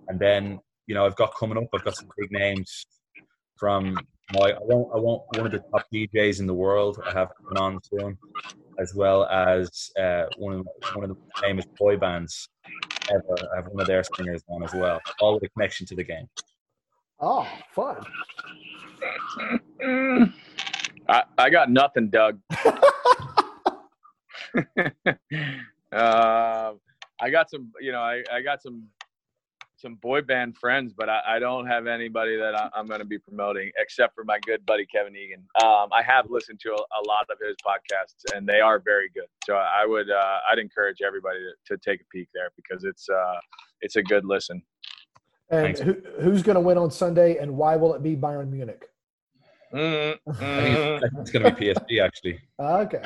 And 0.10 0.20
then, 0.20 0.60
you 0.86 0.94
know, 0.94 1.06
I've 1.06 1.16
got 1.16 1.34
coming 1.36 1.58
up, 1.58 1.70
I've 1.74 1.86
got 1.86 1.96
some 1.96 2.10
big 2.18 2.32
names 2.32 2.86
from 3.62 3.96
I, 4.36 4.54
I 4.54 4.58
want 4.62 4.90
I 4.96 4.98
want 4.98 5.22
one 5.38 5.46
of 5.46 5.52
the 5.52 5.60
top 5.60 5.86
DJs 5.94 6.40
in 6.40 6.48
the 6.48 6.54
world. 6.54 7.00
I 7.06 7.12
have 7.14 7.30
coming 7.38 7.62
on 7.62 7.80
soon, 7.84 8.18
as 8.80 8.96
well 8.96 9.26
as 9.26 9.92
uh, 10.02 10.24
one 10.38 10.54
of 10.60 10.68
one 10.96 11.04
of 11.04 11.16
the 11.16 11.18
famous 11.40 11.66
boy 11.78 11.96
bands 11.96 12.50
ever. 13.12 13.36
I 13.54 13.58
have 13.58 13.68
one 13.68 13.82
of 13.82 13.88
their 13.88 14.04
singers 14.16 14.42
on 14.50 14.64
as 14.64 14.74
well. 14.74 15.00
All 15.20 15.36
with 15.36 15.44
a 15.44 15.50
connection 15.50 15.86
to 15.88 15.96
the 15.96 16.04
game. 16.04 16.28
Oh, 17.20 17.48
fun! 17.76 18.04
I, 21.08 21.24
I 21.38 21.50
got 21.52 21.70
nothing, 21.70 22.10
Doug. 22.10 22.40
uh, 25.92 26.74
I 27.22 27.30
got 27.30 27.50
some, 27.52 27.72
you 27.80 27.92
know, 27.92 28.02
I, 28.02 28.24
I 28.32 28.42
got 28.42 28.64
some 28.64 28.88
some 29.82 29.96
boy 29.96 30.22
band 30.22 30.58
friends, 30.58 30.94
but 30.96 31.10
I, 31.10 31.22
I 31.28 31.40
don't 31.40 31.66
have 31.66 31.88
anybody 31.88 32.38
that 32.38 32.56
I, 32.56 32.70
am 32.76 32.86
going 32.86 33.00
to 33.00 33.06
be 33.06 33.18
promoting 33.18 33.72
except 33.78 34.16
for 34.16 34.24
my 34.24 34.40
good 34.46 34.66
buddy 34.66 34.86
Kevin 34.86 35.16
Egan. 35.16 35.44
Um, 35.64 35.90
I 35.92 36.04
have 36.04 36.30
listened 36.30 36.60
to 36.62 36.70
a, 36.70 36.76
a, 36.76 37.02
lot 37.08 37.26
of 37.30 37.38
his 37.46 37.56
podcasts, 37.66 38.36
and 38.36 38.48
they 38.48 38.60
are 38.62 38.80
very 38.80 39.10
good. 39.14 39.26
So 39.46 39.56
I 39.56 39.86
would 39.86 40.10
uh, 40.10 40.38
I'd 40.52 40.60
encourage 40.60 41.02
everybody 41.02 41.40
to, 41.40 41.76
to 41.76 41.82
take 41.82 42.02
a 42.02 42.06
peek 42.12 42.30
there 42.34 42.50
because 42.56 42.84
it's 42.84 43.10
uh, 43.10 43.40
it's 43.82 43.96
a 43.96 44.04
good 44.04 44.26
listen. 44.26 44.62
And 45.50 45.78
who, 45.78 45.98
who's 46.22 46.44
going 46.44 46.56
to 46.56 46.62
win 46.62 46.78
on 46.78 46.92
Sunday, 46.92 47.38
and 47.38 47.58
why 47.58 47.76
will 47.76 47.94
it 47.94 48.02
be 48.02 48.16
Bayern 48.16 48.50
Munich? 48.50 48.88
Mm-hmm. 49.74 50.30
I 50.30 50.62
think 50.62 51.04
it's, 51.04 51.20
it's 51.20 51.32
going 51.32 51.44
to 51.44 51.52
be 51.52 51.74
PSG 51.74 52.04
actually. 52.04 52.40
Okay. 52.60 53.02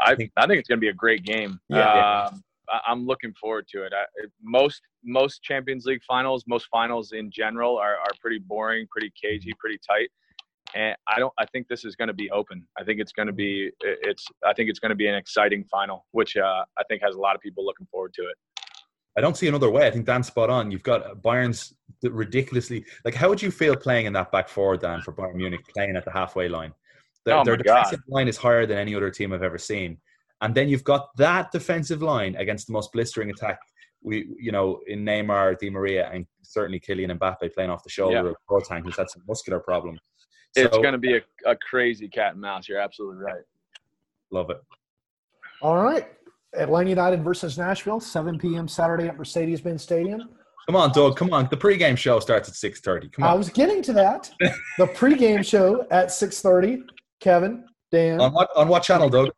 I 0.00 0.14
think 0.14 0.32
I 0.36 0.46
think 0.46 0.60
it's 0.60 0.68
going 0.68 0.78
to 0.78 0.80
be 0.80 0.88
a 0.88 0.94
great 0.94 1.24
game. 1.24 1.60
Yeah. 1.68 2.28
Um, 2.30 2.42
I'm 2.86 3.06
looking 3.06 3.32
forward 3.34 3.66
to 3.74 3.84
it. 3.84 3.92
I, 3.94 4.04
most 4.42 4.82
most 5.04 5.42
Champions 5.42 5.86
League 5.86 6.02
finals, 6.06 6.44
most 6.46 6.66
finals 6.70 7.12
in 7.12 7.30
general, 7.30 7.76
are, 7.76 7.96
are 7.96 8.10
pretty 8.20 8.38
boring, 8.38 8.86
pretty 8.90 9.12
cagey, 9.20 9.52
pretty 9.58 9.78
tight. 9.86 10.08
And 10.74 10.94
I 11.06 11.18
don't. 11.18 11.32
I 11.38 11.46
think 11.46 11.66
this 11.68 11.84
is 11.84 11.96
going 11.96 12.08
to 12.08 12.14
be 12.14 12.30
open. 12.30 12.66
I 12.78 12.84
think 12.84 13.00
it's 13.00 13.12
going 13.12 13.26
to 13.26 13.32
be. 13.32 13.70
It's. 13.80 14.26
I 14.46 14.52
think 14.52 14.68
it's 14.68 14.78
going 14.78 14.90
to 14.90 14.96
be 14.96 15.08
an 15.08 15.14
exciting 15.14 15.64
final, 15.64 16.06
which 16.12 16.36
uh, 16.36 16.64
I 16.76 16.82
think 16.88 17.02
has 17.02 17.14
a 17.14 17.18
lot 17.18 17.34
of 17.34 17.40
people 17.40 17.64
looking 17.64 17.86
forward 17.90 18.12
to 18.14 18.22
it. 18.22 18.36
I 19.16 19.20
don't 19.20 19.36
see 19.36 19.48
another 19.48 19.70
way. 19.70 19.86
I 19.86 19.90
think 19.90 20.04
Dan's 20.04 20.26
spot 20.26 20.50
on. 20.50 20.70
You've 20.70 20.82
got 20.82 21.22
Bayern's 21.22 21.74
ridiculously 22.02 22.84
like. 23.04 23.14
How 23.14 23.28
would 23.30 23.40
you 23.40 23.50
feel 23.50 23.74
playing 23.76 24.06
in 24.06 24.12
that 24.12 24.30
back 24.30 24.48
four, 24.48 24.76
Dan, 24.76 25.00
for 25.00 25.12
Bayern 25.12 25.34
Munich, 25.34 25.60
playing 25.74 25.96
at 25.96 26.04
the 26.04 26.12
halfway 26.12 26.48
line? 26.48 26.72
Their, 27.24 27.38
oh 27.38 27.44
their 27.44 27.56
defensive 27.56 28.00
God. 28.06 28.14
line 28.14 28.28
is 28.28 28.36
higher 28.36 28.66
than 28.66 28.78
any 28.78 28.94
other 28.94 29.10
team 29.10 29.32
I've 29.32 29.42
ever 29.42 29.58
seen. 29.58 29.98
And 30.40 30.54
then 30.54 30.68
you've 30.68 30.84
got 30.84 31.08
that 31.16 31.50
defensive 31.50 32.02
line 32.02 32.36
against 32.36 32.66
the 32.66 32.72
most 32.72 32.92
blistering 32.92 33.30
attack. 33.30 33.58
We, 34.02 34.28
you 34.38 34.52
know, 34.52 34.80
in 34.86 35.04
Neymar, 35.04 35.58
Di 35.58 35.70
Maria, 35.70 36.08
and 36.12 36.24
certainly 36.42 36.78
Kylian 36.78 37.16
Mbappe 37.18 37.52
playing 37.52 37.70
off 37.70 37.82
the 37.82 37.90
shoulder 37.90 38.14
Yeah. 38.16 38.30
of 38.30 38.36
Boateng, 38.48 38.84
who's 38.84 38.96
had 38.96 39.10
some 39.10 39.22
muscular 39.26 39.58
problems. 39.58 39.98
It's 40.54 40.72
So- 40.74 40.80
going 40.80 40.92
to 40.92 40.98
be 40.98 41.16
a, 41.16 41.20
a 41.46 41.56
crazy 41.56 42.08
cat 42.08 42.32
and 42.32 42.40
mouse. 42.40 42.68
You're 42.68 42.78
absolutely 42.78 43.22
right. 43.24 43.42
Love 44.30 44.50
it. 44.50 44.58
All 45.60 45.82
right. 45.82 46.06
Atlanta 46.54 46.88
United 46.90 47.24
versus 47.24 47.58
Nashville, 47.58 48.00
7 48.00 48.38
p.m. 48.38 48.68
Saturday 48.68 49.08
at 49.08 49.18
Mercedes-Benz 49.18 49.82
Stadium. 49.82 50.22
Come 50.66 50.76
on, 50.76 50.92
Doug. 50.92 51.16
Come 51.16 51.32
on. 51.32 51.48
The 51.50 51.56
pregame 51.56 51.96
show 51.96 52.20
starts 52.20 52.48
at 52.48 52.54
six 52.54 52.80
thirty. 52.80 53.08
Come 53.08 53.24
on. 53.24 53.30
I 53.30 53.34
was 53.34 53.48
getting 53.48 53.80
to 53.82 53.92
that. 53.94 54.30
the 54.78 54.84
pregame 54.86 55.42
show 55.44 55.86
at 55.90 56.08
6:30. 56.08 56.82
Kevin, 57.20 57.64
Dan, 57.90 58.20
On 58.20 58.32
what 58.34 58.48
on 58.54 58.68
what 58.68 58.82
channel, 58.82 59.08
Doug? 59.08 59.30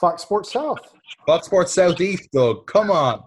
Fox 0.00 0.22
Sports 0.22 0.52
South. 0.52 0.78
Fox 1.26 1.46
Sports 1.46 1.72
Southeast, 1.72 2.30
Doug. 2.32 2.66
Come 2.66 2.90
on. 2.90 3.22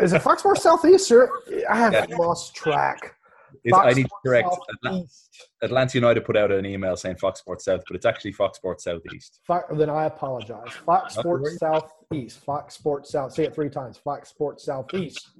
Is 0.00 0.12
it 0.12 0.20
Fox 0.22 0.40
Sports 0.40 0.62
Southeast? 0.62 1.10
Or 1.12 1.30
I 1.70 1.76
have 1.76 1.92
Yeah. 1.92 2.16
lost 2.16 2.54
track. 2.54 3.14
It's, 3.62 3.76
I 3.76 3.92
need 3.92 4.02
to 4.02 4.08
Sports 4.08 4.22
correct. 4.26 4.48
Atla- 4.48 4.64
Southeast. 4.92 5.48
Atlanta 5.62 5.96
United 5.98 6.24
put 6.24 6.36
out 6.36 6.50
an 6.50 6.66
email 6.66 6.96
saying 6.96 7.16
Fox 7.16 7.40
Sports 7.40 7.64
South, 7.64 7.82
but 7.86 7.94
it's 7.96 8.04
actually 8.04 8.32
Fox 8.32 8.58
Sports 8.58 8.84
Southeast. 8.84 9.40
Fo- 9.46 9.62
then 9.74 9.88
I 9.88 10.04
apologize. 10.06 10.70
Fox 10.84 11.14
Not 11.16 11.22
Sports. 11.22 11.58
Southeast. 11.58 12.40
Fox 12.44 12.74
Sports 12.74 13.10
South. 13.10 13.32
Say 13.32 13.44
it 13.44 13.54
three 13.54 13.70
times. 13.70 13.96
Fox 13.96 14.28
Sports 14.28 14.64
Southeast. 14.64 15.30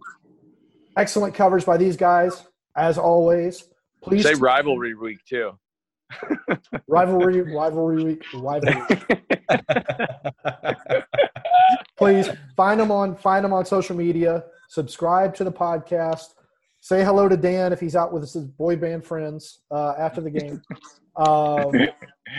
Excellent 0.97 1.35
coverage 1.35 1.67
by 1.67 1.77
these 1.77 1.97
guys, 1.97 2.47
as 2.77 2.97
always. 2.99 3.69
Please 4.01 4.23
Say 4.23 4.35
rivalry 4.35 4.95
week 4.95 5.19
too. 5.29 5.59
Rivalry, 6.89 7.43
rivalry 7.55 8.05
week, 8.05 8.23
rivalry. 8.35 8.85
Please 11.97 12.29
find 12.57 12.81
them 12.81 12.91
on 12.91 13.17
find 13.17 13.45
them 13.45 13.53
on 13.53 13.65
social 13.65 13.97
media. 13.97 14.45
Subscribe 14.69 15.35
to 15.37 15.45
the 15.45 15.53
podcast. 15.53 16.35
Say 16.81 17.05
hello 17.05 17.29
to 17.29 17.37
Dan 17.37 17.73
if 17.73 17.81
he's 17.81 17.97
out 17.97 18.13
with 18.13 18.23
his 18.23 18.37
boy 18.45 18.77
band 18.77 19.05
friends 19.05 19.61
uh, 19.71 19.95
after 19.99 20.21
the 20.21 20.31
game. 20.31 20.61
Um, 21.17 21.71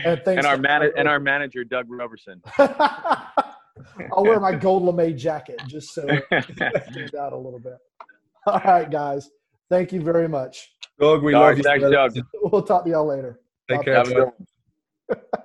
and 0.03 0.21
thanks 0.25 0.39
and 0.39 0.45
our 0.45 0.57
man- 0.57 0.91
and 0.97 1.07
our 1.07 1.19
manager 1.19 1.63
Doug 1.63 1.85
Roberson. 1.89 2.41
I'll 2.57 4.23
wear 4.23 4.39
my 4.39 4.53
gold 4.53 4.83
lame 4.83 5.17
jacket 5.17 5.61
just 5.67 5.93
so 5.93 6.05
it 6.07 6.23
stands 6.83 7.15
out 7.15 7.33
a 7.33 7.37
little 7.37 7.59
bit. 7.59 7.77
All 8.45 8.59
right, 8.65 8.89
guys. 8.89 9.29
Thank 9.69 9.91
you 9.93 10.01
very 10.01 10.27
much. 10.27 10.73
Doug, 10.99 11.23
we 11.23 11.33
All 11.33 11.41
love 11.43 11.57
you. 11.57 11.63
thanks, 11.63 11.81
brother. 11.81 12.09
Doug. 12.09 12.25
We'll 12.51 12.61
talk 12.61 12.83
to 12.83 12.89
y'all 12.89 13.05
later. 13.07 13.39
Take 13.69 13.85
Bye. 13.85 14.03
care. 14.03 14.33